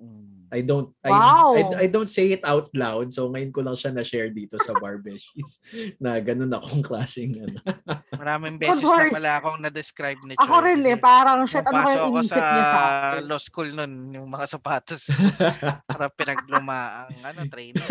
Mm. 0.00 0.34
I 0.54 0.62
don't 0.62 0.94
I, 1.02 1.10
Wow. 1.10 1.48
I 1.58 1.62
I 1.84 1.86
don't 1.90 2.06
say 2.10 2.30
it 2.30 2.42
out 2.46 2.70
loud 2.78 3.10
so 3.10 3.26
ngayon 3.26 3.50
ko 3.50 3.58
lang 3.66 3.74
siya 3.74 3.90
na 3.90 4.06
share 4.06 4.30
dito 4.30 4.54
sa 4.62 4.70
Barbeshies 4.78 5.58
na 6.02 6.14
ganun 6.22 6.50
akong 6.54 6.78
klaseng 6.78 7.34
ano. 7.42 7.58
Maraming 8.22 8.62
beses 8.62 8.86
na 8.86 9.10
pala 9.10 9.30
akong 9.42 9.58
na-describe 9.58 10.18
ni 10.22 10.38
Ako 10.38 10.54
Choi. 10.62 10.66
rin 10.70 10.80
eh, 10.86 10.98
parang 10.98 11.42
shit, 11.50 11.66
ano 11.66 11.74
kaya 11.82 11.98
ako 11.98 12.06
inisip 12.14 12.38
sa 12.38 12.46
niya 12.46 12.64
sa 12.64 12.80
akin? 12.86 13.22
law 13.26 13.40
school 13.42 13.68
nun, 13.74 13.92
yung 14.14 14.26
mga 14.30 14.46
sapatos. 14.46 15.02
para 15.90 16.06
pinagluma 16.14 16.78
ang 17.10 17.14
ano, 17.34 17.40
training. 17.50 17.82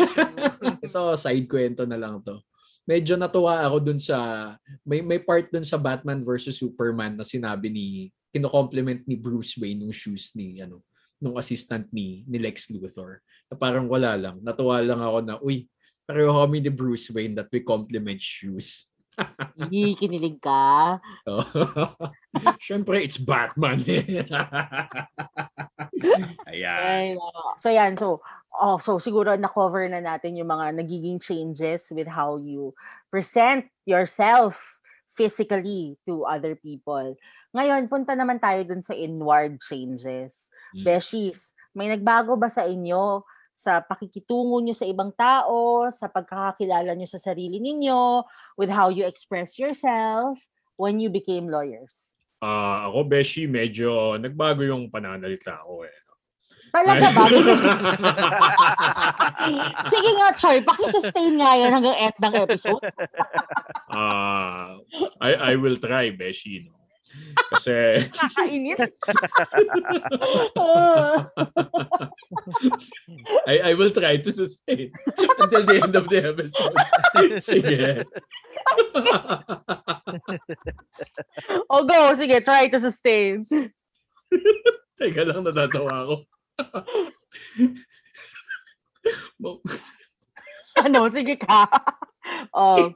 Ito 0.79 1.19
side 1.19 1.47
kwento 1.51 1.83
na 1.83 1.99
lang 1.99 2.23
to. 2.23 2.39
Medyo 2.83 3.15
natuwa 3.15 3.63
ako 3.63 3.77
dun 3.79 3.99
sa 3.99 4.17
may 4.83 4.99
may 4.99 5.15
part 5.19 5.47
dun 5.47 5.63
sa 5.63 5.79
Batman 5.79 6.19
versus 6.19 6.59
Superman 6.59 7.15
na 7.15 7.23
sinabi 7.23 7.71
ni 7.71 7.87
kino-compliment 8.33 8.99
ni 9.07 9.15
Bruce 9.15 9.55
Wayne 9.55 9.79
nung 9.79 9.95
shoes 9.95 10.35
ni 10.35 10.59
ano 10.59 10.83
nung 11.21 11.39
assistant 11.39 11.87
ni 11.95 12.27
ni 12.27 12.35
Lex 12.43 12.67
Luthor. 12.75 13.23
Na 13.47 13.55
parang 13.55 13.87
wala 13.87 14.19
lang. 14.19 14.43
Natuwa 14.43 14.83
lang 14.83 14.99
ako 14.99 15.17
na 15.23 15.35
uy, 15.39 15.71
pareho 16.03 16.35
kami 16.35 16.59
ni 16.59 16.67
Bruce 16.67 17.07
Wayne 17.15 17.39
that 17.39 17.47
we 17.47 17.63
compliment 17.63 18.19
shoes. 18.19 18.91
Ih, 19.71 19.93
kinilig 19.93 20.41
ka. 20.41 20.97
Oh. 21.29 21.45
Siyempre, 22.65 22.97
it's 23.05 23.21
Batman. 23.21 23.77
eh. 23.85 24.01
Ayan. 26.49 26.81
Ay. 26.81 27.07
So 27.61 27.69
yan, 27.69 27.93
so 27.93 28.19
oh, 28.57 28.77
so 28.77 29.01
siguro 29.01 29.33
na-cover 29.33 29.89
na 29.89 30.01
natin 30.01 30.37
yung 30.37 30.49
mga 30.49 30.77
nagiging 30.77 31.17
changes 31.17 31.89
with 31.89 32.05
how 32.05 32.37
you 32.37 32.73
present 33.09 33.65
yourself 33.85 34.79
physically 35.13 35.97
to 36.09 36.25
other 36.25 36.57
people. 36.57 37.13
Ngayon, 37.53 37.85
punta 37.85 38.17
naman 38.17 38.41
tayo 38.41 38.65
dun 38.65 38.81
sa 38.81 38.97
inward 38.97 39.61
changes. 39.61 40.49
Mm. 40.73 40.85
Beshies, 40.85 41.53
may 41.73 41.89
nagbago 41.89 42.33
ba 42.33 42.49
sa 42.49 42.65
inyo 42.65 43.21
sa 43.53 43.85
pakikitungo 43.85 44.57
nyo 44.57 44.73
sa 44.73 44.89
ibang 44.89 45.13
tao, 45.13 45.85
sa 45.93 46.09
pagkakakilala 46.09 46.97
nyo 46.97 47.05
sa 47.05 47.21
sarili 47.21 47.61
ninyo, 47.61 48.25
with 48.57 48.73
how 48.73 48.89
you 48.89 49.05
express 49.05 49.61
yourself 49.61 50.41
when 50.81 50.97
you 50.97 51.13
became 51.13 51.45
lawyers? 51.45 52.17
Ah, 52.41 52.89
ako, 52.89 53.07
Beshi, 53.07 53.45
medyo 53.45 54.17
nagbago 54.17 54.65
yung 54.65 54.89
pananalita 54.89 55.61
ko 55.63 55.85
eh. 55.85 56.02
Talaga 56.73 57.07
ba? 57.13 57.23
Sige 59.93 60.09
nga, 60.17 60.27
Choy, 60.33 60.57
pakisustain 60.65 61.37
nga 61.37 61.53
yan 61.53 61.69
hanggang 61.69 61.97
end 62.01 62.17
ng 62.17 62.33
episode. 62.33 62.81
Ah, 63.93 64.81
I, 65.21 65.53
I 65.53 65.61
will 65.61 65.77
try, 65.77 66.09
Beshi. 66.09 66.65
No? 66.65 66.73
Kasi, 67.53 68.09
Kakainis. 68.09 68.81
Ah. 70.57 71.29
I, 73.53 73.69
I 73.69 73.73
will 73.77 73.93
try 73.93 74.17
to 74.17 74.31
sustain 74.33 74.89
until 75.37 75.61
the 75.61 75.77
end 75.77 75.93
of 75.93 76.09
the 76.09 76.19
episode. 76.25 76.73
Sige. 77.37 78.01
oh, 81.69 81.85
go. 81.85 82.17
Sige, 82.17 82.41
try 82.41 82.65
to 82.65 82.81
sustain. 82.81 83.45
Teka 84.97 85.21
lang, 85.21 85.45
natatawa 85.45 86.09
ako. 86.09 86.32
Mo- 89.41 89.61
Ano, 90.79 91.07
sige 91.07 91.35
ka. 91.37 91.67
oh, 92.53 92.91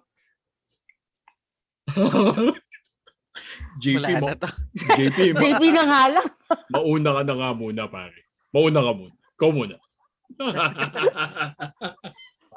JP, 3.77 4.01
Wala 4.01 4.33
to. 4.41 4.49
JP, 4.97 5.17
ma- 5.33 5.39
JP 5.39 5.61
na 5.71 5.83
nga 5.85 6.01
lang. 6.09 6.27
mauna 6.73 7.09
ka 7.13 7.21
na 7.21 7.33
nga 7.37 7.49
muna, 7.53 7.85
pare. 7.85 8.17
Mauna 8.49 8.81
ka 8.81 8.91
muna. 8.97 9.13
Ikaw 9.37 9.49
muna. 9.53 9.77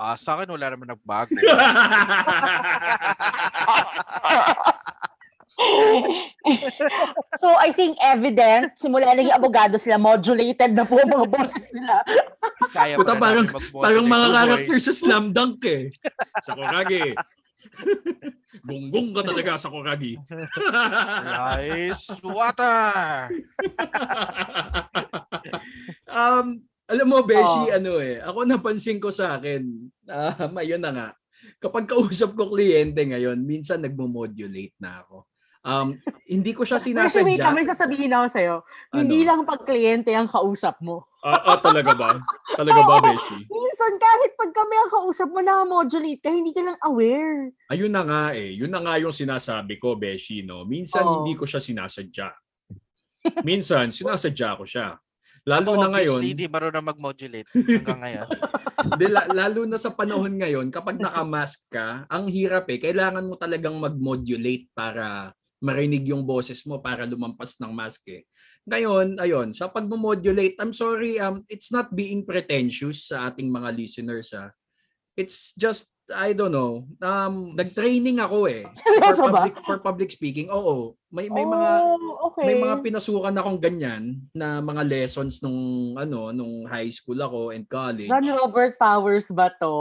Ah, 0.00 0.16
sa 0.16 0.40
akin 0.40 0.48
wala 0.48 0.72
naman 0.72 0.88
nagbago. 0.88 1.36
so, 7.40 7.48
I 7.58 7.72
think 7.74 7.98
evident, 8.00 8.72
simula 8.76 9.12
naging 9.12 9.34
abogado 9.34 9.76
sila, 9.76 9.98
modulated 9.98 10.72
na 10.72 10.86
po 10.86 10.98
ang 10.98 11.10
mga 11.10 11.26
boses 11.28 11.66
nila. 11.74 12.02
Kaya 12.70 12.94
Puta, 12.96 13.14
pa 13.14 13.20
parang- 13.20 13.50
Parang 13.74 14.06
mga 14.06 14.28
character 14.30 14.78
sa 14.78 14.92
Slam 14.94 15.24
Dunk 15.34 15.62
eh. 15.66 15.90
sa 16.40 16.54
Kokage. 16.54 17.14
Gunggong 18.60 19.16
ka 19.16 19.22
talaga 19.24 19.56
sa 19.56 19.72
Kokage. 19.72 20.20
Ice 21.64 22.12
water! 22.20 23.30
um, 26.10 26.60
alam 26.90 27.06
mo, 27.06 27.22
Beshi, 27.22 27.70
Oh. 27.70 27.70
ano 27.70 28.02
eh, 28.02 28.18
ako 28.18 28.38
napansin 28.44 28.98
ko 28.98 29.14
sa 29.14 29.38
akin, 29.38 29.62
um, 30.10 30.50
ayun 30.60 30.82
na 30.82 30.90
nga, 30.90 31.08
kapag 31.62 31.86
kausap 31.86 32.34
ko 32.34 32.50
kliyente 32.50 33.06
ngayon, 33.06 33.38
minsan 33.38 33.78
nagmo-modulate 33.78 34.74
na 34.82 35.06
ako. 35.06 35.22
Um, 35.60 35.92
hindi 36.24 36.56
ko 36.56 36.64
siya 36.64 36.80
Pero 36.80 37.08
si 37.08 37.20
wait, 37.20 37.36
sinasadya. 37.36 37.52
may 37.52 37.66
sasabihin 37.68 38.12
ako 38.16 38.26
sa'yo. 38.32 38.54
Hindi 38.96 39.18
Ano? 39.22 39.28
lang 39.28 39.40
pag 39.44 39.60
kliyente 39.62 40.08
ang 40.10 40.24
kausap 40.24 40.80
mo. 40.80 41.04
Ah, 41.20 41.52
ah, 41.52 41.58
talaga 41.60 41.92
ba? 41.92 42.16
Talaga 42.56 42.80
ba, 42.80 42.96
Beshi? 43.12 43.44
Minsan, 43.44 43.92
kahit 44.00 44.32
pag 44.34 44.56
kami 44.56 44.72
ang 44.74 44.88
kausap 44.90 45.28
mo, 45.28 45.44
na-modulate 45.44 46.16
ka, 46.18 46.32
hindi 46.32 46.56
ka 46.56 46.64
lang 46.64 46.80
aware. 46.80 47.52
Ayun 47.68 47.92
na 47.92 48.02
nga 48.08 48.22
eh. 48.32 48.56
Yun 48.56 48.72
na 48.72 48.80
nga 48.80 48.96
yung 48.96 49.12
sinasabi 49.12 49.76
ko, 49.76 50.00
Beshi, 50.00 50.40
no? 50.40 50.64
Minsan 50.64 51.04
Oo. 51.04 51.20
hindi 51.20 51.36
ko 51.36 51.44
siya 51.44 51.60
sinasadya. 51.60 52.32
Minsan, 53.44 53.92
sinasadya 53.92 54.56
ko 54.56 54.64
siya. 54.64 54.96
Lalo 55.44 55.72
Ako, 55.72 55.80
na 55.82 55.88
ngayon, 55.92 56.20
obviously, 56.20 56.32
Hindi 56.32 56.46
marunong 56.48 56.88
mag-modulate 56.88 57.48
hanggang 57.80 58.00
ngayon. 58.00 58.28
Di, 58.96 59.06
la- 59.08 59.28
lalo 59.28 59.60
na 59.64 59.76
sa 59.76 59.92
panahon 59.92 60.36
ngayon, 60.36 60.68
kapag 60.68 60.96
nakamask 60.96 61.68
ka, 61.68 62.08
ang 62.08 62.32
hirap 62.32 62.64
eh. 62.68 62.80
Kailangan 62.80 63.24
mo 63.24 63.36
talagang 63.36 63.76
mag-modulate 63.76 64.72
para 64.72 65.36
marinig 65.60 66.08
yung 66.08 66.24
boses 66.24 66.64
mo 66.64 66.80
para 66.80 67.04
lumampas 67.04 67.60
ng 67.60 67.70
mask 67.70 68.08
eh. 68.08 68.24
Ngayon, 68.64 69.20
ayun, 69.20 69.48
sa 69.52 69.68
pag-modulate, 69.68 70.56
I'm 70.56 70.72
sorry, 70.72 71.20
um, 71.20 71.44
it's 71.48 71.68
not 71.68 71.92
being 71.92 72.24
pretentious 72.24 73.12
sa 73.12 73.28
ating 73.28 73.52
mga 73.52 73.76
listeners 73.76 74.32
ah. 74.32 74.50
It's 75.20 75.52
just, 75.52 75.92
I 76.08 76.32
don't 76.32 76.54
know, 76.54 76.88
um, 77.04 77.52
nag-training 77.52 78.24
ako 78.24 78.48
eh. 78.48 78.64
For 79.20 79.28
ba? 79.28 79.44
public, 79.44 79.54
for 79.68 79.76
public 79.84 80.10
speaking. 80.10 80.48
Oo, 80.48 80.96
may, 81.12 81.28
may 81.28 81.44
mga 81.44 81.70
Oh, 81.92 82.30
okay. 82.32 82.46
may 82.46 82.56
mga 82.56 82.76
pinasukan 82.80 83.34
akong 83.36 83.60
ganyan 83.60 84.16
na 84.32 84.62
mga 84.62 84.82
lessons 84.86 85.42
nung 85.42 85.92
ano 85.98 86.30
nung 86.30 86.64
high 86.70 86.88
school 86.88 87.18
ako 87.18 87.50
and 87.52 87.66
college. 87.68 88.08
John 88.08 88.24
Robert 88.32 88.78
Powers 88.78 89.28
ba 89.34 89.50
to? 89.60 89.74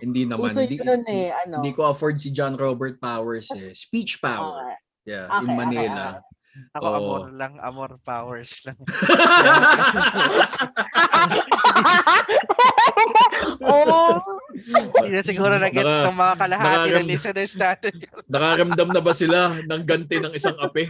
Hindi 0.00 0.24
naman. 0.24 0.48
Uso 0.48 0.62
Hindi, 0.62 0.80
yun 0.80 1.02
eh, 1.10 1.34
ano? 1.34 1.60
hindi 1.60 1.74
ko 1.74 1.90
afford 1.90 2.16
si 2.22 2.30
John 2.30 2.54
Robert 2.56 2.96
Powers 3.02 3.50
eh. 3.52 3.74
Speech 3.74 4.22
power. 4.22 4.62
Okay. 4.62 4.85
Yeah, 5.06 5.30
Okay, 5.30 5.38
in 5.38 5.46
okay, 5.46 5.56
Manila. 5.56 6.04
Ako, 6.72 6.82
Oo. 6.82 6.96
amor 6.96 7.24
lang. 7.36 7.52
Amor 7.60 7.90
powers 8.02 8.64
lang. 8.64 8.80
oh, 13.62 14.18
Hindi 14.56 15.10
na 15.12 15.22
siguro 15.22 15.54
na-gets 15.60 16.00
Naka- 16.00 16.06
ng 16.08 16.16
mga 16.16 16.34
kalahati 16.40 16.88
ng 16.96 17.08
listeners 17.08 17.52
natin. 17.54 17.92
nakaramdam 18.26 18.88
na 18.90 19.02
ba 19.04 19.12
sila 19.12 19.60
ng 19.62 19.82
ganti 19.84 20.16
ng 20.18 20.32
isang 20.34 20.56
ape? 20.58 20.88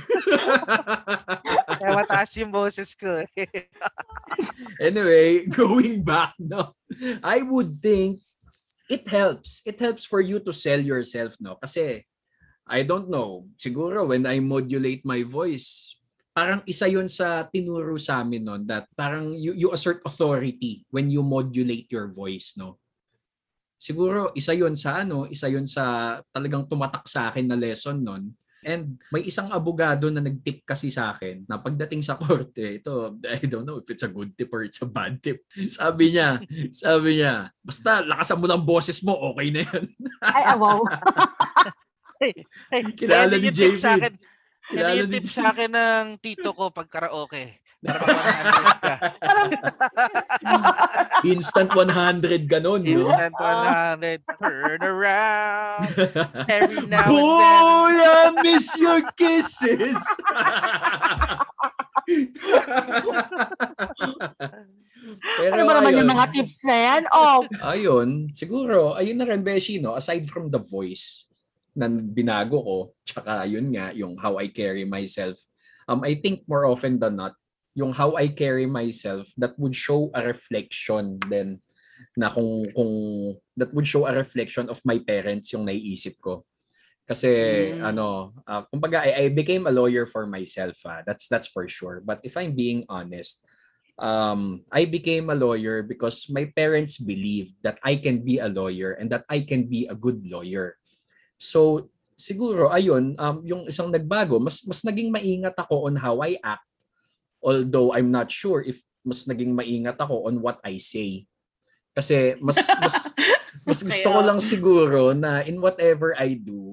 Kaya 1.82 1.92
mataas 1.92 2.30
yung 2.38 2.54
boses 2.54 2.94
ko. 2.94 3.26
eh. 3.36 3.50
Anyway, 4.80 5.50
going 5.50 6.00
back, 6.00 6.32
no. 6.38 6.72
I 7.20 7.42
would 7.42 7.82
think 7.82 8.22
it 8.88 9.04
helps. 9.10 9.60
It 9.66 9.82
helps 9.82 10.06
for 10.06 10.22
you 10.22 10.38
to 10.40 10.52
sell 10.54 10.80
yourself, 10.80 11.34
no? 11.42 11.58
Kasi 11.58 12.06
I 12.66 12.82
don't 12.82 13.06
know, 13.06 13.46
siguro 13.54 14.10
when 14.10 14.26
I 14.26 14.42
modulate 14.42 15.06
my 15.06 15.22
voice, 15.22 15.94
parang 16.34 16.60
isa 16.66 16.90
yon 16.90 17.06
sa 17.06 17.46
tinuro 17.46 17.94
sa 17.96 18.20
amin 18.20 18.42
noon 18.42 18.62
that 18.66 18.90
parang 18.92 19.32
you, 19.32 19.54
you 19.54 19.70
assert 19.70 20.02
authority 20.02 20.84
when 20.90 21.08
you 21.08 21.22
modulate 21.22 21.86
your 21.88 22.10
voice, 22.10 22.58
no? 22.58 22.76
Siguro 23.78 24.34
isa 24.34 24.50
yon 24.52 24.74
sa 24.74 25.06
ano, 25.06 25.30
isa 25.30 25.46
yon 25.46 25.64
sa 25.64 26.18
talagang 26.34 26.66
tumatak 26.66 27.06
sa 27.06 27.30
akin 27.30 27.46
na 27.46 27.56
lesson 27.56 28.02
noon. 28.02 28.34
And 28.66 28.98
may 29.14 29.22
isang 29.22 29.46
abogado 29.54 30.10
na 30.10 30.18
nag-tip 30.18 30.66
kasi 30.66 30.90
sa 30.90 31.14
akin 31.14 31.46
na 31.46 31.62
pagdating 31.62 32.02
sa 32.02 32.18
korte, 32.20 32.82
ito, 32.82 33.14
I 33.22 33.46
don't 33.46 33.62
know 33.62 33.78
if 33.78 33.86
it's 33.86 34.02
a 34.02 34.10
good 34.10 34.34
tip 34.34 34.50
or 34.50 34.66
it's 34.66 34.82
a 34.82 34.90
bad 34.90 35.22
tip. 35.22 35.46
Sabi 35.70 36.18
niya, 36.18 36.42
sabi 36.74 37.22
niya, 37.22 37.54
basta 37.62 38.02
lakasan 38.02 38.42
mo 38.42 38.50
ng 38.50 38.66
boses 38.66 38.98
mo, 39.06 39.14
okay 39.30 39.54
na 39.54 39.62
yan. 39.70 39.84
ay, 40.18 40.58
wow. 40.58 40.82
Kilala 42.96 43.34
ni 43.36 43.50
JV. 43.52 43.74
sa 43.76 43.94
akin. 43.98 44.14
Kilala 44.66 44.98
yung 44.98 45.10
ni 45.10 45.22
tip 45.22 45.30
sa 45.30 45.54
akin 45.54 45.70
ng 45.70 46.06
tito 46.18 46.50
ko 46.50 46.74
pag 46.74 46.90
karaoke. 46.90 47.62
Para 47.86 48.02
mapanahan 48.06 48.76
ka. 48.82 48.94
Instant 51.32 51.70
100 51.70 52.50
ganon, 52.50 52.82
no? 52.82 53.06
Instant 53.06 53.36
100, 53.38 54.26
turn 54.42 54.80
around. 54.82 55.86
Every 56.50 56.82
now 56.90 57.06
and 57.06 57.14
then. 57.14 57.14
Boy, 57.14 57.94
I 57.94 58.34
miss 58.42 58.74
your 58.80 59.06
kisses! 59.14 60.00
Pero 65.36 65.54
Ano 65.54 65.62
ba 65.70 65.74
naman 65.78 65.94
yung 65.94 66.10
mga 66.10 66.26
tips 66.34 66.58
na 66.66 66.74
yan? 66.74 67.02
Oh, 67.14 67.46
ayun, 67.62 68.34
siguro, 68.34 68.98
ayun 68.98 69.14
na 69.14 69.26
rin, 69.30 69.46
Beshi, 69.46 69.78
no? 69.78 69.94
Aside 69.94 70.26
from 70.26 70.50
the 70.50 70.58
voice 70.58 71.30
na 71.76 71.86
binago 71.92 72.58
ko, 72.64 72.78
tsaka 73.04 73.44
yun 73.44 73.68
nga, 73.76 73.92
yung 73.92 74.16
how 74.16 74.40
I 74.40 74.48
carry 74.48 74.88
myself, 74.88 75.36
um, 75.86 76.00
I 76.02 76.16
think 76.16 76.48
more 76.48 76.64
often 76.64 76.98
than 76.98 77.20
not, 77.20 77.36
yung 77.76 77.92
how 77.92 78.16
I 78.16 78.32
carry 78.32 78.64
myself, 78.64 79.28
that 79.36 79.52
would 79.60 79.76
show 79.76 80.08
a 80.16 80.24
reflection 80.24 81.20
then 81.28 81.60
na 82.16 82.32
kung, 82.32 82.72
kung 82.72 82.92
that 83.56 83.72
would 83.76 83.84
show 83.86 84.08
a 84.08 84.16
reflection 84.16 84.72
of 84.72 84.80
my 84.88 84.96
parents 84.98 85.52
yung 85.52 85.68
naiisip 85.68 86.16
ko. 86.24 86.48
Kasi 87.06 87.28
Mm. 87.76 87.94
ano, 87.94 88.34
uh, 88.48 88.66
kumbaga 88.72 89.04
I, 89.04 89.10
I 89.14 89.24
became 89.30 89.68
a 89.68 89.76
lawyer 89.76 90.08
for 90.10 90.26
myself. 90.26 90.74
ah. 90.88 91.06
That's 91.06 91.28
that's 91.30 91.46
for 91.46 91.68
sure. 91.70 92.02
But 92.02 92.18
if 92.26 92.34
I'm 92.34 92.56
being 92.58 92.82
honest, 92.90 93.46
um, 94.00 94.66
I 94.72 94.90
became 94.90 95.30
a 95.30 95.38
lawyer 95.38 95.86
because 95.86 96.26
my 96.32 96.50
parents 96.50 96.98
believed 96.98 97.60
that 97.62 97.78
I 97.84 97.96
can 98.02 98.24
be 98.26 98.42
a 98.42 98.50
lawyer 98.50 98.98
and 98.98 99.06
that 99.14 99.22
I 99.30 99.46
can 99.46 99.70
be 99.70 99.86
a 99.86 99.94
good 99.94 100.24
lawyer. 100.26 100.76
So 101.36 101.92
siguro 102.16 102.72
ayun, 102.72 103.14
um, 103.20 103.36
yung 103.44 103.62
isang 103.68 103.92
nagbago, 103.92 104.40
mas 104.40 104.64
mas 104.64 104.80
naging 104.82 105.12
maingat 105.12 105.54
ako 105.56 105.88
on 105.92 105.96
how 106.00 106.16
I 106.24 106.40
act. 106.40 106.64
Although 107.44 107.92
I'm 107.92 108.08
not 108.08 108.32
sure 108.32 108.64
if 108.64 108.80
mas 109.06 109.28
naging 109.28 109.54
maingat 109.54 110.00
ako 110.00 110.26
on 110.26 110.42
what 110.42 110.58
I 110.66 110.80
say. 110.80 111.28
Kasi 111.92 112.36
mas 112.40 112.58
mas 112.82 112.94
mas 113.66 113.80
gusto 113.82 114.08
ko 114.08 114.20
lang 114.24 114.40
siguro 114.40 115.12
na 115.12 115.42
in 115.44 115.60
whatever 115.60 116.16
I 116.16 116.38
do, 116.38 116.72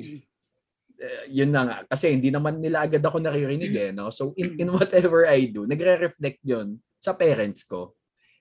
eh, 1.04 1.28
yun 1.28 1.52
na 1.52 1.62
nga. 1.68 1.78
Kasi 1.92 2.16
hindi 2.16 2.32
naman 2.32 2.64
nila 2.64 2.88
agad 2.88 3.04
ako 3.04 3.20
naririnig 3.20 3.74
eh. 3.76 3.92
No? 3.92 4.08
So 4.10 4.32
in, 4.40 4.56
in 4.56 4.70
whatever 4.72 5.28
I 5.28 5.52
do, 5.52 5.68
nagre-reflect 5.68 6.40
yun 6.48 6.80
sa 7.04 7.12
parents 7.12 7.68
ko. 7.68 7.92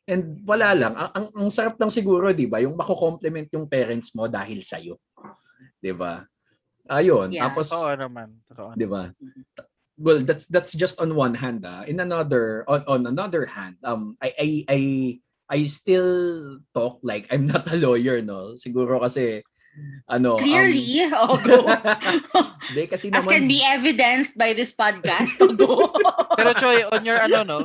And 0.06 0.42
wala 0.46 0.74
lang. 0.74 0.94
Ang, 0.94 1.10
ang, 1.10 1.26
ang 1.32 1.48
sarap 1.50 1.78
lang 1.78 1.90
siguro, 1.90 2.30
di 2.30 2.46
ba? 2.46 2.62
Yung 2.62 2.74
mako-compliment 2.74 3.46
yung 3.54 3.66
parents 3.66 4.14
mo 4.14 4.26
dahil 4.26 4.62
sa'yo. 4.62 4.98
Di 5.82 5.90
ba? 5.90 6.22
Ayun. 6.86 7.34
Yeah. 7.34 7.50
Tapos, 7.50 7.74
Oo 7.74 7.90
naman. 7.98 8.38
Totoo. 8.46 8.78
di 8.78 8.86
ba? 8.86 9.10
Well, 9.98 10.24
that's 10.24 10.48
that's 10.48 10.72
just 10.72 11.02
on 11.02 11.14
one 11.14 11.36
hand. 11.36 11.66
Ah. 11.66 11.84
In 11.84 12.00
another 12.00 12.64
on, 12.66 12.82
on 12.88 13.02
another 13.06 13.44
hand, 13.44 13.76
um 13.84 14.16
I 14.22 14.30
I 14.34 14.48
I 14.66 14.80
I 15.52 15.58
still 15.68 16.58
talk 16.72 17.02
like 17.04 17.28
I'm 17.28 17.46
not 17.46 17.68
a 17.68 17.76
lawyer, 17.76 18.24
no? 18.24 18.56
Siguro 18.56 18.98
kasi 18.98 19.44
ano, 20.08 20.36
um, 20.36 20.40
Clearly, 20.40 21.08
oh, 21.12 21.36
go. 21.40 21.64
Hindi 22.68 22.84
kasi 22.88 23.08
As 23.12 23.24
can 23.24 23.48
naman 23.48 23.52
be 23.52 23.60
evidenced 23.64 24.36
by 24.36 24.52
this 24.52 24.72
podcast. 24.72 25.40
Oh, 25.40 25.52
go. 25.60 25.92
Pero 26.36 26.52
Choy, 26.56 26.84
on 26.92 27.04
your 27.04 27.20
ano 27.20 27.40
no, 27.44 27.60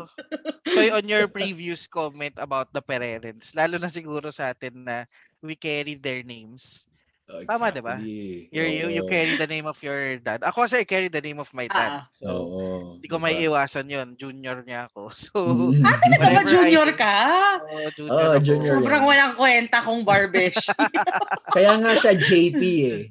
Choy, 0.68 0.92
on 0.92 1.08
your 1.08 1.28
previous 1.28 1.88
comment 1.88 2.36
about 2.38 2.72
the 2.72 2.84
parents, 2.84 3.52
lalo 3.56 3.76
na 3.80 3.92
siguro 3.92 4.32
sa 4.32 4.56
atin 4.56 4.88
na 4.88 5.04
we 5.44 5.56
carry 5.56 6.00
their 6.00 6.24
names. 6.24 6.88
Oh, 7.28 7.44
Tama, 7.44 7.76
di 7.76 7.84
ba? 7.84 8.00
exactly. 8.00 8.48
You, 8.56 8.64
you, 8.64 8.86
you 8.88 9.04
Oo. 9.04 9.12
carry 9.12 9.36
the 9.36 9.52
name 9.52 9.68
of 9.68 9.76
your 9.84 10.16
dad. 10.24 10.48
Ako 10.48 10.64
kasi 10.64 10.80
I 10.80 10.88
carry 10.88 11.12
the 11.12 11.20
name 11.20 11.44
of 11.44 11.52
my 11.52 11.68
dad. 11.68 11.92
Ah. 12.00 12.04
So, 12.08 12.24
Oo. 12.24 12.62
hindi 12.96 13.08
ko 13.12 13.20
diba? 13.20 13.28
may 13.28 13.36
iwasan 13.44 13.92
yon 13.92 14.16
Junior 14.16 14.64
niya 14.64 14.88
ako. 14.88 15.12
So, 15.28 15.36
Mm. 15.44 15.84
Ah, 15.84 16.00
talaga 16.00 16.24
ba 16.24 16.40
I 16.40 16.48
junior 16.48 16.90
ka? 16.96 17.16
oh, 17.60 17.88
junior 17.92 18.16
Oh, 18.16 18.32
ako. 18.32 18.40
junior. 18.40 18.72
Sobrang 18.80 19.04
walang 19.04 19.34
kwenta 19.36 19.84
kong 19.84 20.08
barbish. 20.08 20.72
Kaya 21.56 21.76
nga 21.76 21.92
siya 22.00 22.14
JP 22.16 22.62
eh. 22.88 23.02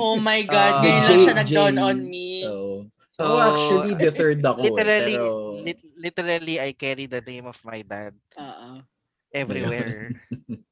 oh 0.00 0.16
my 0.16 0.40
God, 0.48 0.72
Ah. 0.72 0.82
ngayon 0.82 1.36
lang 1.36 1.44
siya 1.44 1.68
J- 1.76 1.76
on 1.76 1.98
me. 2.00 2.48
So, 2.48 2.88
So, 3.12 3.28
oh, 3.28 3.44
actually 3.44 3.92
the 4.00 4.10
third 4.10 4.40
ako 4.40 4.64
literally, 4.64 5.12
eh. 5.12 5.20
Pero, 5.20 5.60
lit- 5.60 5.92
literally, 6.00 6.56
I 6.56 6.72
carry 6.72 7.04
the 7.04 7.20
name 7.20 7.44
of 7.44 7.60
my 7.60 7.84
dad 7.84 8.16
Oo. 8.40 8.80
everywhere. 9.28 10.16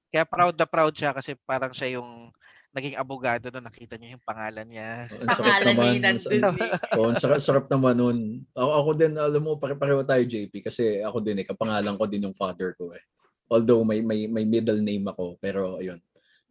Kaya 0.09 0.25
proud 0.25 0.57
na 0.57 0.65
proud 0.65 0.97
siya 0.97 1.13
kasi 1.13 1.37
parang 1.45 1.71
siya 1.71 2.01
yung 2.01 2.33
naging 2.71 2.95
abogado 2.95 3.51
na 3.51 3.67
nakita 3.67 3.99
niya 3.99 4.15
yung 4.15 4.23
pangalan 4.23 4.67
niya. 4.71 5.11
ang 5.11 5.29
sarap 5.35 5.43
Pangalan 5.43 5.75
niya 5.75 6.01
nandun 6.07 6.43
eh. 6.55 6.71
Oh, 6.95 7.07
ang 7.11 7.19
sarap, 7.19 7.41
sarap 7.43 7.67
naman 7.67 7.95
nun. 7.99 8.19
Ako, 8.55 8.71
ako 8.79 8.91
din, 8.95 9.13
alam 9.19 9.43
mo, 9.43 9.59
pare-pareho 9.59 10.07
tayo 10.07 10.23
JP 10.23 10.53
kasi 10.63 11.03
ako 11.03 11.19
din 11.19 11.43
eh, 11.43 11.47
kapangalan 11.47 11.99
ko 11.99 12.05
din 12.07 12.31
yung 12.31 12.37
father 12.39 12.79
ko 12.79 12.95
eh. 12.95 13.03
Although 13.51 13.83
may 13.83 13.99
may 13.99 14.31
may 14.31 14.47
middle 14.47 14.79
name 14.79 15.03
ako, 15.11 15.35
pero 15.43 15.83
ayun. 15.83 15.99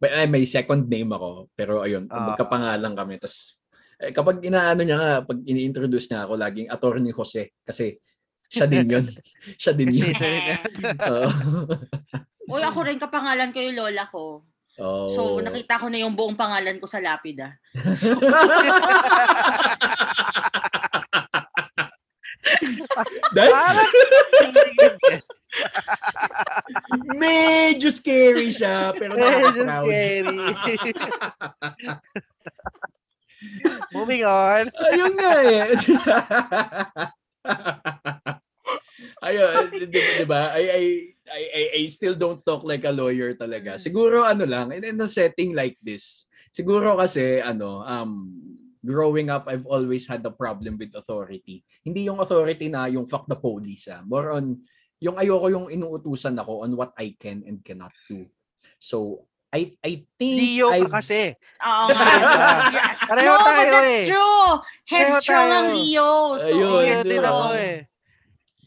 May, 0.00 0.10
ay, 0.12 0.26
may 0.28 0.44
second 0.44 0.84
name 0.88 1.08
ako, 1.12 1.48
pero 1.56 1.80
ayun, 1.80 2.04
Ah. 2.12 2.32
magkapangalan 2.36 2.92
kami. 2.92 3.16
Tapos 3.16 3.56
eh, 4.00 4.12
kapag 4.12 4.40
inaano 4.44 4.80
niya 4.84 4.96
nga, 4.96 5.12
pag 5.24 5.38
ini-introduce 5.44 6.08
niya 6.08 6.24
ako, 6.28 6.36
laging 6.36 6.68
attorney 6.68 7.12
Jose 7.12 7.52
kasi 7.64 7.96
siya 8.48 8.68
din 8.68 8.88
yun. 8.88 9.04
siya 9.60 9.72
din 9.72 9.88
Kasi 9.88 10.04
yun. 10.04 10.12
Uy, 12.50 12.62
ako 12.64 12.78
rin 12.82 12.98
kapangalan 12.98 13.52
ko 13.54 13.58
yung 13.62 13.78
lola 13.78 14.04
ko. 14.10 14.42
Oh. 14.80 15.12
So, 15.12 15.44
nakita 15.44 15.76
ko 15.76 15.92
na 15.92 16.00
yung 16.00 16.16
buong 16.16 16.40
pangalan 16.40 16.80
ko 16.80 16.88
sa 16.88 17.04
lapida. 17.04 17.52
That's 23.36 23.76
medyo 27.20 27.90
scary 27.90 28.54
siya, 28.54 28.94
pero 28.94 29.18
Medyo 29.18 29.66
nakaka-proud. 29.66 29.90
scary. 29.90 30.38
Moving 33.96 34.22
on. 34.28 34.68
Ayun 34.92 35.12
nga 35.16 35.32
eh. 35.44 35.64
Ayun, 39.20 39.68
di, 39.92 40.00
di 40.00 40.24
ba? 40.24 40.52
I, 40.52 40.62
I, 40.66 40.82
I, 41.30 41.42
I- 41.54 41.72
I 41.78 41.82
still 41.86 42.14
don't 42.14 42.40
talk 42.42 42.64
like 42.64 42.84
a 42.84 42.92
lawyer 42.92 43.34
talaga. 43.34 43.76
Siguro 43.76 44.24
ano 44.24 44.44
lang, 44.44 44.72
in, 44.72 44.84
in 44.84 45.00
a 45.00 45.08
setting 45.08 45.52
like 45.52 45.76
this, 45.80 46.26
siguro 46.50 46.96
kasi 46.96 47.40
ano, 47.40 47.82
um, 47.82 48.28
growing 48.80 49.28
up, 49.28 49.44
I've 49.44 49.68
always 49.68 50.08
had 50.08 50.24
a 50.24 50.32
problem 50.32 50.80
with 50.80 50.96
authority. 50.96 51.60
Hindi 51.84 52.08
yung 52.08 52.18
authority 52.18 52.68
na 52.68 52.88
yung 52.88 53.04
fuck 53.04 53.28
the 53.28 53.36
police 53.36 53.88
ah. 53.88 54.00
More 54.02 54.32
on, 54.32 54.64
yung 55.00 55.16
ayoko 55.16 55.48
yung 55.48 55.66
inuutusan 55.68 56.36
ako 56.36 56.64
on 56.64 56.76
what 56.76 56.92
I 56.96 57.16
can 57.16 57.44
and 57.44 57.60
cannot 57.60 57.92
do. 58.08 58.24
So, 58.80 59.24
I 59.50 59.74
I 59.82 60.06
think 60.14 60.36
Leo 60.38 60.70
I've- 60.70 60.86
ka 60.86 61.02
kasi. 61.02 61.34
Oo 61.58 61.86
nga. 61.92 62.04
Yeah. 62.70 62.90
Pareho 63.02 63.34
no, 63.34 63.42
tayo 63.42 63.58
but 63.58 63.68
that's 63.74 63.90
eh. 63.90 64.06
true. 64.06 64.46
Headstrong 64.86 65.50
ang 65.50 65.68
Leo. 65.74 66.08
So, 66.38 66.54
Ayun, 66.54 67.02
lang. 67.04 67.26
ako 67.26 67.46
eh. 67.58 67.76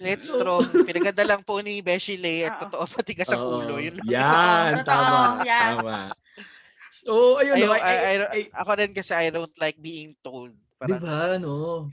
Let's 0.04 0.28
So- 0.28 0.38
strong. 0.38 0.68
Pinaganda 0.84 1.24
lang 1.24 1.41
po 1.41 1.64
ni 1.64 1.80
Beshi 1.80 2.20
Lay 2.20 2.43
at 2.43 2.54
Oo. 2.60 2.62
totoo 2.68 2.86
pati 2.91 3.14
ka 3.16 3.24
sa 3.24 3.39
ulo. 3.39 3.80
Yun 3.80 3.95
lang. 4.04 4.08
Yan, 4.12 4.72
tama. 4.84 5.39
yan. 5.41 5.72
Tama. 5.80 5.97
So, 6.93 7.39
ayun, 7.39 7.56
Ayaw, 7.58 7.68
no, 7.68 7.74
I, 7.74 7.82
I- 7.82 8.32
I- 8.47 8.51
ako 8.54 8.70
rin 8.78 8.91
kasi 8.91 9.12
I 9.12 9.28
don't 9.32 9.51
like 9.58 9.76
being 9.76 10.16
told. 10.20 10.51
Di 10.54 10.60
Parang 10.78 11.01
ba, 11.01 11.36
no? 11.39 11.88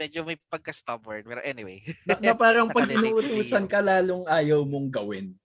medyo 0.00 0.24
may 0.24 0.40
pagka-stubborn. 0.48 1.28
Pero 1.28 1.44
anyway, 1.44 1.84
Na, 2.08 2.16
na 2.16 2.32
parang 2.32 2.72
pag 2.72 2.88
inuutusan 2.88 3.68
ka, 3.68 3.84
lalong 3.84 4.24
ayaw 4.24 4.64
mong 4.64 4.88
gawin. 4.88 5.36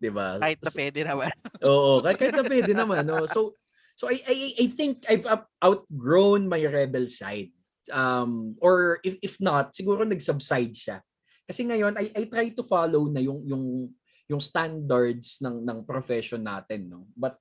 Di 0.00 0.08
ba? 0.08 0.40
kahit 0.40 0.56
na 0.64 0.72
pwede 0.72 1.00
naman. 1.04 1.28
Oo, 1.68 2.00
kahit, 2.00 2.16
kahit 2.16 2.32
na 2.32 2.46
pwede 2.48 2.72
naman. 2.72 3.04
No? 3.04 3.28
So, 3.28 3.60
so 3.92 4.08
I, 4.08 4.16
I, 4.24 4.36
I 4.56 4.66
think 4.72 5.04
I've 5.04 5.28
outgrown 5.60 6.48
my 6.48 6.64
rebel 6.64 7.04
side. 7.06 7.52
Um, 7.92 8.56
or 8.64 9.04
if, 9.04 9.20
if 9.20 9.34
not, 9.36 9.76
siguro 9.76 10.08
nag-subside 10.08 10.72
siya. 10.72 11.04
Kasi 11.50 11.66
ngayon, 11.66 11.98
I, 11.98 12.14
I 12.14 12.22
try 12.30 12.46
to 12.54 12.62
follow 12.62 13.10
na 13.10 13.18
yung, 13.18 13.42
yung, 13.42 13.90
yung 14.30 14.38
standards 14.38 15.42
ng, 15.42 15.66
ng 15.66 15.82
profession 15.82 16.46
natin. 16.46 16.86
No? 16.86 17.10
But 17.18 17.34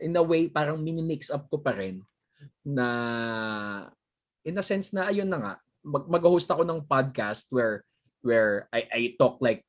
in 0.00 0.16
a 0.16 0.24
way, 0.24 0.48
parang 0.48 0.80
mini-mix 0.80 1.28
up 1.28 1.52
ko 1.52 1.60
pa 1.60 1.76
rin 1.76 2.00
na 2.64 2.88
in 4.40 4.56
a 4.56 4.64
sense 4.64 4.96
na 4.96 5.12
ayun 5.12 5.28
na 5.28 5.36
nga, 5.36 5.54
mag, 5.84 6.08
mag-host 6.08 6.48
ako 6.48 6.64
ng 6.64 6.80
podcast 6.88 7.52
where 7.52 7.84
where 8.24 8.70
I, 8.72 8.88
I 8.88 9.00
talk 9.20 9.36
like 9.44 9.66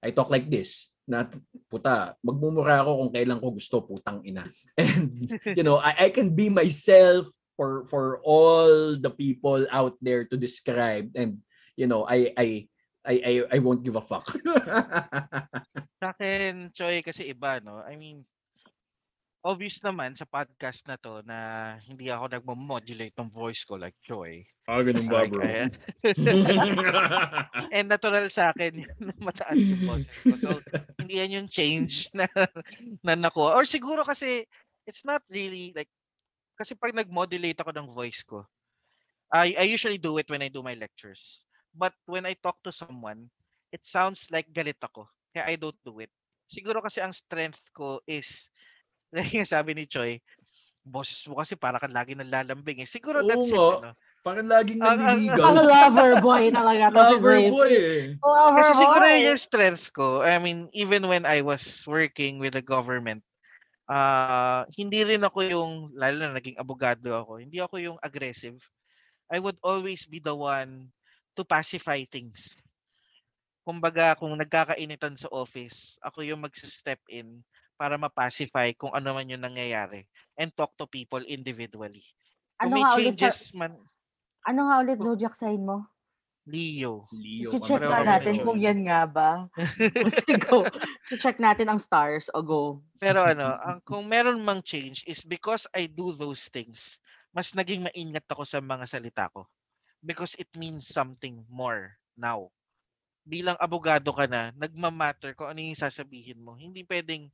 I 0.00 0.14
talk 0.14 0.32
like 0.32 0.48
this 0.48 0.94
na 1.04 1.28
puta, 1.68 2.16
magmumura 2.24 2.80
ako 2.80 3.04
kung 3.04 3.12
kailan 3.12 3.40
ko 3.40 3.46
gusto, 3.52 3.76
putang 3.84 4.24
ina. 4.24 4.44
And, 4.80 5.28
you 5.56 5.64
know, 5.64 5.80
I, 5.80 6.06
I 6.06 6.08
can 6.10 6.32
be 6.32 6.48
myself 6.48 7.28
for 7.60 7.84
for 7.92 8.24
all 8.24 8.96
the 8.96 9.10
people 9.10 9.68
out 9.68 9.96
there 10.00 10.24
to 10.30 10.36
describe 10.40 11.12
and, 11.12 11.42
you 11.76 11.84
know, 11.84 12.08
I 12.08 12.32
I 12.32 12.48
I 13.08 13.16
I, 13.24 13.32
I 13.56 13.58
won't 13.64 13.80
give 13.80 13.96
a 13.96 14.04
fuck. 14.04 14.28
Sa 16.04 16.12
akin, 16.12 16.68
Choy, 16.76 17.00
kasi 17.00 17.32
iba, 17.32 17.56
no? 17.64 17.80
I 17.80 17.96
mean, 17.96 18.20
obvious 19.40 19.80
naman 19.80 20.12
sa 20.12 20.28
podcast 20.28 20.84
na 20.84 21.00
to 21.00 21.24
na 21.24 21.72
hindi 21.88 22.12
ako 22.12 22.36
nagmo-modulate 22.36 23.16
ng 23.16 23.32
voice 23.32 23.64
ko 23.64 23.80
like 23.80 23.96
Choy. 24.04 24.44
Ah, 24.68 24.84
ganun 24.84 25.08
ba, 25.08 25.24
bro? 25.24 25.40
And 27.74 27.88
natural 27.88 28.28
sa 28.28 28.52
akin 28.52 28.84
na 29.00 29.16
mataas 29.16 29.56
yung 29.56 29.88
boses 29.88 30.12
ko. 30.20 30.36
So, 30.36 30.60
hindi 31.00 31.24
yan 31.24 31.40
yung 31.40 31.48
change 31.48 32.12
na, 32.12 32.28
na 33.00 33.16
nakuha. 33.16 33.56
Or 33.56 33.64
siguro 33.64 34.04
kasi, 34.04 34.44
it's 34.84 35.08
not 35.08 35.24
really 35.32 35.72
like, 35.72 35.88
kasi 36.60 36.76
pag 36.76 36.92
nag-modulate 36.92 37.56
ako 37.56 37.72
ng 37.72 37.88
voice 37.88 38.20
ko, 38.28 38.44
I, 39.32 39.56
I 39.56 39.64
usually 39.64 39.96
do 39.96 40.20
it 40.20 40.28
when 40.28 40.44
I 40.44 40.52
do 40.52 40.60
my 40.60 40.76
lectures. 40.76 41.47
But 41.78 41.94
when 42.10 42.26
I 42.26 42.34
talk 42.34 42.58
to 42.66 42.74
someone, 42.74 43.30
it 43.70 43.86
sounds 43.86 44.26
like 44.34 44.50
galit 44.50 44.82
ako. 44.82 45.06
Kaya 45.30 45.46
I 45.46 45.54
don't 45.54 45.78
do 45.86 46.02
it. 46.02 46.10
Siguro 46.50 46.82
kasi 46.82 46.98
ang 46.98 47.14
strength 47.14 47.70
ko 47.70 48.02
is, 48.02 48.50
like 49.14 49.30
yung 49.30 49.46
sabi 49.46 49.78
ni 49.78 49.86
Choi, 49.86 50.18
boses 50.82 51.22
mo 51.30 51.38
kasi 51.38 51.54
para 51.54 51.78
kang 51.78 51.94
lagi 51.94 52.18
nalalambing 52.18 52.82
eh. 52.82 52.88
Siguro 52.88 53.22
Oo 53.22 53.28
that's 53.30 53.46
it. 53.46 53.54
Ano? 53.54 53.94
Parang 54.26 54.48
laging 54.50 54.82
Ang- 54.82 54.98
ang- 54.98 55.22
nanliligaw. 55.22 55.46
Ang 55.46 55.58
lover 55.62 56.12
boy 56.18 56.44
talaga 56.50 56.84
Lover 56.90 57.38
boy 57.54 57.70
eh. 57.70 58.02
Lover 58.18 58.60
Kasi 58.66 58.72
siguro 58.74 59.04
boy. 59.06 59.12
yun 59.14 59.28
yung 59.30 59.40
strengths 59.40 59.88
ko. 59.94 60.26
I 60.26 60.36
mean, 60.42 60.66
even 60.74 61.06
when 61.06 61.22
I 61.22 61.46
was 61.46 61.62
working 61.86 62.42
with 62.42 62.58
the 62.58 62.64
government, 62.64 63.22
ah 63.88 64.66
hindi 64.74 65.00
rin 65.06 65.22
ako 65.22 65.38
yung, 65.46 65.72
lalo 65.94 66.16
na 66.18 66.36
naging 66.36 66.58
abogado 66.58 67.14
ako, 67.14 67.38
hindi 67.38 67.62
ako 67.62 67.78
yung 67.78 67.98
aggressive. 68.02 68.58
I 69.30 69.38
would 69.38 69.56
always 69.62 70.04
be 70.08 70.18
the 70.18 70.34
one 70.34 70.88
to 71.38 71.46
pacify 71.46 72.02
things. 72.02 72.66
Kumbaga, 73.62 74.18
kung 74.18 74.34
nagkakainitan 74.34 75.14
sa 75.14 75.30
office, 75.30 76.02
ako 76.02 76.26
yung 76.26 76.42
mag-step 76.42 76.98
in 77.06 77.46
para 77.78 77.94
ma-pacify 77.94 78.74
kung 78.74 78.90
ano 78.90 79.14
man 79.14 79.30
yung 79.30 79.44
nangyayari 79.44 80.02
and 80.34 80.50
talk 80.58 80.74
to 80.74 80.90
people 80.90 81.22
individually. 81.22 82.02
Kung 82.58 82.74
Ano 82.74 82.82
may 82.82 82.82
nga 82.82 82.92
ulit 82.98 83.14
sa, 83.14 83.30
changes 83.30 83.54
man, 83.54 83.78
ano 84.48 84.60
nga 84.66 84.76
ulit 84.82 84.98
zodiac 84.98 85.34
sign 85.38 85.62
mo? 85.62 85.86
Leo. 86.48 87.04
Leo 87.12 87.52
I-check 87.52 87.76
pareho 87.76 87.92
na 87.92 88.00
kami 88.00 88.08
natin 88.08 88.34
kung 88.40 88.56
yan 88.56 88.80
nga 88.88 89.04
ba. 89.04 89.30
Kasi 90.08 90.40
go. 90.40 90.64
I-check 91.12 91.36
natin 91.36 91.68
ang 91.68 91.76
stars. 91.76 92.32
O 92.32 92.40
go. 92.40 92.80
Pero 92.96 93.20
ano, 93.20 93.52
ang 93.52 93.84
kung 93.84 94.08
meron 94.08 94.40
mang 94.40 94.64
change 94.64 95.04
is 95.04 95.20
because 95.28 95.68
I 95.76 95.86
do 95.86 96.16
those 96.16 96.48
things, 96.48 97.04
mas 97.36 97.52
naging 97.52 97.84
maingat 97.84 98.24
ako 98.32 98.48
sa 98.48 98.64
mga 98.64 98.88
salita 98.88 99.28
ko. 99.28 99.44
Because 100.02 100.34
it 100.38 100.50
means 100.54 100.86
something 100.90 101.46
more 101.50 101.98
now. 102.18 102.50
Bilang 103.26 103.58
abogado 103.60 104.10
ka 104.14 104.26
na, 104.26 104.50
nagmamatter 104.56 105.34
kung 105.36 105.52
ano 105.52 105.60
yung 105.62 105.78
sasabihin 105.78 106.40
mo. 106.42 106.56
Hindi 106.58 106.82
pwedeng 106.86 107.28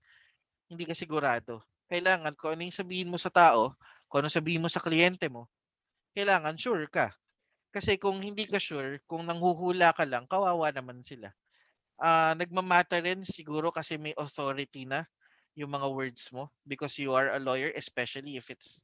hindi 0.70 0.84
ka 0.88 0.94
sigurado. 0.96 1.62
Kailangan 1.92 2.34
kung 2.36 2.56
ano 2.56 2.62
yung 2.66 2.74
sabihin 2.74 3.12
mo 3.12 3.18
sa 3.20 3.30
tao, 3.32 3.76
kung 4.08 4.24
ano 4.24 4.30
sabihin 4.32 4.64
mo 4.64 4.70
sa 4.72 4.82
kliyente 4.82 5.28
mo, 5.28 5.48
kailangan 6.16 6.56
sure 6.58 6.86
ka. 6.90 7.12
Kasi 7.74 7.98
kung 8.00 8.22
hindi 8.22 8.46
ka 8.48 8.58
sure, 8.62 9.02
kung 9.10 9.26
nanghuhula 9.28 9.92
ka 9.96 10.04
lang, 10.08 10.26
kawawa 10.30 10.70
naman 10.72 11.02
sila. 11.04 11.32
Ah, 12.00 12.34
nagmamatter 12.34 13.02
rin 13.04 13.22
siguro 13.26 13.70
kasi 13.70 13.96
may 14.00 14.14
authority 14.18 14.84
na 14.86 15.06
yung 15.54 15.70
mga 15.74 15.88
words 15.90 16.30
mo 16.34 16.50
because 16.66 16.98
you 16.98 17.14
are 17.14 17.30
a 17.34 17.40
lawyer 17.42 17.70
especially 17.78 18.34
if 18.34 18.50
it's 18.50 18.82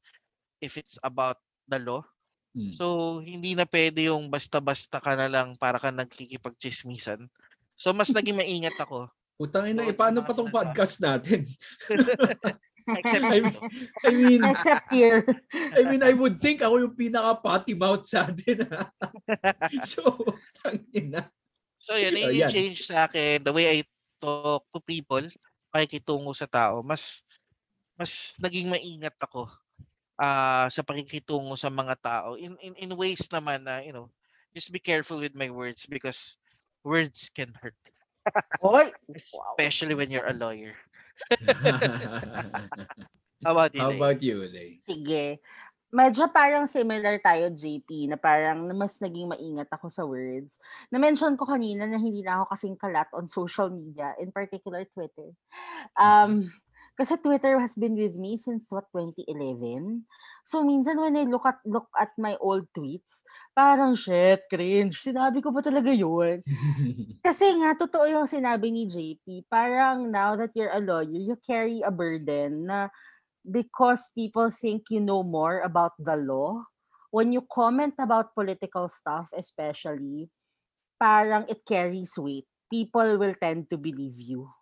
if 0.63 0.79
it's 0.79 0.99
about 1.03 1.39
the 1.67 1.79
law. 1.83 2.03
Mm. 2.51 2.75
So 2.75 3.19
hindi 3.23 3.55
na 3.55 3.67
pwede 3.67 4.11
yung 4.11 4.27
basta-basta 4.27 4.99
ka 4.99 5.15
na 5.15 5.31
lang 5.31 5.55
para 5.55 5.79
ka 5.79 5.95
nagkikipagchismisan. 5.95 7.31
So 7.79 7.95
mas 7.95 8.11
naging 8.11 8.39
maingat 8.43 8.77
ako. 8.79 9.07
Putang 9.41 9.73
ina, 9.73 9.87
Doon 9.87 9.93
eh, 9.93 9.97
paano 9.97 10.21
pa 10.21 10.37
tong 10.37 10.53
podcast 10.53 11.01
natin? 11.01 11.49
Except 12.91 13.25
I 13.29 13.41
dito. 13.45 13.61
I 14.05 14.11
mean, 14.13 14.41
Except 14.45 14.89
here. 14.91 15.23
I 15.79 15.85
mean, 15.87 16.03
I 16.03 16.13
would 16.13 16.43
think 16.43 16.61
ako 16.61 16.81
yung 16.81 16.97
pinaka 16.97 17.39
potty 17.39 17.73
mouth 17.77 18.05
sa 18.05 18.29
atin. 18.29 18.67
ha? 18.67 18.91
so, 19.85 20.17
tangina. 20.61 21.29
So 21.81 21.97
yun, 21.97 22.13
Oh, 22.19 22.29
yun 22.29 22.45
yung 22.45 22.53
change 22.53 22.85
sa 22.85 23.07
akin. 23.09 23.41
The 23.41 23.55
way 23.55 23.67
I 23.69 23.79
talk 24.21 24.69
to 24.75 24.81
people, 24.85 25.25
pakikitungo 25.73 26.35
sa 26.37 26.51
tao, 26.51 26.85
mas 26.85 27.25
mas 27.97 28.33
naging 28.41 28.69
maingat 28.69 29.17
ako 29.21 29.49
ah 30.21 30.69
sa 30.69 30.85
pakikitungo 30.85 31.57
sa 31.57 31.73
mga 31.73 31.97
tao. 32.05 32.37
In, 32.37 32.61
in, 32.61 32.77
in 32.77 32.93
ways 32.93 33.25
naman 33.33 33.65
na, 33.65 33.81
you 33.81 33.97
know, 33.97 34.13
just 34.53 34.69
be 34.69 34.79
careful 34.79 35.17
with 35.17 35.33
my 35.33 35.49
words 35.49 35.89
because 35.89 36.37
words 36.85 37.33
can 37.33 37.57
hurt. 37.57 37.81
Oy! 38.61 38.93
Especially 39.57 39.97
when 39.97 40.13
you're 40.13 40.29
a 40.29 40.37
lawyer. 40.37 40.77
How 43.41 43.57
about 43.57 43.73
you? 43.73 43.81
How 43.81 43.93
about 43.97 44.21
you, 44.21 44.45
Lay? 44.45 44.85
Sige. 44.85 45.41
Medyo 45.91 46.31
parang 46.31 46.71
similar 46.71 47.19
tayo, 47.19 47.51
JP, 47.51 48.15
na 48.15 48.17
parang 48.21 48.63
na 48.63 48.77
mas 48.77 49.03
naging 49.03 49.27
maingat 49.27 49.67
ako 49.75 49.91
sa 49.91 50.07
words. 50.07 50.63
Na-mention 50.87 51.35
ko 51.35 51.43
kanina 51.49 51.83
na 51.83 51.99
hindi 51.99 52.23
na 52.23 52.39
ako 52.39 52.55
kasing 52.55 52.77
kalat 52.79 53.11
on 53.11 53.27
social 53.27 53.75
media, 53.75 54.15
in 54.23 54.31
particular 54.31 54.87
Twitter. 54.87 55.35
Um, 55.99 56.53
kasi 57.01 57.17
Twitter 57.17 57.57
has 57.57 57.73
been 57.81 57.97
with 57.97 58.13
me 58.13 58.37
since 58.37 58.69
what 58.69 58.85
2011. 58.93 60.05
So 60.45 60.61
minsan 60.61 61.01
when 61.01 61.17
I 61.17 61.25
look 61.25 61.49
at 61.49 61.57
look 61.65 61.89
at 61.97 62.13
my 62.21 62.37
old 62.37 62.69
tweets, 62.77 63.25
parang 63.57 63.97
shit, 63.97 64.45
cringe. 64.53 65.01
Sinabi 65.01 65.41
ko 65.41 65.49
ba 65.49 65.65
talaga 65.65 65.89
'yun? 65.89 66.45
Kasi 67.25 67.57
nga, 67.57 67.73
totoo 67.73 68.05
yung 68.05 68.29
sinabi 68.29 68.69
ni 68.69 68.85
JP. 68.85 69.49
Parang 69.49 70.13
now 70.13 70.37
that 70.37 70.53
you're 70.53 70.73
a 70.73 70.81
lawyer, 70.85 71.17
you 71.17 71.41
carry 71.41 71.81
a 71.81 71.89
burden 71.89 72.69
na 72.69 72.93
because 73.49 74.13
people 74.13 74.53
think 74.53 74.93
you 74.93 75.01
know 75.01 75.25
more 75.25 75.65
about 75.65 75.97
the 75.97 76.21
law. 76.21 76.69
When 77.09 77.33
you 77.33 77.49
comment 77.49 77.97
about 77.97 78.37
political 78.37 78.93
stuff, 78.93 79.33
especially, 79.33 80.29
parang 81.01 81.49
it 81.49 81.65
carries 81.65 82.15
weight. 82.21 82.47
People 82.69 83.17
will 83.17 83.35
tend 83.35 83.73
to 83.73 83.81
believe 83.81 84.21
you. 84.21 84.53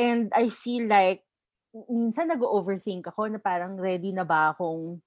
And 0.00 0.32
I 0.34 0.48
feel 0.48 0.88
like, 0.88 1.27
minsan 1.86 2.26
nag-overthink 2.26 3.06
ako 3.14 3.30
na 3.30 3.38
parang 3.38 3.78
ready 3.78 4.10
na 4.10 4.26
ba 4.26 4.50
akong 4.50 4.98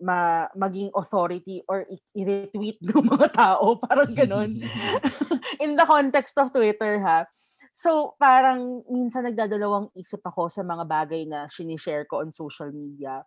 ma 0.00 0.48
maging 0.56 0.88
authority 0.96 1.60
or 1.68 1.84
i- 1.86 2.00
i-retweet 2.16 2.80
ng 2.88 3.04
mga 3.06 3.28
tao. 3.36 3.76
Parang 3.78 4.10
ganon. 4.16 4.56
In 5.64 5.76
the 5.76 5.86
context 5.86 6.34
of 6.40 6.50
Twitter, 6.50 7.00
ha? 7.04 7.28
So, 7.70 8.16
parang 8.18 8.82
minsan 8.90 9.28
nagdadalawang 9.30 9.94
isip 9.94 10.24
ako 10.26 10.50
sa 10.50 10.66
mga 10.66 10.84
bagay 10.88 11.22
na 11.28 11.46
sinishare 11.46 12.04
ko 12.08 12.24
on 12.24 12.34
social 12.34 12.72
media. 12.74 13.22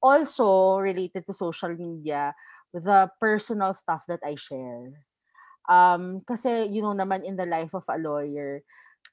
Also, 0.00 0.78
related 0.78 1.26
to 1.26 1.34
social 1.34 1.74
media, 1.74 2.32
the 2.72 3.10
personal 3.18 3.74
stuff 3.74 4.06
that 4.06 4.22
I 4.22 4.38
share. 4.38 5.04
Um, 5.68 6.22
kasi, 6.24 6.70
you 6.70 6.80
know 6.80 6.96
naman, 6.96 7.26
in 7.26 7.36
the 7.36 7.46
life 7.46 7.74
of 7.74 7.84
a 7.90 7.98
lawyer, 7.98 8.62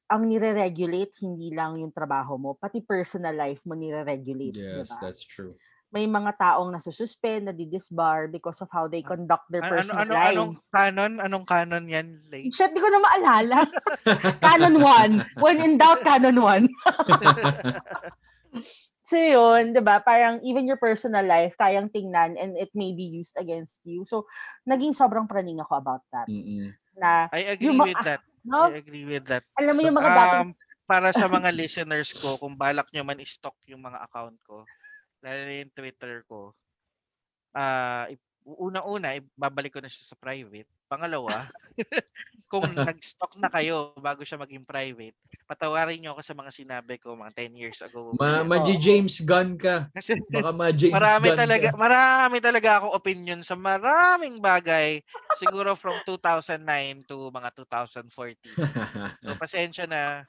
ang 0.07 0.23
nire-regulate, 0.23 1.19
hindi 1.19 1.51
lang 1.51 1.75
yung 1.79 1.91
trabaho 1.91 2.39
mo, 2.39 2.55
pati 2.55 2.79
personal 2.79 3.35
life 3.35 3.59
mo 3.67 3.75
nire-regulate. 3.75 4.55
yes, 4.55 4.87
diba? 4.87 4.97
that's 5.03 5.23
true. 5.27 5.55
May 5.87 6.03
mga 6.03 6.35
taong 6.35 6.75
nasususpend, 6.75 7.47
nadidisbar 7.47 8.27
because 8.27 8.59
of 8.59 8.67
how 8.67 8.91
they 8.91 8.99
conduct 8.99 9.47
their 9.47 9.63
Ano, 9.63 9.71
personal 9.71 10.03
ano, 10.03 10.11
lives. 10.11 10.35
anong 10.35 10.53
canon? 10.67 11.13
Anong 11.23 11.45
canon 11.47 11.85
yan, 11.87 12.07
Lay? 12.27 12.51
Shit, 12.51 12.75
di 12.75 12.83
ko 12.83 12.91
na 12.91 12.99
maalala. 12.99 13.63
canon 14.43 14.83
1. 14.83 15.39
When 15.39 15.63
in 15.63 15.79
doubt, 15.79 16.03
canon 16.03 16.43
1. 16.43 16.67
so 19.07 19.15
yun, 19.15 19.71
di 19.71 19.79
ba? 19.79 20.03
Parang 20.03 20.43
even 20.43 20.67
your 20.67 20.75
personal 20.75 21.23
life, 21.23 21.55
kayang 21.55 21.87
tingnan 21.87 22.35
and 22.35 22.59
it 22.59 22.67
may 22.75 22.91
be 22.91 23.07
used 23.07 23.39
against 23.39 23.79
you. 23.87 24.03
So, 24.03 24.27
naging 24.67 24.91
sobrang 24.91 25.23
praning 25.23 25.63
ako 25.63 25.79
about 25.79 26.03
that. 26.11 26.27
Mm-mm. 26.27 26.75
Na, 26.99 27.31
I 27.31 27.55
agree 27.55 27.71
Yung 27.71 27.79
with 27.79 27.95
that. 28.03 28.19
No? 28.47 28.71
I 28.71 28.79
agree 28.79 29.03
with 29.03 29.27
that. 29.27 29.43
alam 29.59 29.75
mo 29.75 29.81
So, 29.83 29.87
yung 29.91 29.97
mga 29.99 30.11
dating, 30.15 30.51
Um, 30.55 30.59
para 30.87 31.11
sa 31.11 31.27
mga 31.27 31.51
listeners 31.51 32.15
ko, 32.15 32.39
kung 32.39 32.55
balak 32.55 32.87
nyo 32.95 33.03
man 33.03 33.19
i-stock 33.19 33.59
yung 33.67 33.83
mga 33.83 33.99
account 34.07 34.39
ko, 34.47 34.63
lalo 35.19 35.39
na 35.43 35.59
yung 35.59 35.73
Twitter 35.75 36.23
ko, 36.23 36.55
ah 37.51 38.07
ip- 38.07 38.23
una-una, 38.47 39.19
babalik 39.35 39.75
ko 39.75 39.83
na 39.83 39.91
siya 39.91 40.15
sa 40.15 40.17
private. 40.17 40.71
Pangalawa, 40.87 41.43
kung 42.47 42.63
nag-stock 42.63 43.35
na 43.35 43.51
kayo 43.51 43.91
bago 43.99 44.23
siya 44.23 44.39
maging 44.39 44.63
private, 44.63 45.15
patawarin 45.43 45.99
nyo 45.99 46.15
ako 46.15 46.21
sa 46.23 46.35
mga 46.35 46.51
sinabi 46.55 46.95
ko 46.95 47.13
mga 47.19 47.35
10 47.35 47.59
years 47.59 47.79
ago. 47.83 48.15
Ma, 48.15 48.43
ma 48.47 48.63
James 48.63 49.19
Gunn 49.19 49.59
ka. 49.59 49.91
Kasi 49.91 50.15
Baka 50.31 50.51
ma 50.55 50.71
James 50.71 50.95
marami 50.95 51.27
Gunn 51.27 51.39
talaga, 51.43 51.67
ka. 51.67 51.75
marami 51.75 52.37
talaga 52.39 52.69
akong 52.79 52.95
opinion 52.95 53.39
sa 53.43 53.59
maraming 53.59 54.39
bagay. 54.39 55.03
Siguro 55.35 55.75
from 55.75 55.99
2009 56.07 57.03
to 57.11 57.27
mga 57.35 57.49
2014. 57.67 58.07
So, 59.23 59.35
pasensya 59.43 59.85
na. 59.85 60.23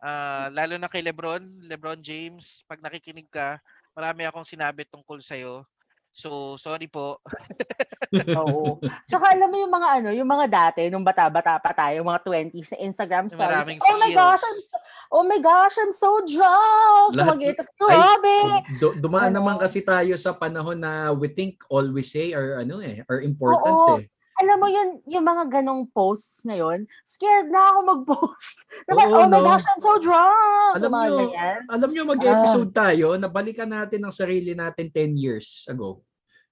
Ah, 0.00 0.48
lalo 0.50 0.80
na 0.80 0.88
kay 0.88 1.04
Lebron, 1.04 1.60
Lebron 1.68 2.00
James, 2.00 2.64
pag 2.64 2.80
nakikinig 2.80 3.28
ka, 3.28 3.60
marami 3.92 4.24
akong 4.24 4.48
sinabi 4.48 4.88
tungkol 4.88 5.20
sa'yo. 5.20 5.62
So, 6.10 6.58
sorry 6.58 6.90
po. 6.90 7.22
oo. 8.42 8.82
Tsaka 9.06 9.32
alam 9.32 9.48
mo 9.48 9.56
yung 9.56 9.72
mga 9.72 9.88
ano, 10.02 10.08
yung 10.10 10.26
mga 10.26 10.46
dati, 10.50 10.80
nung 10.90 11.06
bata-bata 11.06 11.56
pa 11.62 11.70
tayo, 11.72 12.02
mga 12.02 12.20
20s 12.26 12.74
na 12.74 12.78
Instagram 12.82 13.26
stories. 13.30 13.78
Oh 13.80 13.96
my 13.96 14.10
gosh, 14.12 14.42
I'm 14.42 14.60
so, 14.60 14.76
oh 15.10 15.24
my 15.24 15.40
gosh, 15.40 15.76
I'm 15.78 15.94
so 15.94 16.10
drunk! 16.26 17.10
Kumagita, 17.14 17.62
grabe! 17.78 18.36
Du- 18.82 18.98
dumaan 18.98 19.30
Ano? 19.30 19.38
naman 19.40 19.56
kasi 19.62 19.80
tayo 19.80 20.12
sa 20.18 20.34
panahon 20.34 20.76
na 20.76 21.14
we 21.14 21.30
think 21.30 21.62
always 21.70 22.10
say 22.10 22.34
are 22.34 22.58
ano 22.60 22.82
eh, 22.82 23.06
are 23.06 23.22
important 23.22 23.74
Oo. 23.74 24.02
eh. 24.02 24.10
Alam 24.40 24.56
mo 24.56 24.68
yun, 24.72 24.88
yung 25.04 25.24
mga 25.28 25.60
ganong 25.60 25.84
posts 25.92 26.48
ngayon, 26.48 26.88
scared 27.04 27.52
na 27.52 27.60
ako 27.60 27.78
mag-post. 27.84 28.56
Diba, 28.88 29.04
Oo, 29.04 29.20
oh 29.20 29.28
my 29.28 29.36
no? 29.36 29.44
gosh, 29.44 29.66
I'm 29.68 29.80
so 29.84 30.00
drunk! 30.00 30.72
Alam 30.80 30.88
Yung 30.88 30.96
mga 30.96 31.06
nyo, 31.06 31.18
ganyan. 31.20 31.60
Alam 31.68 31.90
nyo, 31.92 32.02
mag-episode 32.08 32.70
tayo, 32.72 33.06
nabalikan 33.20 33.68
natin 33.68 34.00
ang 34.00 34.14
sarili 34.14 34.56
natin 34.56 34.88
10 34.88 35.12
years 35.20 35.68
ago. 35.68 36.00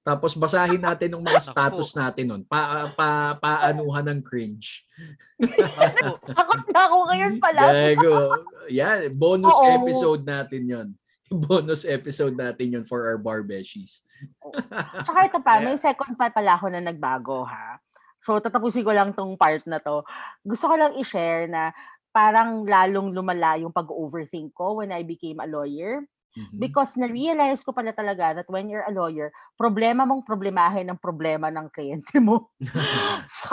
Tapos 0.04 0.32
basahin 0.36 0.80
natin 0.80 1.16
ng 1.16 1.24
mga 1.24 1.40
status 1.52 1.92
natin 1.96 2.24
nun. 2.28 2.42
Pa, 2.44 2.92
pa, 2.92 3.36
paanuhan 3.40 4.04
ng 4.08 4.20
cringe. 4.24 4.84
Ako, 5.40 6.16
Takot 6.32 6.64
na 6.72 6.80
ako 6.88 6.96
ngayon 7.12 7.34
pala. 7.40 7.62
Gago. 7.72 8.16
Yan, 8.72 9.12
bonus 9.12 9.56
Oo. 9.56 9.68
episode 9.80 10.22
natin 10.24 10.62
yon. 10.64 10.88
Bonus 11.48 11.84
episode 11.84 12.34
natin 12.34 12.80
yon 12.80 12.84
for 12.88 13.04
our 13.04 13.20
barbeshies. 13.20 14.00
Tsaka 15.04 15.28
ito 15.28 15.38
pa, 15.44 15.56
Yeah. 15.60 15.64
may 15.68 15.76
second 15.76 16.16
pa 16.16 16.32
pala 16.32 16.56
ako 16.56 16.72
na 16.72 16.80
nagbago 16.80 17.44
ha. 17.44 17.76
So 18.24 18.40
tatapusin 18.40 18.82
ko 18.82 18.92
lang 18.96 19.12
tong 19.12 19.36
part 19.36 19.62
na 19.68 19.78
to. 19.78 20.02
Gusto 20.42 20.72
ko 20.72 20.74
lang 20.74 20.96
i-share 20.96 21.46
na 21.46 21.70
parang 22.10 22.64
lalong 22.66 23.12
lumala 23.12 23.60
yung 23.60 23.70
pag-overthink 23.70 24.50
ko 24.56 24.80
when 24.82 24.90
I 24.90 25.04
became 25.04 25.38
a 25.38 25.46
lawyer. 25.46 26.02
Mhm. 26.38 26.58
Because 26.58 26.94
na-realize 26.94 27.66
ko 27.66 27.74
pala 27.74 27.90
talaga 27.90 28.38
that 28.42 28.48
when 28.50 28.70
you're 28.70 28.86
a 28.86 28.94
lawyer, 28.94 29.34
problema 29.58 30.06
mong 30.06 30.22
problemahin 30.22 30.86
ang 30.86 30.98
problema 31.02 31.50
ng 31.50 31.66
kliyente 31.74 32.22
mo. 32.22 32.54
so, 33.26 33.50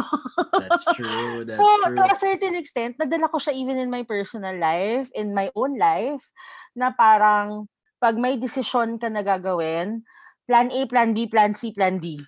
That's 0.58 0.86
true. 0.94 1.44
That's 1.46 1.60
so 1.60 1.66
true. 1.84 1.96
to 1.98 2.04
a 2.06 2.16
certain 2.18 2.56
extent, 2.56 2.96
nadala 3.02 3.30
ko 3.32 3.42
siya 3.42 3.54
even 3.58 3.78
in 3.82 3.90
my 3.90 4.04
personal 4.06 4.56
life, 4.56 5.10
in 5.18 5.34
my 5.34 5.50
own 5.58 5.78
life, 5.82 6.30
na 6.78 6.94
parang 6.94 7.68
pag 7.98 8.16
may 8.22 8.38
desisyon 8.38 9.02
ka 9.02 9.10
na 9.10 9.26
gagawin, 9.26 10.06
plan 10.46 10.70
A, 10.70 10.86
plan 10.86 11.12
B, 11.18 11.26
plan 11.26 11.56
C, 11.58 11.74
plan 11.74 11.98
D. 11.98 12.22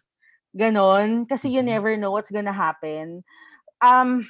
Ganon. 0.58 1.28
Kasi 1.30 1.54
you 1.54 1.62
Mhm. 1.62 1.68
never 1.68 1.94
know 1.98 2.12
what's 2.12 2.32
gonna 2.34 2.56
happen. 2.56 3.22
Um, 3.84 4.26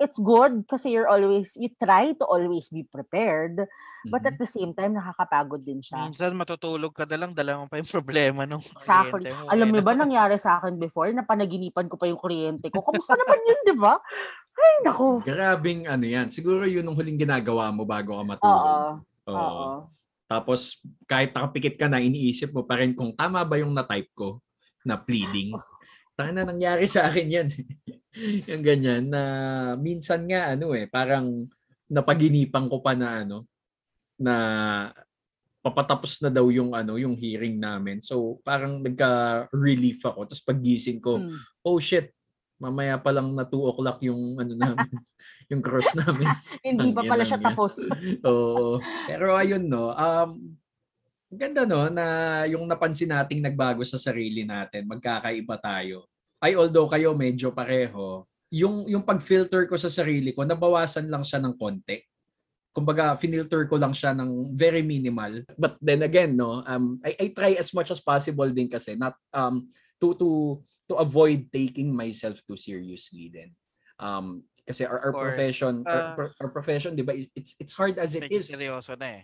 it's 0.00 0.16
good 0.20 0.64
kasi 0.68 0.92
you're 0.94 1.08
always, 1.10 1.56
you 1.56 1.68
try 1.76 2.12
to 2.16 2.24
always 2.24 2.68
be 2.72 2.84
prepared. 2.86 3.60
But 4.08 4.22
Mhm. 4.24 4.30
at 4.34 4.36
the 4.40 4.48
same 4.50 4.72
time, 4.74 4.96
nakakapagod 4.98 5.62
din 5.62 5.80
siya. 5.82 6.10
minsan 6.10 6.32
matutulog 6.34 6.92
ka 6.96 7.04
na 7.06 7.16
lang, 7.20 7.32
dala 7.36 7.60
mo 7.60 7.64
pa 7.70 7.76
yung 7.78 7.90
problema 7.96 8.42
nung 8.48 8.62
Exactly. 8.62 9.28
kliyente 9.28 9.38
mo. 9.38 9.44
Alam 9.52 9.68
eh, 9.68 9.74
mo 9.76 9.80
ba, 9.84 9.92
nangyari 9.94 10.36
sa 10.40 10.58
akin 10.58 10.74
before, 10.80 11.10
na 11.14 11.22
panaginipan 11.22 11.86
ko 11.86 11.96
pa 12.00 12.06
yung 12.08 12.18
kliyente 12.18 12.72
ko. 12.72 12.80
Kamusta 12.82 13.14
naman 13.14 13.38
yun, 13.46 13.60
di 13.68 13.74
ba? 13.76 13.94
Ay, 14.52 14.74
naku. 14.84 15.22
Grabing 15.24 15.88
ano 15.88 16.04
yan. 16.04 16.28
Siguro 16.28 16.66
yun 16.68 16.84
ang 16.84 16.96
huling 16.96 17.16
ginagawa 17.20 17.72
mo 17.72 17.86
bago 17.88 18.12
ka 18.16 18.20
Oo. 18.20 18.26
matulog. 18.26 19.00
Oo. 19.28 19.32
Oo. 19.32 19.66
Tapos 20.28 20.80
kahit 21.04 21.32
nakapikit 21.36 21.76
ka 21.76 21.86
na, 21.88 22.00
iniisip 22.00 22.52
mo 22.52 22.64
pa 22.64 22.80
rin 22.80 22.92
kung 22.96 23.12
tama 23.12 23.44
ba 23.44 23.56
yung 23.60 23.72
na-type 23.76 24.08
ko 24.16 24.40
na 24.82 24.96
pleading. 24.96 25.52
Tanga 26.28 26.34
na 26.42 26.44
nangyari 26.52 26.86
sa 26.86 27.10
akin 27.10 27.26
yan. 27.28 27.48
yung 28.50 28.62
ganyan 28.62 29.08
na 29.08 29.22
minsan 29.80 30.22
nga 30.28 30.52
ano 30.52 30.76
eh, 30.76 30.86
parang 30.86 31.48
napaginipan 31.88 32.68
ko 32.68 32.84
pa 32.84 32.92
na 32.92 33.24
ano 33.24 33.48
na 34.20 34.34
papatapos 35.62 36.18
na 36.20 36.30
daw 36.30 36.50
yung 36.50 36.74
ano 36.74 36.98
yung 36.98 37.14
hearing 37.14 37.56
namin. 37.56 38.02
So 38.02 38.42
parang 38.42 38.82
nagka-relief 38.82 40.02
ako. 40.02 40.26
Tapos 40.26 40.42
paggising 40.42 40.98
ko, 40.98 41.22
Hmm. 41.22 41.38
oh 41.62 41.78
shit, 41.78 42.10
mamaya 42.58 42.98
pa 42.98 43.10
lang 43.14 43.30
na 43.34 43.46
2 43.46 43.70
o'clock 43.70 43.98
yung 44.06 44.38
ano 44.38 44.54
namin, 44.54 44.90
yung 45.50 45.62
cross 45.62 45.94
namin. 45.94 46.26
Hindi 46.66 46.90
pa 46.90 47.02
pala 47.06 47.22
siya 47.22 47.38
tapos. 47.38 47.78
Oo. 48.26 48.82
Pero 49.06 49.34
ayun 49.38 49.62
no, 49.66 49.94
um 49.94 50.30
ganda 51.32 51.64
no 51.64 51.88
na 51.88 52.04
yung 52.44 52.68
napansin 52.68 53.08
nating 53.08 53.40
nagbago 53.40 53.80
sa 53.88 53.96
sarili 53.96 54.44
natin, 54.44 54.84
magkakaiba 54.84 55.56
tayo. 55.62 56.11
Ay 56.42 56.58
although 56.58 56.90
kayo 56.90 57.14
medyo 57.14 57.54
pareho, 57.54 58.26
yung 58.50 58.84
yung 58.90 59.06
pag-filter 59.06 59.70
ko 59.70 59.78
sa 59.78 59.86
sarili 59.86 60.34
ko, 60.34 60.42
nabawasan 60.42 61.06
lang 61.06 61.22
siya 61.22 61.38
ng 61.38 61.54
konti. 61.54 62.02
Kumbaga, 62.74 63.14
finilter 63.14 63.68
ko 63.70 63.78
lang 63.78 63.94
siya 63.94 64.10
ng 64.16 64.56
very 64.58 64.82
minimal. 64.82 65.44
But 65.54 65.78
then 65.78 66.02
again, 66.02 66.34
no, 66.34 66.64
um, 66.66 66.98
I, 67.06 67.14
I 67.14 67.26
try 67.30 67.52
as 67.54 67.70
much 67.70 67.94
as 67.94 68.02
possible 68.02 68.48
din 68.50 68.66
kasi 68.66 68.98
not 68.98 69.14
um 69.30 69.70
to 70.02 70.18
to 70.18 70.28
to 70.90 70.94
avoid 70.98 71.46
taking 71.52 71.94
myself 71.94 72.42
too 72.42 72.58
seriously 72.58 73.30
din. 73.30 73.54
Um, 74.02 74.42
kasi 74.66 74.82
our, 74.82 74.98
our 74.98 75.14
profession, 75.14 75.86
our, 75.86 76.02
Ah. 76.26 76.34
our 76.42 76.50
profession, 76.50 76.98
'di 76.98 77.04
ba? 77.06 77.14
It's 77.38 77.54
it's 77.60 77.76
hard 77.76 78.02
as 78.02 78.18
it 78.18 78.26
is. 78.34 78.50
seryoso 78.50 78.98
na 78.98 79.20
eh. 79.20 79.22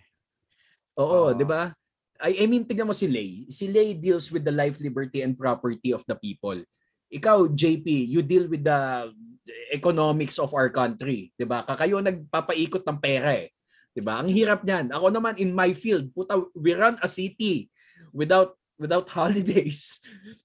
Oo, 0.95 1.33
Oo. 1.33 1.35
'di 1.35 1.47
ba? 1.49 1.75
I, 2.19 2.43
I 2.43 2.51
mean, 2.51 2.67
tignan 2.67 2.91
mo 2.91 2.95
si 2.95 3.07
Lay. 3.07 3.47
Si 3.47 3.71
Lay 3.71 3.95
deals 3.95 4.31
with 4.31 4.43
the 4.43 4.55
life, 4.55 4.83
liberty, 4.83 5.23
and 5.23 5.39
property 5.39 5.95
of 5.95 6.03
the 6.11 6.19
people. 6.19 6.59
Ikaw, 7.09 7.49
JP, 7.53 7.87
you 7.89 8.21
deal 8.21 8.49
with 8.49 8.65
the 8.65 9.09
economics 9.73 10.37
of 10.37 10.53
our 10.53 10.69
country. 10.69 11.33
'di 11.35 11.49
ba? 11.49 11.65
Kakayo 11.65 12.05
nagpapaikot 12.05 12.85
ng 12.85 12.99
pera 13.01 13.33
eh. 13.33 13.49
'Di 13.97 14.05
ba? 14.05 14.21
Ang 14.21 14.29
hirap 14.29 14.61
niyan. 14.61 14.93
Ako 14.93 15.09
naman 15.09 15.41
in 15.41 15.57
my 15.57 15.73
field, 15.73 16.13
puta, 16.13 16.37
we 16.53 16.77
run 16.77 17.01
a 17.01 17.09
city 17.09 17.73
without 18.13 18.53
without 18.77 19.09
holidays. 19.17 19.99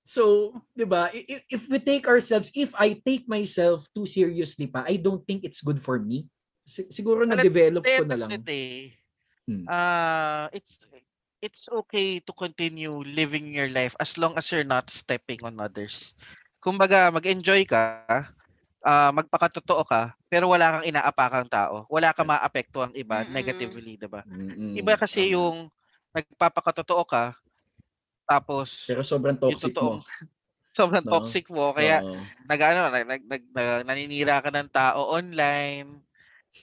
So, 0.08 0.56
'di 0.72 0.88
ba? 0.88 1.12
i- 1.12 1.28
i- 1.28 1.46
If 1.52 1.68
we 1.68 1.84
take 1.84 2.08
ourselves, 2.08 2.48
if 2.56 2.72
I 2.80 2.96
take 2.96 3.28
myself 3.28 3.86
too 3.92 4.08
seriously 4.08 4.72
pa, 4.72 4.88
I 4.88 4.96
don't 4.98 5.22
think 5.28 5.44
it's 5.44 5.60
good 5.60 5.84
for 5.84 6.00
me. 6.00 6.32
Si- 6.64 6.88
Siguro 6.88 7.28
At 7.28 7.44
the 7.44 7.52
ko 8.00 8.08
na 8.08 8.16
lang. 8.16 8.32
Hmm. 9.44 9.68
ah, 9.68 10.48
it's 10.56 10.80
it's 11.44 11.68
okay 11.68 12.24
to 12.24 12.32
continue 12.32 13.04
living 13.04 13.52
your 13.52 13.68
life 13.68 13.92
as 14.00 14.16
long 14.16 14.40
as 14.40 14.48
you're 14.48 14.64
not 14.64 14.88
stepping 14.88 15.44
on 15.44 15.60
others. 15.60 16.16
Kumbaga, 16.64 17.12
mag-enjoy 17.12 17.68
ka, 17.68 17.82
ah, 18.84 19.12
magpakatotoo 19.16 19.84
ka, 19.88 20.16
pero 20.32 20.48
wala 20.52 20.80
kang 20.80 20.88
inaapakang 20.90 21.48
tao. 21.52 21.86
Wala 21.92 22.16
kang 22.16 22.30
maapekto 22.32 22.84
ang 22.84 22.94
iba 22.96 23.24
Mm-mm. 23.24 23.30
negatively, 23.32 23.96
'di 24.00 24.08
ba? 24.12 24.24
Mm-mm. 24.28 24.76
Iba 24.76 24.96
kasi 25.00 25.34
yung 25.36 25.70
nagpapakatotoo 26.16 27.04
ka 27.08 27.24
tapos 28.30 28.70
Pero 28.88 29.02
sobrang 29.04 29.40
toxic 29.40 29.80
mo. 29.80 30.04
sobrang 30.78 31.06
No? 31.06 31.10
toxic 31.10 31.48
mo 31.54 31.72
kaya 31.76 32.02
nag-ano, 32.50 32.90
nag, 32.94 33.06
nag, 33.08 33.24
nag, 33.28 33.44
nag- 33.54 33.86
naninira 33.88 34.42
ka 34.44 34.50
ng 34.54 34.70
tao 34.74 35.10
online. 35.14 36.04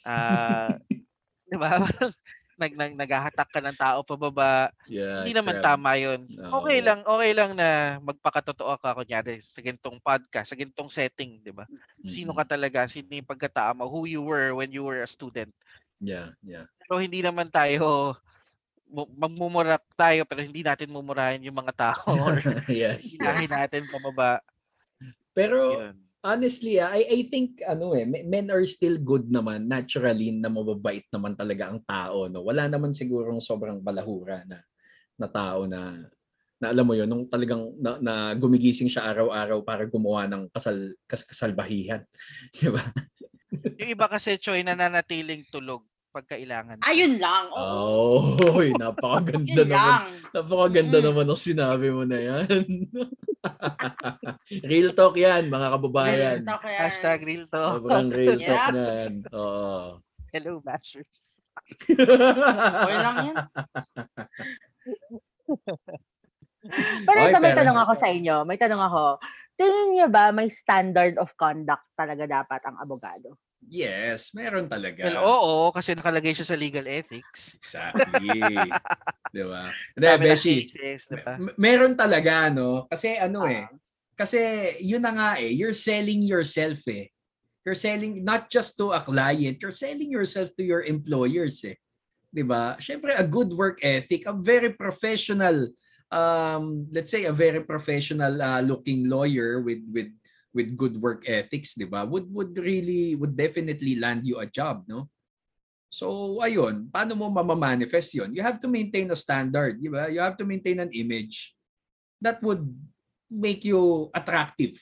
Ah, 0.07 0.77
'di 1.49 1.57
ba? 1.61 1.71
Nag, 2.61 2.73
nag 2.77 2.93
naghahatak 2.93 3.49
ka 3.49 3.61
ng 3.65 3.79
tao 3.81 4.05
pababa. 4.05 4.69
yeah, 4.85 5.25
Hindi 5.25 5.33
naman 5.33 5.57
crap. 5.57 5.65
tama 5.65 5.97
'yun. 5.97 6.29
Okay 6.29 6.79
Oo. 6.81 6.87
lang, 6.87 7.01
okay 7.09 7.33
lang 7.33 7.51
na 7.57 7.97
magpakatotoo 8.05 8.77
ka 8.77 8.93
kunyari 8.93 9.41
sa 9.41 9.65
gintong 9.65 9.97
podcast, 9.97 10.53
sa 10.53 10.57
gintong 10.61 10.93
setting, 10.93 11.41
'di 11.41 11.57
ba? 11.57 11.65
Sino 12.05 12.37
ka 12.37 12.45
talaga, 12.45 12.85
sino 12.85 13.09
yung 13.17 13.25
pagkatao 13.25 13.73
mo, 13.73 13.89
who 13.89 14.05
you 14.05 14.21
were 14.21 14.53
when 14.53 14.69
you 14.69 14.85
were 14.85 15.01
a 15.01 15.09
student. 15.09 15.49
Yeah, 16.05 16.37
yeah. 16.45 16.69
Pero 16.85 17.01
hindi 17.01 17.25
naman 17.25 17.49
tayo 17.49 18.13
mu- 18.91 19.09
magmumura 19.17 19.79
tayo 19.95 20.27
pero 20.27 20.43
hindi 20.43 20.61
natin 20.67 20.91
mumurahin 20.91 21.47
yung 21.47 21.57
mga 21.57 21.73
tao 21.73 22.11
or 22.29 22.37
yes, 22.69 23.17
yes. 23.23 23.49
natin 23.49 23.87
pababa. 23.89 24.43
Pero 25.33 25.81
Yun. 25.81 26.10
Honestly, 26.25 26.77
ah, 26.81 26.93
I 26.93 27.03
I 27.09 27.21
think 27.29 27.61
ano 27.65 27.97
eh, 27.97 28.05
me- 28.05 28.25
men 28.25 28.49
are 28.53 28.65
still 28.69 29.01
good 29.01 29.29
naman, 29.33 29.67
naturally 29.69 30.33
na 30.33 30.53
mababait 30.53 31.09
naman 31.13 31.35
talaga 31.37 31.73
ang 31.73 31.81
tao, 31.85 32.29
no. 32.29 32.45
Wala 32.45 32.69
naman 32.69 32.93
sigurong 32.97 33.41
sobrang 33.41 33.81
balahura 33.81 34.45
na 34.45 34.61
na 35.21 35.29
tao 35.29 35.69
na 35.69 36.09
na 36.61 36.67
alam 36.77 36.85
mo 36.85 36.93
yon 36.93 37.09
nung 37.09 37.25
talagang 37.25 37.73
na, 37.81 37.97
na 38.05 38.15
gumigising 38.37 38.89
siya 38.93 39.09
araw-araw 39.17 39.65
para 39.65 39.89
gumawa 39.89 40.29
ng 40.29 40.53
kasal 40.53 40.93
kas, 41.09 41.25
kasalbahihan, 41.25 42.05
'di 42.57 42.69
ba? 42.69 42.85
Yung 43.81 43.91
iba 43.97 44.07
kasi 44.13 44.37
Choy 44.37 44.61
nananatiling 44.61 45.49
tulog 45.49 45.90
pag 46.11 46.27
kailangan. 46.29 46.77
Ayun 46.83 47.17
lang. 47.17 47.47
Oo. 47.51 48.35
Oh, 48.37 48.59
napakaganda 48.75 49.63
naman. 49.63 49.71
lang. 49.71 50.03
Napakaganda 50.31 50.99
Mm. 50.99 51.07
naman 51.07 51.27
ng 51.27 51.39
sinabi 51.41 51.87
mo 51.89 52.03
na 52.03 52.19
yan. 52.19 52.47
real 54.65 54.91
talk 54.93 55.15
yan, 55.17 55.47
mga 55.47 55.69
kababayan. 55.71 56.39
Real 56.43 56.51
talk 56.51 56.63
yan. 56.65 56.79
Hashtag 56.79 57.19
real 57.23 57.47
talk. 57.47 57.79
Sobrang 57.79 58.11
real 58.11 58.39
talk 58.43 58.59
Yep. 58.61 58.73
na 58.73 58.85
yan. 58.99 59.13
Oo. 59.31 60.03
Hello, 60.31 60.53
bashers. 60.61 61.15
Okay 61.71 62.97
lang 62.97 63.17
yan. 63.25 63.37
Pero 67.01 67.17
Oy, 67.17 67.27
ito, 67.27 67.41
may 67.41 67.57
tanong 67.57 67.79
ako 67.79 67.93
sa 67.97 68.09
inyo. 68.09 68.45
May 68.45 68.61
tanong 68.61 68.83
ako. 68.83 69.17
Tingin 69.57 69.89
niyo 69.91 70.07
ba 70.07 70.29
may 70.29 70.49
standard 70.49 71.17
of 71.17 71.33
conduct 71.35 71.89
talaga 71.95 72.29
dapat 72.29 72.61
ang 72.67 72.77
abogado? 72.77 73.39
Yes, 73.65 74.33
meron 74.33 74.69
talaga. 74.69 75.05
Well, 75.05 75.21
oo, 75.25 75.73
kasi 75.73 75.93
nakalagay 75.97 76.33
siya 76.33 76.49
sa 76.49 76.57
legal 76.57 76.87
ethics. 76.89 77.57
Exactly. 77.61 78.71
Di 79.35 79.43
ba? 79.47 79.71
Hindi, 79.95 80.09
Beshi, 80.27 80.57
cases, 80.67 81.07
di 81.07 81.17
ba? 81.23 81.39
me- 81.39 81.55
meron 81.55 81.95
talaga, 81.95 82.51
no? 82.51 82.91
Kasi 82.91 83.15
ano 83.15 83.47
eh, 83.47 83.63
Ah. 83.63 83.71
kasi 84.19 84.39
yun 84.83 85.01
na 85.01 85.15
nga 85.15 85.29
eh, 85.39 85.55
you're 85.55 85.77
selling 85.77 86.27
yourself 86.27 86.83
eh. 86.91 87.07
You're 87.63 87.79
selling 87.79 88.25
not 88.27 88.51
just 88.51 88.75
to 88.81 88.91
a 88.91 88.99
client, 89.05 89.63
you're 89.63 89.77
selling 89.77 90.11
yourself 90.11 90.51
to 90.59 90.65
your 90.67 90.83
employers 90.83 91.63
eh. 91.63 91.79
'Di 92.35 92.43
ba? 92.43 92.75
Syempre 92.83 93.15
a 93.15 93.23
good 93.23 93.55
work 93.55 93.79
ethic, 93.87 94.27
a 94.27 94.35
very 94.35 94.75
professional 94.75 95.71
um 96.11 96.91
let's 96.91 97.15
say 97.15 97.23
a 97.31 97.35
very 97.35 97.63
professional 97.63 98.35
uh, 98.43 98.59
looking 98.67 99.07
lawyer 99.07 99.63
with 99.63 99.79
with 99.95 100.11
with 100.51 100.75
good 100.75 100.99
work 100.99 101.23
ethics, 101.27 101.75
'di 101.79 101.87
ba? 101.87 102.03
Would 102.07 102.27
would 102.31 102.53
really 102.59 103.15
would 103.15 103.39
definitely 103.39 103.99
land 103.99 104.27
you 104.27 104.43
a 104.43 104.49
job, 104.51 104.85
no? 104.91 105.07
So 105.91 106.39
ayun, 106.43 106.91
paano 106.91 107.19
mo 107.19 107.31
mamamanifest 107.31 108.15
'yon? 108.15 108.31
You 108.35 108.43
have 108.43 108.59
to 108.63 108.69
maintain 108.71 109.11
a 109.11 109.19
standard, 109.19 109.79
'di 109.79 109.91
ba? 109.91 110.11
You 110.11 110.23
have 110.23 110.39
to 110.39 110.47
maintain 110.47 110.79
an 110.83 110.91
image 110.95 111.55
that 112.23 112.43
would 112.43 112.67
make 113.31 113.63
you 113.63 114.11
attractive 114.11 114.75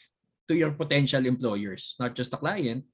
to 0.48 0.56
your 0.56 0.72
potential 0.72 1.20
employers, 1.28 1.96
not 2.00 2.16
just 2.16 2.32
the 2.32 2.40
client, 2.40 2.84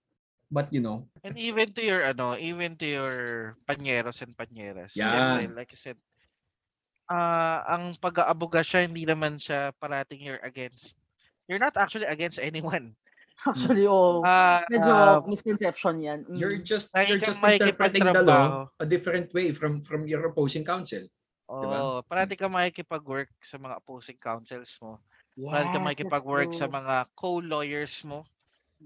but 0.51 0.67
you 0.75 0.83
know, 0.83 1.07
And 1.25 1.39
even 1.39 1.73
to 1.73 1.83
your, 1.83 2.05
ano, 2.05 2.37
even 2.37 2.77
to 2.77 2.87
your 2.87 3.15
panyeros 3.65 4.21
and 4.21 4.37
panyeras. 4.37 4.93
Yan. 4.93 5.09
Siyempre, 5.09 5.57
like 5.57 5.73
I 5.73 5.79
said, 5.79 5.99
ah 7.09 7.65
ang 7.69 7.97
pag-aaboga 7.97 8.61
siya, 8.61 8.85
hindi 8.85 9.09
naman 9.09 9.41
siya 9.41 9.73
parating 9.81 10.21
you're 10.21 10.45
against. 10.45 11.01
You're 11.49 11.61
not 11.61 11.77
actually 11.77 12.09
against 12.09 12.41
anyone. 12.41 12.97
Actually, 13.47 13.85
oh. 13.85 14.25
Ah, 14.27 14.65
medyo 14.73 14.93
ah, 14.93 15.17
misconception 15.29 16.01
yan. 16.01 16.25
Mm. 16.25 16.39
you're 16.41 16.57
just 16.65 16.89
you're 16.97 17.21
just 17.21 17.45
interpreting 17.45 18.01
the 18.01 18.25
law 18.25 18.73
a 18.81 18.87
different 18.89 19.29
way 19.37 19.53
from 19.53 19.85
from 19.85 20.09
your 20.09 20.25
opposing 20.25 20.65
counsel. 20.65 21.05
diba? 21.45 21.79
Oo, 21.85 22.01
parati 22.09 22.41
ka 22.41 22.49
makikipag-work 22.49 23.29
sa 23.45 23.61
mga 23.61 23.77
opposing 23.77 24.17
counsels 24.17 24.81
mo. 24.81 24.97
Parati 25.37 25.77
ka 25.77 25.77
Yes, 25.77 25.85
makikipag-work 25.85 26.57
sa 26.57 26.65
mga 26.73 27.05
co-lawyers 27.13 28.01
mo. 28.09 28.25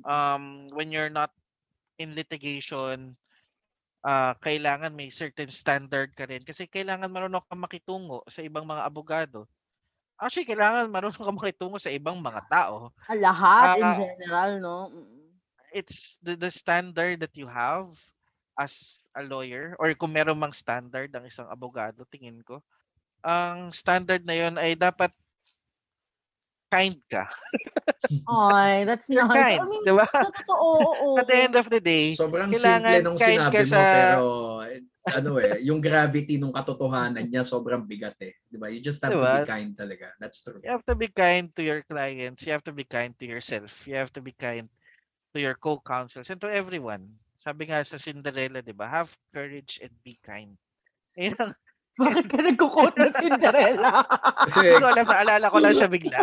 Um, 0.03 0.67
when 0.75 0.91
you're 0.91 1.13
not 1.13 1.31
in 2.03 2.19
litigation, 2.19 3.15
ah 4.03 4.35
kailangan 4.43 4.91
may 4.91 5.15
certain 5.15 5.55
standard 5.55 6.11
ka 6.19 6.27
rin. 6.27 6.43
Kasi 6.43 6.67
kailangan 6.67 7.15
marunong 7.15 7.47
ka 7.47 7.55
makitungo 7.55 8.27
sa 8.27 8.43
ibang 8.43 8.67
mga 8.67 8.83
abogado. 8.83 9.47
Actually, 10.19 10.51
kailangan 10.51 10.91
marunong 10.91 11.15
ka 11.15 11.31
makitungo 11.31 11.79
sa 11.79 11.95
ibang 11.95 12.19
mga 12.19 12.43
tao. 12.51 12.91
Ah, 13.07 13.15
lahat 13.15 13.79
in 13.79 13.87
Ah, 13.87 13.95
general, 13.95 14.51
no? 14.59 14.77
It's 15.71 16.19
the, 16.19 16.35
the 16.35 16.51
standard 16.51 17.23
that 17.23 17.39
you 17.39 17.47
have 17.47 17.95
as 18.59 18.99
a 19.15 19.23
lawyer 19.23 19.79
or 19.79 19.95
kung 19.95 20.11
meron 20.11 20.35
mang 20.35 20.51
standard 20.51 21.15
ang 21.15 21.23
isang 21.23 21.47
abogado, 21.47 22.03
tingin 22.11 22.43
ko. 22.43 22.59
Ang 23.23 23.71
standard 23.71 24.27
na 24.27 24.35
yon 24.35 24.59
ay 24.59 24.75
dapat 24.75 25.15
kind 26.67 26.99
ka. 27.07 27.31
Ay, 28.29 28.83
that's 28.85 29.07
You're 29.07 29.23
nice. 29.29 29.55
kind, 29.55 29.61
I 29.63 29.67
mean, 29.71 29.83
di 29.87 29.93
ba? 29.95 30.07
sa 30.09 30.31
totoo, 30.35 30.67
oo. 30.83 31.09
At 31.21 31.27
the 31.31 31.39
end 31.39 31.55
of 31.55 31.67
the 31.71 31.79
day, 31.79 32.17
Sobrang 32.19 32.51
kailangan 32.51 32.91
simple 32.91 33.05
nung 33.07 33.19
kahit 33.21 33.39
sinabi 33.39 33.55
ka 33.55 33.63
mo 33.63 33.65
sa- 33.69 33.93
pero 33.95 34.23
ano 35.15 35.39
eh, 35.41 35.63
yung 35.65 35.81
gravity 35.81 36.37
nung 36.37 36.53
katotohanan 36.53 37.25
niya 37.25 37.43
sobrang 37.47 37.85
bigat 37.85 38.17
eh. 38.21 38.35
'Di 38.49 38.57
ba? 38.61 38.69
You 38.69 38.81
just 38.81 39.01
have 39.01 39.15
to 39.15 39.23
be 39.23 39.43
Diba? 39.43 39.49
kind 39.49 39.71
talaga. 39.73 40.13
That's 40.21 40.41
true. 40.45 40.61
you 40.61 40.71
have 40.71 40.85
to 40.85 40.97
be 40.97 41.09
kind 41.09 41.49
to 41.57 41.63
your 41.63 41.81
clients. 41.87 42.45
You 42.45 42.53
have 42.53 42.67
to 42.67 42.75
be 42.75 42.85
kind 42.85 43.13
to 43.19 43.27
yourself. 43.27 43.87
You 43.89 43.97
have 43.97 44.13
to 44.17 44.23
be 44.23 44.33
kind 44.33 44.69
to 45.33 45.39
your 45.39 45.55
co-counsels 45.57 46.29
and 46.29 46.41
to 46.41 46.49
everyone. 46.49 47.09
Sabi 47.39 47.71
nga 47.71 47.85
sa 47.87 48.01
Cinderella, 48.03 48.65
di 48.65 48.75
ba? 48.75 48.89
Have 48.91 49.13
courage 49.31 49.79
and 49.85 49.95
be 50.03 50.19
kind. 50.21 50.57
Ayun 51.15 51.37
Bakit 51.99 52.31
ka 52.31 52.39
nagkukot 52.39 52.95
ng 52.95 53.11
Cinderella? 53.19 54.07
Kasi 54.47 54.63
hindi 54.63 54.79
ko 54.79 54.87
alam, 54.87 55.03
naalala 55.03 55.51
ko 55.51 55.59
lang 55.59 55.75
siya 55.75 55.91
bigla. 55.91 56.23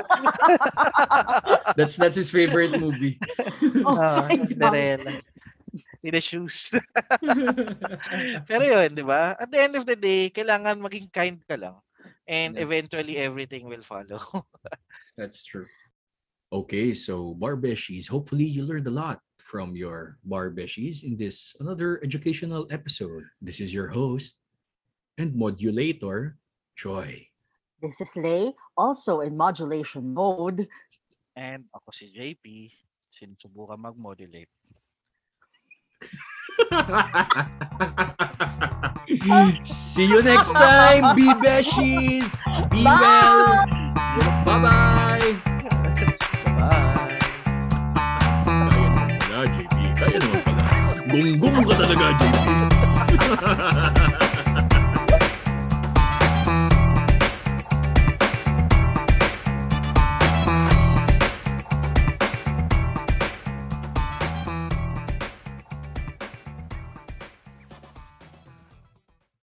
that's 1.76 2.00
that's 2.00 2.16
his 2.16 2.32
favorite 2.32 2.80
movie. 2.80 3.20
oh, 3.84 3.92
God. 4.00 4.32
Cinderella. 4.32 5.20
In 6.06 6.14
the 6.14 6.22
shoes. 6.22 6.70
Pero 8.48 8.62
yun, 8.62 8.94
di 8.94 9.02
ba? 9.02 9.34
At 9.42 9.50
the 9.50 9.58
end 9.58 9.74
of 9.74 9.90
the 9.90 9.98
day, 9.98 10.30
kailangan 10.30 10.78
maging 10.78 11.10
kind 11.10 11.42
ka 11.50 11.58
lang. 11.58 11.82
And 12.30 12.54
Yeah. 12.54 12.62
eventually, 12.62 13.18
everything 13.18 13.66
will 13.66 13.82
follow. 13.82 14.22
That's 15.18 15.42
true. 15.42 15.66
Okay, 16.54 16.94
so 16.94 17.34
Barbeshies, 17.34 18.06
hopefully 18.06 18.46
you 18.46 18.62
learned 18.62 18.86
a 18.86 18.94
lot 18.94 19.18
from 19.42 19.74
your 19.74 20.22
Barbeshies 20.22 21.02
in 21.02 21.18
this 21.18 21.58
another 21.58 21.98
educational 22.06 22.70
episode. 22.70 23.26
This 23.42 23.58
is 23.58 23.74
your 23.74 23.90
host 23.90 24.38
and 25.18 25.34
modulator, 25.34 26.38
Joy. 26.78 27.26
This 27.82 27.98
is 27.98 28.14
Lay, 28.14 28.54
also 28.78 29.26
in 29.26 29.34
modulation 29.34 30.14
mode. 30.14 30.70
And 31.34 31.66
ako 31.74 31.90
si 31.92 32.14
JP, 32.14 32.70
sinusubukan 33.10 33.82
mag-modulate. 33.82 34.54
See 39.64 40.06
you 40.06 40.22
next 40.24 40.54
time, 40.54 41.16
Be 41.16 41.34
Beshies! 41.34 42.42
Be 42.70 42.84
well! 42.84 43.66
Bye-bye! 44.46 45.36
Bye! 46.46 47.20
Kaya 48.46 48.86
naman 48.86 49.18
pala, 49.20 49.46
JP. 49.50 49.78
Kaya 49.98 50.18
naman 50.20 50.42
pala. 50.46 50.64
Gunggong 51.12 51.66
ka 51.70 51.76
talaga, 51.80 52.06
JP. 52.20 52.46